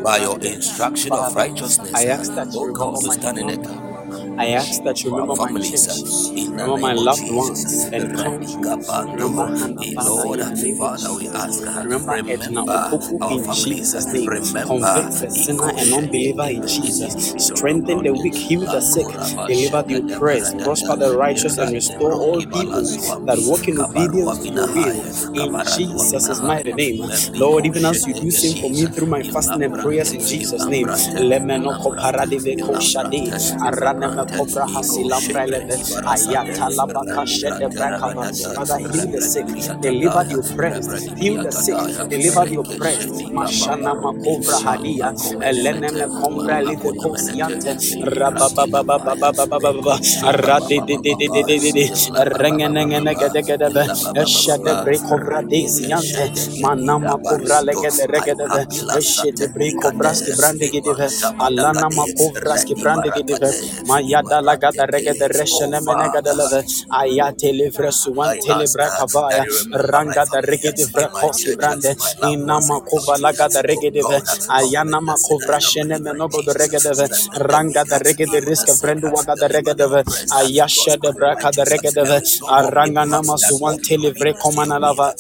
By 0.03 0.17
your 0.19 0.39
instruction 0.41 1.13
of 1.13 1.37
righteousness, 1.37 1.95
I 1.95 2.07
ask 2.07 2.35
that 2.35 2.53
you 2.53 2.73
come 2.73 2.95
to 2.95 3.13
stand 3.13 3.39
in 3.39 3.51
it. 3.51 3.86
I 4.39 4.49
ask 4.49 4.83
that 4.85 5.03
you 5.05 5.11
remember 5.17 5.35
my 5.37 5.61
church, 5.61 5.89
remember 6.35 6.77
my 6.79 6.93
loved 6.95 7.31
ones 7.31 7.65
and 7.93 8.17
country. 8.17 8.57
Remember 8.57 9.47
Hannah, 9.59 10.05
Lord, 10.05 10.41
in 10.41 10.55
the 10.55 10.63
name 10.63 10.81
of 10.83 11.01
Father, 11.01 11.15
we 11.15 11.29
ask, 11.29 11.63
Remember 11.85 12.13
Edna 12.31 12.65
our 12.67 13.33
in 13.33 13.53
Jesus' 13.53 14.07
name. 14.13 14.27
Convict 14.67 15.21
the 15.21 15.31
sinner 15.31 15.71
and 15.71 15.95
unbeliever 15.95 16.49
in 16.51 16.67
Jesus. 16.67 17.35
Strengthen 17.39 18.03
the 18.03 18.13
weak, 18.13 18.35
heal 18.35 18.61
the 18.61 18.81
sick, 18.81 19.07
deliver 19.47 19.83
the 19.83 20.15
oppressed, 20.15 20.59
prosper 20.61 20.97
the 20.97 21.17
righteous, 21.17 21.59
and 21.59 21.73
restore 21.73 22.13
all 22.15 22.41
people 22.43 22.83
that 23.27 23.39
walk 23.41 23.69
in 23.69 23.79
obedience 23.81 24.39
to 24.41 24.49
your 24.51 24.69
will. 24.69 24.95
In 25.35 25.63
Jesus' 25.65 26.41
mighty 26.43 26.73
name. 26.73 27.09
Lord, 27.35 27.67
even 27.67 27.85
as 27.87 28.07
you 28.07 28.15
do 28.15 28.31
same 28.31 28.57
for 28.57 28.71
me 28.71 28.87
through 28.87 29.09
my 29.09 29.23
fasting 29.23 29.63
and 29.63 29.75
prayers 29.75 30.13
in 30.13 30.21
Jesus' 30.21 30.67
name. 30.67 30.87
Lemenoko 30.89 31.97
paradiveko 31.97 32.81
shade, 32.81 33.35
aranemeko 34.27 34.45
brahasi 34.53 35.05
lambreleve, 35.05 35.77
ayata 36.07 36.69
labaka 36.71 37.27
shede 37.27 37.69
brakava. 37.75 38.25
Father, 38.55 38.79
heal 38.79 39.07
the 39.13 39.21
sick, 39.21 39.47
deliver 39.81 40.25
the 40.25 40.39
oppressed, 40.39 41.19
heal 41.19 41.43
the 41.43 41.53
sick, 41.53 41.77
deliver 42.09 42.45
the 42.47 42.57
oppressed. 42.59 43.09
Mashana 43.37 43.95
makovra 43.95 44.59
hadia, 44.65 45.13
eleneme 45.43 46.07
kombra 46.09 46.61
live 46.63 46.93
kosiante, 47.01 47.73
rababababababababa, 48.19 49.95
aradididididididi, 50.31 51.91
rengenengenegedegedebe, 52.39 53.83
eshede 54.23 54.73
brekovra 54.85 55.43
desiante, 55.43 56.25
manama 56.63 57.19
kovra 57.23 57.61
legede 57.63 58.07
regedeve, 58.07 58.67
eshede 58.99 59.49
brekovraski 59.55 60.33
brandigedive, 60.37 61.07
alana 61.39 61.89
makovraski 61.91 62.75
brandigedive, 62.75 63.51
Yadala 64.17 64.57
gada 64.57 64.87
regede 64.87 65.29
reshene 65.29 65.81
menegada 65.85 66.33
leve. 66.35 66.65
Ayate 66.91 67.53
livre 67.53 67.91
suante 67.93 68.55
libra 68.57 68.91
kavaya. 68.91 69.45
Ranga 69.73 70.25
da 70.33 70.41
regede 70.41 70.87
vrekosi 70.93 71.53
brande. 71.57 71.95
Inama 72.23 72.81
kuba 72.89 73.17
lagada 73.19 73.63
regede 73.63 74.03
ve. 74.09 74.19
Ayana 74.49 75.01
makuvra 75.01 75.61
shene 75.61 75.99
menogo 75.99 76.43
da 76.47 76.53
regede 76.55 76.93
ve. 76.99 77.09
Ranga 77.51 77.85
da 77.85 77.99
regede 77.99 78.41
riske 78.41 78.73
vrendu 78.81 79.11
waga 79.15 79.37
da 79.37 79.49
regede 79.49 79.87
ve. 79.93 80.03
Ayasha 80.31 80.97
de 81.03 81.13
braka 81.13 81.53
da 81.53 81.65
regede 81.65 82.05
ve. 82.09 82.21
Aranga 82.49 83.05
nama 83.07 83.37
suante 83.39 83.97
livre 83.99 84.35
komana 84.35 84.79
lava. 84.81 85.13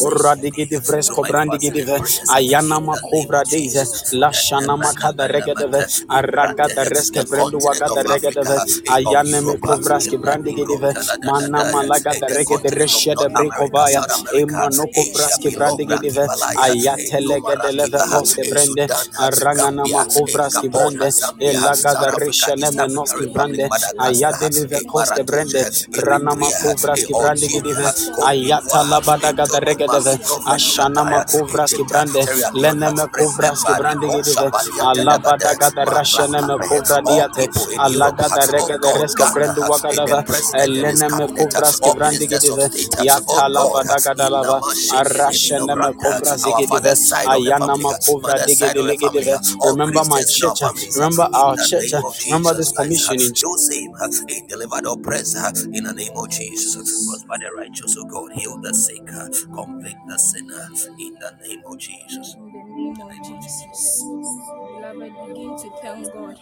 Urra 0.00 0.34
digidi 0.36 0.78
vresko 0.78 1.24
brandi 1.28 1.58
gidi 1.58 1.82
ve. 1.86 1.98
Ayana 2.28 2.80
makuvra 2.80 3.42
deze. 3.44 3.84
Lashana 4.12 4.76
makada 4.76 5.28
regede 5.28 5.66
ve. 5.72 5.84
Araga 6.08 6.68
da 6.76 6.84
reske 6.84 7.22
vrendu 7.30 7.58
waga 7.60 7.81
malagada 7.82 8.02
regedeve 8.02 8.56
ayane 8.90 9.40
mikrobraski 9.40 10.16
brandigedive 10.18 10.90
mana 11.24 11.64
malagada 11.72 12.26
regede 12.28 12.70
reshede 12.70 13.28
brikovaya 13.34 14.02
imanoko 14.40 15.02
braski 15.14 15.50
brandigedive 15.56 16.24
ayate 16.56 17.18
legedeleve 17.20 18.00
hoste 18.12 18.42
brende. 18.50 18.86
Arangana 19.18 19.84
makovraski 19.86 20.68
brande 20.68 21.08
elagada 21.40 22.10
reshene 22.18 22.70
menoski 22.76 23.26
brande 23.32 23.68
ayate 23.98 24.48
live 24.54 24.80
koste 24.92 25.22
brande 25.24 25.62
rana 26.06 26.34
makovraski 26.34 27.12
brandigedive 27.14 27.86
ayata 28.26 28.82
labadagada 28.90 29.60
regedeve 29.60 30.14
ashana 30.54 31.04
makovraski 31.04 31.84
brande 31.84 32.22
leneme 32.54 33.06
kovraski 33.16 33.72
brandigedive 33.78 34.50
alabadagada 34.80 35.84
rashene 35.84 36.40
makovra 36.48 37.00
diate 37.06 37.48
alaga 37.76 38.28
da 38.34 38.46
rega 38.46 38.78
da 38.78 38.92
reska 38.92 39.26
brendu 39.26 39.66
wakadava 39.68 40.24
elena 40.56 41.10
me 41.10 41.26
kobras 41.28 41.80
ke 41.80 41.92
brandi 41.92 42.26
gidive 42.28 42.70
ya 42.98 43.20
kala 43.20 43.66
vadaga 43.66 44.14
dalava 44.14 44.62
arasha 44.88 45.60
na 45.60 45.76
me 45.76 45.92
kobras 45.94 46.46
gidive 46.56 46.96
ayana 47.24 47.76
ma 47.78 47.94
kobra 47.94 48.38
digidile 48.40 48.96
gidive 48.96 49.38
remember 49.64 50.04
my 50.04 50.24
church 50.24 50.62
remember 50.96 51.28
our 51.34 51.56
church 51.58 51.92
remember 52.26 52.54
this 52.54 52.72
commission 52.72 53.20
in 53.20 53.34
Joseph 53.34 53.92
he 54.28 54.42
delivered 54.48 54.86
oppressor 54.86 55.48
in 55.72 55.84
the 55.84 55.94
name 55.94 56.12
of 56.16 56.30
Jesus 56.30 56.76
prosper 57.06 57.38
the 57.40 57.50
righteous 57.56 57.96
of 57.96 58.08
God 58.08 58.32
heal 58.32 58.58
the 58.62 58.74
sick 58.74 59.06
convict 59.54 60.00
the 60.08 60.18
sinner 60.18 60.68
in 60.98 61.14
the 61.20 61.32
name 61.46 61.62
of 61.66 61.78
Jesus 61.78 62.36
in 62.76 62.94
the 62.94 63.20
Jesus. 63.24 64.04
Beloved, 64.04 65.14
begin 65.28 65.56
to 65.58 65.70
thank 65.82 66.12
God 66.12 66.38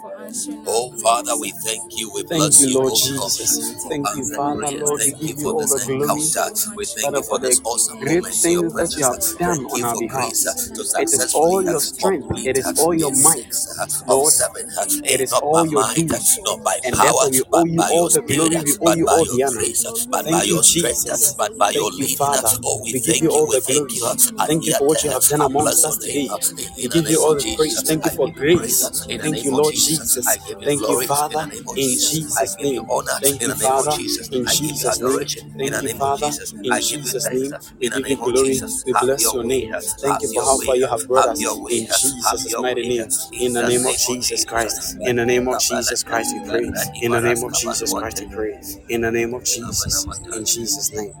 for 0.00 0.20
answering 0.20 0.66
our 0.66 0.66
Oh, 0.66 0.92
Father, 1.02 1.32
prayers. 1.32 1.40
we 1.40 1.52
thank 1.52 1.98
you. 1.98 2.10
We 2.14 2.24
Thank 2.28 2.52
bless 2.52 2.60
you, 2.60 2.68
you, 2.68 2.80
Lord 2.80 2.94
oh 2.94 3.08
God, 3.16 3.32
Jesus. 3.32 3.74
for 3.82 3.90
Thank 3.90 4.14
you, 4.14 4.24
answered 4.24 4.36
Father, 4.36 4.70
prayers. 4.70 4.72
Lord. 4.72 5.02
We 5.04 5.12
Thank 5.12 5.26
you 5.26 5.34
give 5.34 5.38
you 5.38 5.50
for 5.50 5.54
all 5.54 5.66
this 5.66 5.74
the 5.74 5.80
glory. 5.84 6.22
encounter. 6.22 6.46
We 6.76 6.86
thank 6.86 7.02
Father, 7.02 7.18
you 7.18 7.24
for 7.24 7.38
for 7.38 7.40
the 7.40 7.50
this 7.50 7.60
awesome 7.64 8.00
great 8.00 8.24
moment 8.24 8.44
in 8.46 8.52
your 8.52 8.64
things 8.64 8.74
that 8.76 8.96
you 8.96 9.04
have 9.04 9.20
done 9.38 9.60
Thank 9.60 9.74
on 9.74 9.82
you 9.82 9.84
our 9.84 9.96
for 9.96 10.02
behalf. 10.02 10.32
grace 10.32 10.46
uh, 10.46 10.54
to 10.74 10.84
It 10.98 11.10
is 11.12 11.28
all 11.34 11.62
successfully 11.62 11.68
uh, 11.68 11.74
your 11.74 11.80
strength, 11.80 12.28
complete 12.28 12.46
it 12.46 12.56
is 12.56 12.72
uh, 12.72 12.74
all 12.76 12.94
your 12.94 13.10
day 13.10 13.12
might, 13.12 13.46
six 13.46 13.68
uh, 13.80 13.86
of 14.14 14.24
Lord. 14.24 14.26
seven. 14.26 14.66
uh, 14.78 14.86
It 15.04 15.20
eh, 15.20 15.22
is 15.22 15.32
Not 15.32 15.50
by 15.52 15.62
all 15.62 15.66
your 15.66 15.84
might, 15.84 16.10
uh, 16.12 16.18
doing. 16.18 16.24
not 16.44 16.64
by 16.64 16.78
And 16.84 16.96
power, 16.96 17.02
therefore, 17.02 17.30
we 17.30 17.42
owe 17.52 17.64
but 17.64 17.66
you 17.66 17.84
by 17.84 17.90
all 17.90 18.10
the 18.10 18.22
spirit, 18.22 18.28
glory, 18.28 18.58
uh, 18.58 18.64
we 18.64 18.74
owe 18.80 18.90
but 18.90 18.98
you 18.98 19.06
by 19.06 19.18
all 19.18 19.26
your 19.26 19.38
the 19.38 19.44
honor. 19.44 19.64
grace, 19.64 19.84
uh, 19.86 19.92
but 20.10 20.28
by 20.30 20.42
Thank 20.42 20.50
you, 20.50 20.60
your 20.60 20.62
strength, 20.64 21.10
uh, 21.10 21.18
Jesus. 21.18 21.36
but 21.36 21.56
by 21.58 21.70
your 21.70 21.90
Thank 21.90 21.98
you, 21.98 22.08
leading. 22.08 22.34
uh. 22.34 22.42
Father. 22.42 22.50
Oh, 22.64 22.80
we 22.84 22.92
We 22.92 23.00
give 23.00 23.20
thank 23.20 23.22
you 23.22 23.30
you. 23.36 23.42
all 23.42 23.48
We 23.48 23.56
the 23.56 23.60
thank 23.60 23.92
glory. 23.92 23.96
you. 23.96 24.06
uh, 24.06 24.14
Thank 24.46 24.66
you 24.66 24.72
for 24.74 24.86
what 24.88 25.02
you 25.04 25.10
have 25.10 25.24
done 25.26 25.40
I 25.40 25.46
amongst 25.46 25.63
bless 25.64 25.84
us 25.84 25.98
today. 25.98 26.28
We 26.76 26.88
give 26.88 27.08
you 27.10 27.22
all 27.22 27.34
the 27.34 27.56
praise. 27.56 27.82
Thank 27.82 28.04
you 28.04 28.10
for 28.12 28.26
give 28.28 28.36
you 28.38 28.42
praise 28.48 28.90
grace. 28.90 29.06
Thank 29.20 29.44
you, 29.44 29.52
Lord 29.52 29.74
Jesus. 29.74 30.26
I 30.26 30.36
Jesus. 30.36 30.46
give 30.48 30.60
you 30.60 30.64
Thank 30.66 30.80
you, 30.88 31.00
Father, 31.06 31.34
the 31.40 31.46
name 31.46 31.68
of 31.68 31.76
in 31.76 31.88
Jesus. 31.88 32.36
I 32.36 32.44
Jesus' 32.44 32.56
give 32.56 32.66
you 32.66 32.72
name. 32.74 32.86
Thank 33.20 33.40
you, 33.42 33.48
the 33.48 33.54
name 33.54 33.62
of 33.64 33.84
Father, 33.84 33.90
in 34.32 34.46
I 34.46 34.52
give 34.54 34.60
you 34.62 34.68
Jesus' 34.68 35.00
name. 35.00 35.24
Thank 35.58 35.82
you, 35.82 35.88
Father, 35.98 36.26
in 36.64 36.72
I 36.72 36.80
give 36.80 36.90
you 36.90 36.98
Jesus' 36.98 37.30
name. 37.30 37.52
We 37.80 37.86
in 37.86 37.92
the 37.92 37.96
give 38.00 38.08
you 38.10 38.16
name 38.16 38.22
of 38.24 38.32
glory. 38.34 38.48
Jesus. 38.50 38.84
We 38.86 38.92
bless 38.92 39.22
your 39.34 39.44
name. 39.44 39.72
Thank 40.00 40.22
you 40.22 40.28
for 40.34 40.42
how 40.42 40.58
far 40.58 40.76
you 40.76 40.86
have 40.86 41.06
brought 41.08 41.28
us. 41.28 41.40
In 41.40 41.86
Jesus' 41.86 42.54
mighty 42.58 42.88
name. 42.88 43.08
in 43.32 43.52
the 43.54 43.62
name 43.68 43.86
of 43.86 43.96
Jesus. 43.96 44.44
Christ. 44.44 44.96
In 45.00 45.16
the 45.16 45.24
name 45.26 45.48
of 45.48 45.60
Jesus 45.60 46.02
Christ, 46.02 46.34
we 46.34 46.48
pray. 46.48 46.64
In 47.02 47.12
the 47.12 47.20
name 47.20 47.44
of 47.44 47.52
Jesus 47.54 47.92
Christ, 47.92 48.20
we 48.20 48.34
pray. 48.34 48.60
In 48.88 49.00
the 49.02 49.10
name 49.10 49.34
of 49.34 49.44
Jesus. 49.44 50.06
In 50.34 50.44
Jesus' 50.44 50.92
name. 50.92 51.12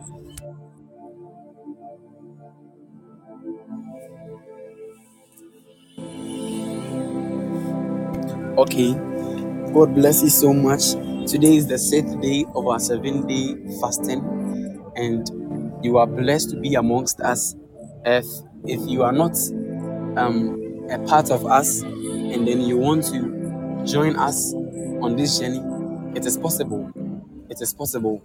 Okay. 8.56 8.92
God 9.72 9.94
bless 9.94 10.22
you 10.22 10.28
so 10.28 10.52
much. 10.52 10.92
Today 11.28 11.56
is 11.56 11.66
the 11.66 11.78
sixth 11.78 12.20
day 12.20 12.44
of 12.54 12.66
our 12.66 12.78
seven 12.78 13.26
day 13.26 13.56
fasting, 13.80 14.20
and 14.94 15.28
you 15.84 15.98
are 15.98 16.06
blessed 16.06 16.50
to 16.50 16.60
be 16.60 16.74
amongst 16.74 17.20
us. 17.20 17.56
If 18.04 18.24
if 18.64 18.80
you 18.88 19.02
are 19.02 19.12
not 19.12 19.36
um, 20.16 20.86
a 20.90 20.98
part 21.00 21.30
of 21.30 21.46
us, 21.46 21.82
and 21.82 22.46
then 22.46 22.60
you 22.60 22.76
want 22.76 23.04
to 23.06 23.82
join 23.84 24.16
us 24.16 24.54
on 24.54 25.16
this 25.16 25.40
journey, 25.40 25.60
it 26.14 26.24
is 26.24 26.38
possible. 26.38 26.92
It 27.50 27.60
is 27.60 27.74
possible. 27.74 28.22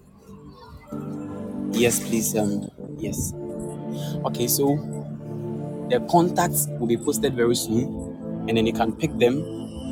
Yes, 1.71 1.99
please. 2.07 2.35
Um, 2.35 2.69
yes. 2.97 3.33
Okay, 4.25 4.47
so 4.47 4.75
the 5.89 6.05
contacts 6.11 6.67
will 6.79 6.87
be 6.87 6.97
posted 6.97 7.33
very 7.33 7.55
soon, 7.55 8.45
and 8.47 8.55
then 8.55 8.67
you 8.67 8.73
can 8.73 8.91
pick 8.93 9.17
them, 9.17 9.37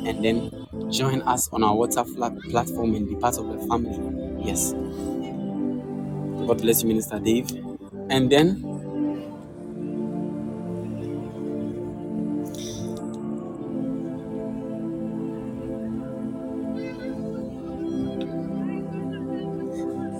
and 0.08 0.24
then 0.24 0.50
join 0.90 1.22
us 1.22 1.48
on 1.52 1.62
our 1.64 1.74
WhatsApp 1.74 2.08
platform 2.50 2.94
and 2.96 3.08
be 3.08 3.16
part 3.16 3.38
of 3.38 3.46
the 3.48 3.58
family. 3.68 4.44
Yes. 4.44 4.74
God 6.46 6.62
bless 6.62 6.82
you, 6.82 6.88
Minister 6.88 7.18
Dave. 7.18 7.48
And 8.10 8.30
then 8.30 8.64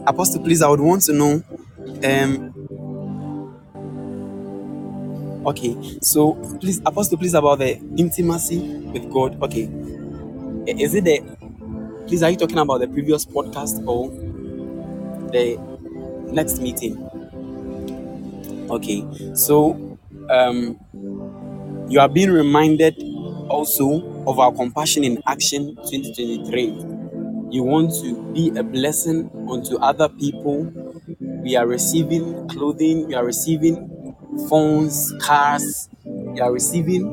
Apostle, 0.06 0.42
please, 0.42 0.62
I 0.62 0.68
would 0.68 0.80
want 0.80 1.02
to 1.02 1.12
know. 1.12 1.42
Um, 2.04 2.47
okay, 5.48 5.98
so 6.00 6.34
please, 6.60 6.80
Apostle, 6.86 7.18
please, 7.18 7.34
about 7.34 7.58
the 7.58 7.76
intimacy 7.96 8.58
with 8.92 9.10
God. 9.12 9.40
Okay, 9.42 9.68
is 10.66 10.94
it 10.94 11.04
the? 11.04 11.22
Please, 12.06 12.22
are 12.22 12.30
you 12.30 12.36
talking 12.36 12.58
about 12.58 12.78
the 12.80 12.88
previous 12.88 13.24
podcast 13.26 13.86
or 13.86 14.10
the 15.32 15.58
next 16.32 16.60
meeting? 16.60 16.96
Okay, 18.70 19.04
so 19.34 19.98
um, 20.30 20.78
you 21.88 22.00
are 22.00 22.08
being 22.08 22.30
reminded 22.30 23.02
also 23.48 24.02
of 24.26 24.38
our 24.38 24.52
compassion 24.52 25.04
in 25.04 25.22
action 25.26 25.76
2023. 25.88 26.74
You 27.50 27.62
want 27.62 27.92
to 28.02 28.14
be 28.32 28.52
a 28.56 28.62
blessing 28.62 29.30
unto 29.50 29.78
other 29.78 30.08
people 30.08 30.70
we 31.42 31.56
are 31.56 31.66
receiving 31.66 32.48
clothing, 32.48 33.06
we 33.08 33.14
are 33.14 33.24
receiving 33.24 33.76
phones, 34.48 35.12
cars, 35.20 35.88
you 36.04 36.42
are 36.42 36.52
receiving 36.52 37.04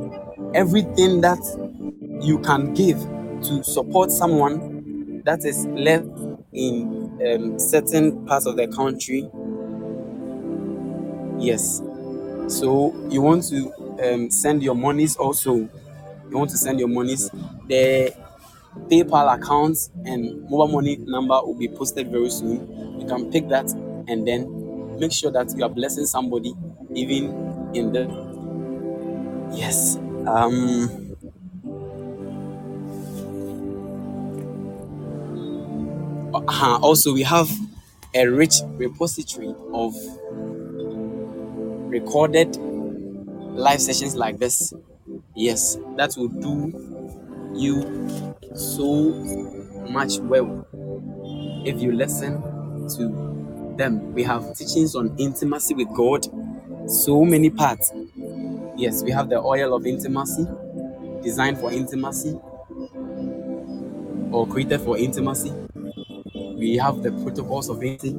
everything 0.53 1.21
that 1.21 1.39
you 2.21 2.39
can 2.39 2.73
give 2.73 2.99
to 3.43 3.63
support 3.63 4.11
someone 4.11 5.21
that 5.26 5.43
is 5.45 5.65
left 5.67 6.07
in 6.53 7.19
um, 7.28 7.59
certain 7.59 8.26
parts 8.26 8.45
of 8.45 8.55
the 8.55 8.67
country. 8.67 9.30
Yes. 11.38 11.82
So 12.47 12.95
you 13.09 13.21
want 13.21 13.43
to 13.49 13.73
um, 14.03 14.32
send 14.32 14.63
your 14.63 14.76
monies 14.76 15.15
also. 15.15 15.55
You 15.55 16.38
want 16.38 16.51
to 16.51 16.57
send 16.57 16.80
your 16.80 16.89
monies. 16.89 17.30
The 17.67 18.13
PayPal 18.89 19.36
account 19.36 19.78
and 20.05 20.43
mobile 20.49 20.67
money 20.69 20.97
number 20.97 21.39
will 21.43 21.55
be 21.57 21.67
posted 21.67 22.11
very 22.11 22.30
soon. 22.30 22.99
You 23.01 23.07
can 23.07 23.32
pick 23.32 23.47
that 23.49 23.69
and 24.07 24.28
then 24.28 24.97
make 24.99 25.13
sure 25.13 25.32
that 25.32 25.53
you 25.57 25.63
are 25.63 25.69
blessing 25.69 26.05
somebody 26.05 26.53
even 26.96 27.72
in 27.74 27.91
the 27.93 28.06
yes. 29.52 29.98
Um 30.28 31.16
uh, 36.34 36.80
also 36.82 37.14
we 37.14 37.24
have 37.24 37.50
a 38.14 38.26
rich 38.28 38.56
repository 38.78 39.54
of 39.74 39.93
recorded 41.88 42.58
live 43.56 43.82
sessions 43.82 44.16
like 44.16 44.39
this. 44.39 44.74
Yes, 45.36 45.78
that 45.98 46.16
will 46.18 46.30
do 46.30 46.74
you 47.56 47.84
so 48.56 49.14
much 49.89 50.20
well 50.20 50.68
if 51.66 51.82
you 51.82 51.91
listen 51.91 52.41
to 52.98 53.76
them. 53.78 54.14
We 54.14 54.24
have 54.24 54.56
teachings 54.56 54.96
on 54.96 55.16
intimacy 55.18 55.74
with 55.74 55.89
God, 55.93 56.28
so 56.88 57.24
many 57.24 57.50
parts 57.50 57.92
Yes, 58.78 59.04
we 59.04 59.12
have 59.12 59.30
the 59.30 59.38
oil 59.40 59.76
of 59.76 59.86
intimacy, 59.86 60.46
designed 61.24 61.60
for 61.60 61.72
intimacy 61.72 62.40
or 64.32 64.48
created 64.48 64.82
for 64.82 64.98
intimacy. 64.98 65.52
We 66.58 66.78
have 66.78 67.04
the 67.04 67.12
protocols 67.24 67.70
of 67.70 67.84
intimacy, 67.84 68.18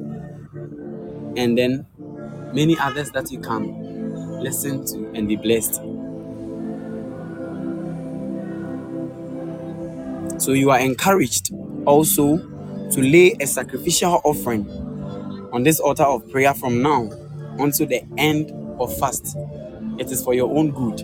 and 1.37 1.57
then 1.57 1.85
many 2.53 2.77
others 2.79 3.11
that 3.11 3.31
you 3.31 3.39
can 3.39 4.41
listen 4.41 4.85
to 4.87 5.11
and 5.15 5.27
be 5.27 5.35
blessed. 5.35 5.81
So 10.39 10.51
you 10.53 10.69
are 10.71 10.79
encouraged 10.79 11.51
also 11.85 12.37
to 12.91 13.01
lay 13.01 13.35
a 13.39 13.47
sacrificial 13.47 14.21
offering 14.23 14.67
on 15.53 15.63
this 15.63 15.79
altar 15.79 16.03
of 16.03 16.29
prayer 16.31 16.53
from 16.53 16.81
now 16.81 17.09
until 17.59 17.87
the 17.87 18.03
end 18.17 18.51
of 18.79 18.95
fast. 18.97 19.35
It 19.99 20.11
is 20.11 20.23
for 20.23 20.33
your 20.33 20.55
own 20.55 20.71
good. 20.71 21.01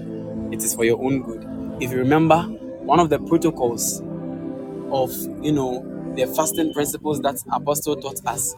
It 0.54 0.64
is 0.64 0.76
for 0.76 0.86
your 0.86 1.02
own 1.04 1.22
good. 1.24 1.44
If 1.82 1.92
you 1.92 1.98
remember, 1.98 2.42
one 2.44 3.00
of 3.00 3.10
the 3.10 3.20
protocols 3.20 4.02
of 4.92 5.12
you 5.44 5.52
know 5.52 5.84
the 6.16 6.26
fasting 6.28 6.74
principles 6.74 7.20
that 7.22 7.38
apostle 7.52 7.96
taught 7.96 8.20
us 8.26 8.56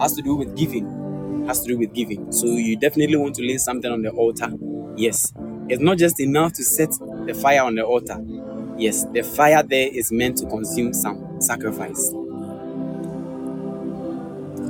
has 0.00 0.14
to 0.14 0.22
do 0.22 0.34
with 0.34 0.56
giving 0.56 1.44
has 1.46 1.60
to 1.62 1.68
do 1.68 1.78
with 1.78 1.92
giving 1.92 2.30
so 2.32 2.46
you 2.46 2.76
definitely 2.76 3.16
want 3.16 3.34
to 3.34 3.42
lay 3.42 3.58
something 3.58 3.90
on 3.90 4.02
the 4.02 4.10
altar 4.10 4.50
yes 4.96 5.32
it's 5.68 5.82
not 5.82 5.98
just 5.98 6.20
enough 6.20 6.52
to 6.52 6.62
set 6.62 6.90
the 7.26 7.34
fire 7.34 7.62
on 7.62 7.74
the 7.74 7.84
altar 7.84 8.18
yes 8.78 9.04
the 9.12 9.22
fire 9.22 9.62
there 9.62 9.88
is 9.92 10.12
meant 10.12 10.36
to 10.38 10.46
consume 10.46 10.92
some 10.92 11.40
sacrifice 11.40 12.12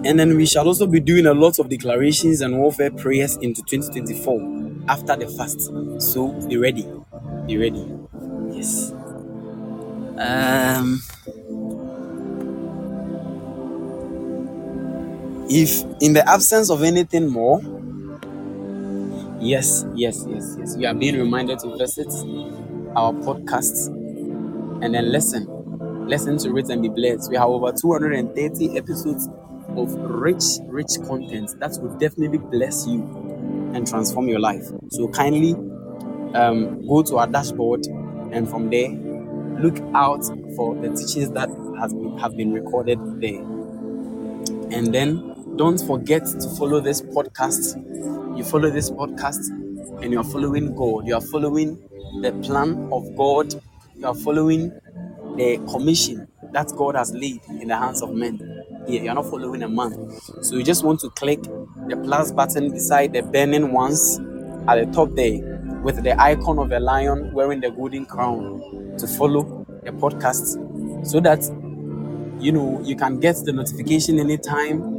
and 0.05 0.19
then 0.19 0.37
we 0.37 0.47
shall 0.47 0.67
also 0.67 0.87
be 0.87 1.01
doing 1.01 1.27
a 1.27 1.35
lot 1.35 1.59
of 1.59 1.69
declarations 1.69 2.41
and 2.41 2.59
warfare 2.59 2.91
prayers 2.91 3.37
into 3.39 3.63
2024 3.63 4.41
after 4.89 5.17
the 5.17 5.27
fast 5.27 5.73
so 5.99 6.29
be 6.49 6.57
ready 6.57 6.87
be 7.47 7.57
ready 7.57 7.85
yes 8.53 8.93
um 10.19 11.01
if 15.49 15.85
in 16.01 16.13
the 16.13 16.27
absence 16.29 16.71
of 16.71 16.83
anything 16.83 17.29
more 17.29 17.61
Yes, 19.41 19.85
yes, 19.95 20.25
yes, 20.29 20.57
yes. 20.59 20.77
You 20.79 20.87
are 20.89 20.95
being 20.95 21.17
reminded 21.19 21.59
to 21.61 21.77
visit 21.77 22.09
our 22.97 23.13
podcasts 23.13 23.89
and 24.83 24.95
then 24.95 25.13
listen. 25.13 25.49
Listen 26.09 26.39
to 26.39 26.57
it 26.59 26.69
and 26.71 26.83
be 26.83 26.89
blessed. 26.89 27.31
We 27.31 27.37
have 27.37 27.49
over 27.49 27.73
230 27.73 28.77
episodes 28.77 29.29
of 29.77 29.93
rich, 29.95 30.45
rich 30.67 30.91
content 31.07 31.51
that 31.61 31.79
will 31.81 31.97
definitely 31.99 32.39
bless 32.39 32.87
you 32.87 33.03
and 33.75 33.87
transform 33.87 34.29
your 34.29 34.41
life. 34.41 34.65
So 34.91 35.09
kindly 35.09 35.55
um, 36.35 36.87
go 36.87 37.03
to 37.03 37.19
our 37.19 37.27
dashboard 37.27 37.87
and 38.33 38.49
from 38.49 38.71
there 38.71 38.91
look 39.61 39.79
out 39.95 40.25
for 40.57 40.75
the 40.77 40.89
teachings 40.91 41.31
that 41.31 41.49
has 41.81 41.93
been, 41.93 42.19
have 42.19 42.37
been 42.37 42.53
recorded 42.53 42.99
there. 43.21 43.43
And 44.71 44.93
then 44.95 45.57
don't 45.57 45.79
forget 45.79 46.25
to 46.27 46.49
follow 46.57 46.81
this 46.81 47.01
podcast. 47.01 47.77
You 48.37 48.45
follow 48.45 48.71
this 48.71 48.91
podcast 48.91 49.49
and 50.03 50.13
you 50.13 50.19
are 50.21 50.25
following 50.25 50.75
God. 50.75 51.07
You 51.07 51.15
are 51.15 51.21
following 51.21 51.77
the 52.21 52.33
plan 52.43 52.89
of 52.93 53.15
God. 53.17 53.55
You 53.97 54.07
are 54.07 54.15
following 54.15 54.71
the 55.37 55.59
commission 55.71 56.27
that 56.53 56.73
God 56.77 56.97
has 56.97 57.13
laid 57.13 57.41
in 57.49 57.69
the 57.69 57.77
hands 57.77 58.03
of 58.03 58.13
men. 58.13 58.39
You're 58.87 59.15
not 59.15 59.27
following 59.27 59.63
a 59.63 59.69
man. 59.69 60.19
So 60.43 60.57
you 60.57 60.63
just 60.63 60.85
want 60.85 61.01
to 61.01 61.11
click 61.11 61.43
the 61.43 62.01
plus 62.03 62.33
button 62.33 62.71
beside 62.71 63.13
the 63.13 63.23
burning 63.23 63.73
ones 63.73 64.19
at 64.69 64.77
the 64.77 64.91
top 64.93 65.15
there 65.15 65.41
with 65.83 66.03
the 66.03 66.21
icon 66.21 66.59
of 66.59 66.73
a 66.73 66.81
lion 66.81 67.33
wearing 67.33 67.61
the 67.61 67.71
golden 67.71 68.07
crown 68.07 68.97
to 68.99 69.07
follow 69.07 69.67
the 69.85 69.91
podcast 69.91 71.07
so 71.07 71.21
that 71.21 71.43
you 72.41 72.53
know 72.53 72.81
you 72.83 72.97
can 72.97 73.21
get 73.21 73.37
the 73.45 73.53
notification 73.53 74.19
anytime 74.19 74.95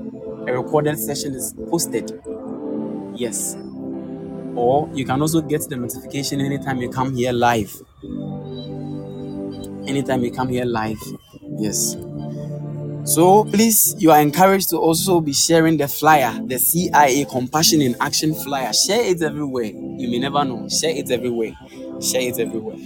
a 0.48 0.54
recorded 0.54 0.98
session 1.00 1.34
is 1.34 1.54
posted. 1.70 2.12
Yes. 3.16 3.56
Or 4.56 4.90
you 4.94 5.06
can 5.06 5.22
also 5.22 5.42
get 5.42 5.68
the 5.70 5.76
notification 5.76 6.40
anytime 6.40 6.78
you 6.78 6.90
come 6.90 7.16
here 7.16 7.32
live. 7.32 7.76
Anytime 9.88 10.24
you 10.24 10.32
come 10.32 10.50
here 10.50 10.66
live. 10.66 11.02
Yes. 11.58 11.96
So 13.06 13.44
please, 13.46 13.96
you 14.00 14.12
are 14.12 14.20
encouraged 14.20 14.70
to 14.72 14.78
also 14.78 15.22
be 15.22 15.32
sharing 15.34 15.78
the 15.78 15.88
flyer, 15.88 16.40
the 16.46 16.58
CIA 16.58 17.26
Compassion 17.26 17.82
in 17.82 17.96
Action 18.02 18.34
flyer. 18.34 18.74
Share 18.74 19.02
it 19.06 19.22
everywhere. 19.22 19.66
You 19.66 20.10
may 20.10 20.20
never 20.20 20.44
know. 20.44 20.68
Share 20.70 20.90
it 20.96 21.12
everywhere. 21.12 21.56
Share 22.02 22.22
it 22.22 22.40
everywhere. 22.40 22.78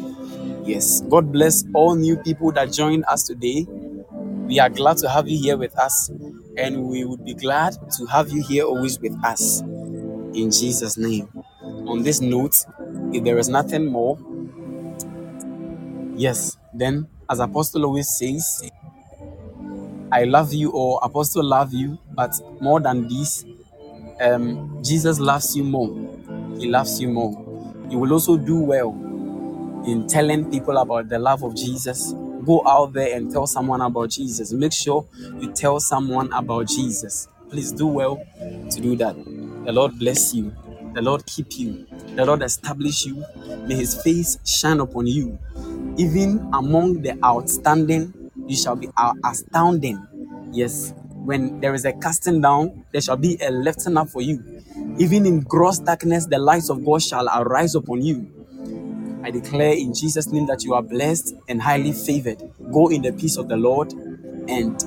Yes. 0.65 1.01
God 1.09 1.31
bless 1.31 1.63
all 1.73 1.95
new 1.95 2.17
people 2.17 2.51
that 2.53 2.73
joined 2.73 3.05
us 3.07 3.23
today. 3.23 3.65
We 4.47 4.59
are 4.59 4.69
glad 4.69 4.97
to 4.99 5.09
have 5.09 5.27
you 5.27 5.39
here 5.41 5.57
with 5.57 5.77
us 5.79 6.11
and 6.57 6.83
we 6.85 7.05
would 7.05 7.25
be 7.25 7.33
glad 7.35 7.75
to 7.97 8.05
have 8.07 8.29
you 8.31 8.43
here 8.43 8.65
always 8.65 8.99
with 8.99 9.15
us. 9.23 9.61
In 10.33 10.51
Jesus' 10.51 10.97
name. 10.97 11.29
On 11.87 12.03
this 12.03 12.21
note, 12.21 12.55
if 13.13 13.23
there 13.23 13.37
is 13.37 13.49
nothing 13.49 13.85
more, 13.87 14.19
yes, 16.15 16.57
then 16.73 17.07
as 17.29 17.39
Apostle 17.39 17.85
always 17.85 18.09
says, 18.17 18.69
I 20.11 20.23
love 20.23 20.53
you 20.53 20.71
or 20.71 20.99
Apostle 21.03 21.43
love 21.43 21.73
you, 21.73 21.97
but 22.13 22.31
more 22.59 22.79
than 22.79 23.07
this, 23.07 23.45
um, 24.21 24.81
Jesus 24.83 25.19
loves 25.19 25.55
you 25.55 25.63
more. 25.63 25.95
He 26.57 26.67
loves 26.67 26.99
you 26.99 27.09
more. 27.09 27.45
You 27.89 27.99
will 27.99 28.13
also 28.13 28.37
do 28.37 28.59
well 28.59 28.91
in 29.85 30.07
telling 30.07 30.49
people 30.51 30.77
about 30.77 31.09
the 31.09 31.19
love 31.19 31.43
of 31.43 31.55
Jesus 31.55 32.13
go 32.45 32.63
out 32.67 32.93
there 32.93 33.15
and 33.15 33.31
tell 33.31 33.47
someone 33.47 33.81
about 33.81 34.09
Jesus. 34.09 34.51
Make 34.53 34.73
sure 34.73 35.05
you 35.39 35.51
tell 35.51 35.79
someone 35.79 36.31
about 36.33 36.67
Jesus. 36.67 37.27
Please 37.49 37.71
do 37.71 37.87
well 37.87 38.21
to 38.71 38.81
do 38.81 38.95
that. 38.97 39.15
The 39.65 39.71
Lord 39.71 39.97
bless 39.99 40.33
you. 40.33 40.55
The 40.93 41.01
Lord 41.01 41.25
keep 41.25 41.57
you. 41.57 41.85
The 42.15 42.25
Lord 42.25 42.41
establish 42.41 43.05
you. 43.05 43.23
May 43.67 43.75
his 43.75 44.01
face 44.01 44.39
shine 44.45 44.79
upon 44.79 45.07
you. 45.07 45.37
Even 45.97 46.49
among 46.53 47.01
the 47.01 47.17
outstanding, 47.23 48.13
you 48.49 48.57
shall 48.57 48.75
be 48.75 48.89
astounding. 49.23 50.05
Yes. 50.51 50.93
When 51.25 51.53
there 51.61 51.73
is 51.73 51.85
a 51.85 51.93
casting 51.93 52.41
down, 52.41 52.85
there 52.91 53.01
shall 53.01 53.17
be 53.17 53.37
a 53.41 53.51
lifting 53.51 53.97
up 53.97 54.09
for 54.09 54.21
you. 54.21 54.43
Even 54.97 55.25
in 55.25 55.41
gross 55.41 55.79
darkness, 55.79 56.25
the 56.25 56.39
lights 56.39 56.69
of 56.69 56.83
God 56.83 57.01
shall 57.01 57.27
arise 57.27 57.75
upon 57.75 58.01
you. 58.01 58.27
I 59.23 59.31
declare 59.31 59.73
in 59.73 59.93
Jesus' 59.93 60.31
name 60.31 60.47
that 60.47 60.63
you 60.63 60.73
are 60.73 60.81
blessed 60.81 61.35
and 61.47 61.61
highly 61.61 61.91
favored. 61.91 62.41
Go 62.73 62.89
in 62.89 63.01
the 63.03 63.11
peace 63.13 63.37
of 63.37 63.47
the 63.47 63.57
Lord 63.57 63.93
and 64.47 64.79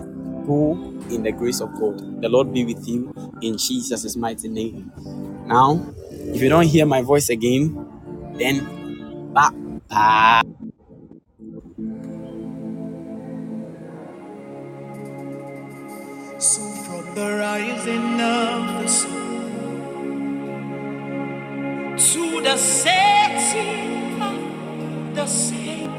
go 0.47 0.81
in 1.11 1.23
the 1.23 1.33
grace 1.33 1.61
of 1.61 1.73
God. 1.79 2.03
The 2.23 2.29
Lord 2.29 2.53
be 2.53 2.65
with 2.65 2.87
you 2.89 3.15
in 3.43 3.59
Jesus' 3.59 4.17
mighty 4.17 4.49
name. 4.49 4.93
Now, 5.47 5.95
if 6.35 6.43
you 6.43 6.49
don't 6.49 6.67
hear 6.67 6.87
my 6.87 7.03
voice 7.03 7.29
again, 7.29 7.87
then 8.39 8.67
bye. 9.35 9.51
bye. 9.89 10.41
The 17.15 17.29
rising 17.39 18.21
of 18.21 18.83
the 18.83 18.89
sun 18.89 19.33
to 21.97 22.41
the 22.41 22.57
setting 22.57 24.23
of 24.23 25.15
the 25.15 25.27
same. 25.27 25.93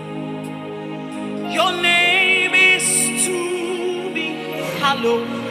Your 1.52 1.72
name 1.82 2.54
is 2.56 3.26
to 3.26 4.14
be 4.14 4.28
hallowed. 4.80 5.43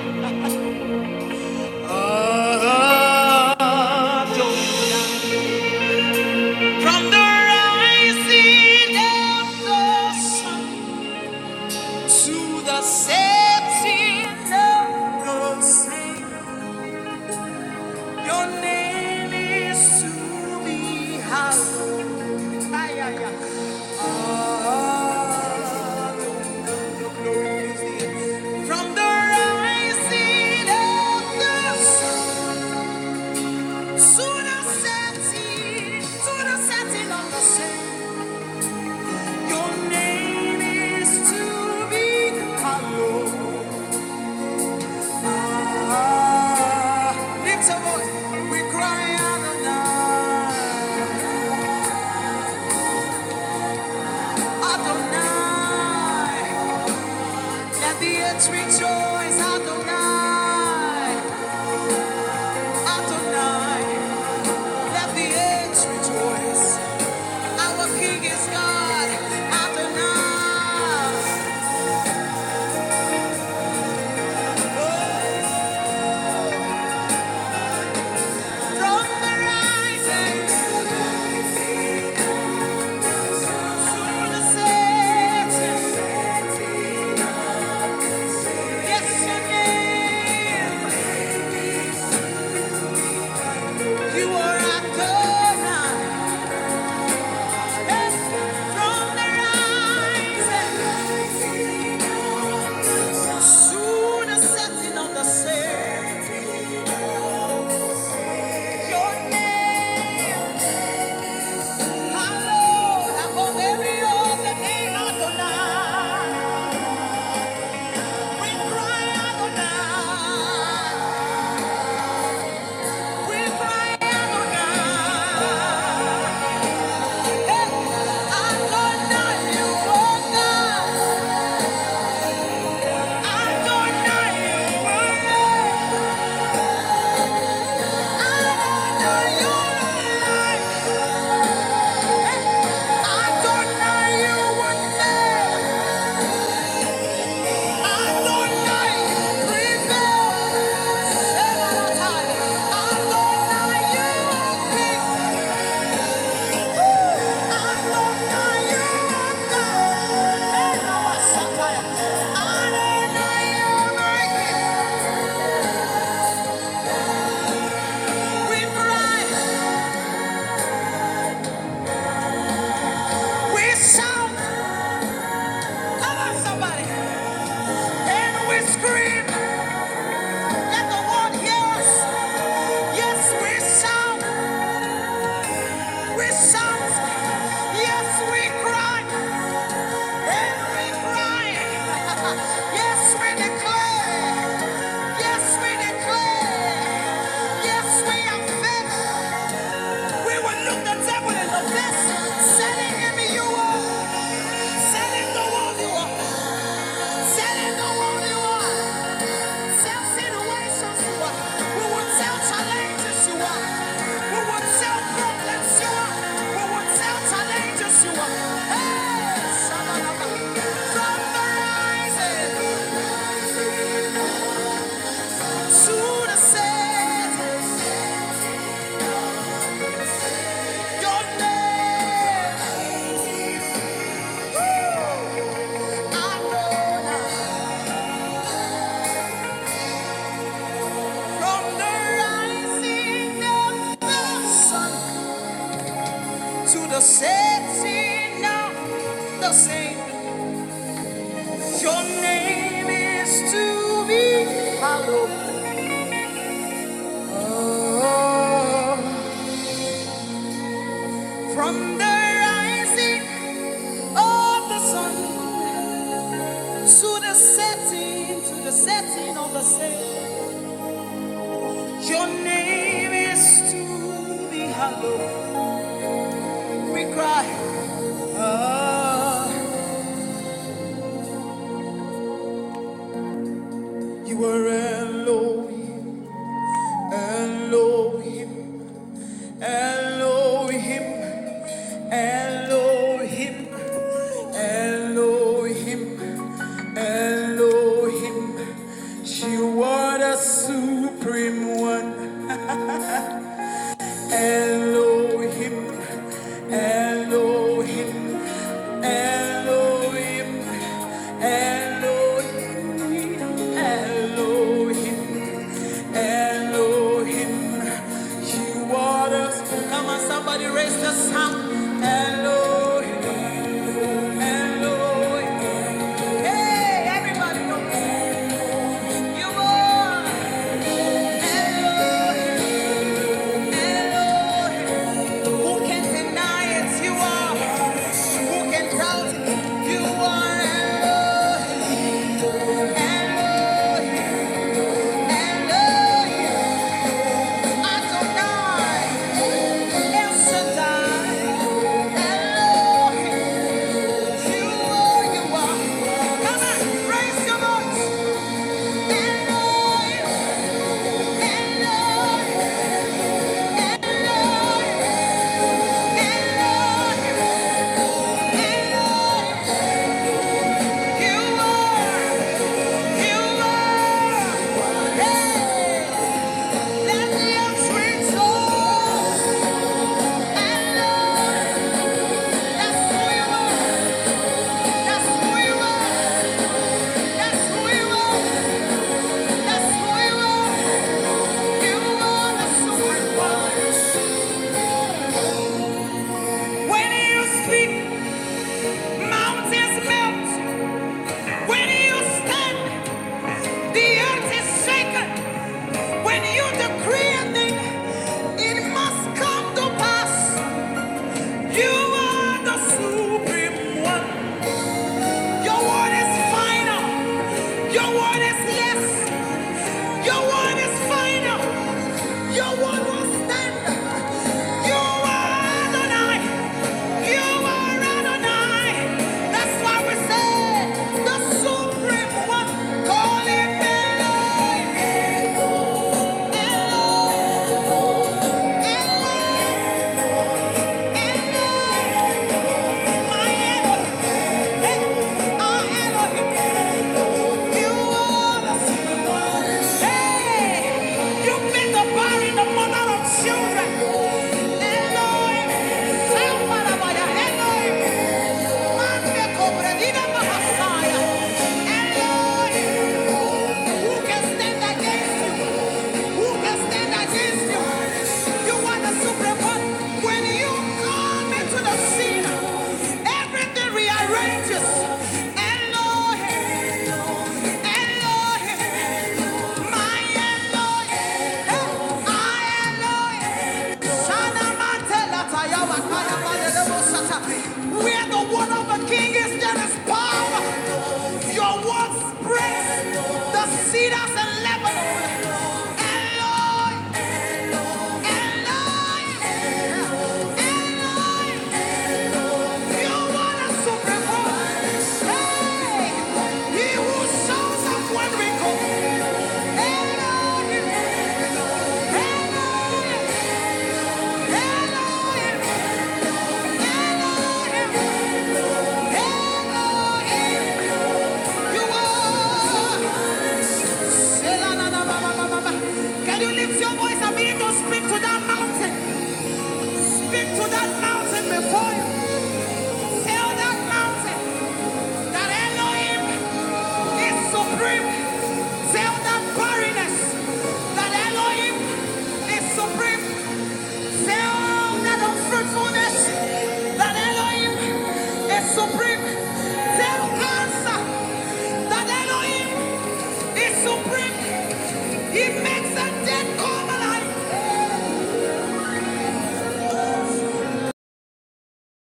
Supreme 300.42 301.78
one. 301.78 302.48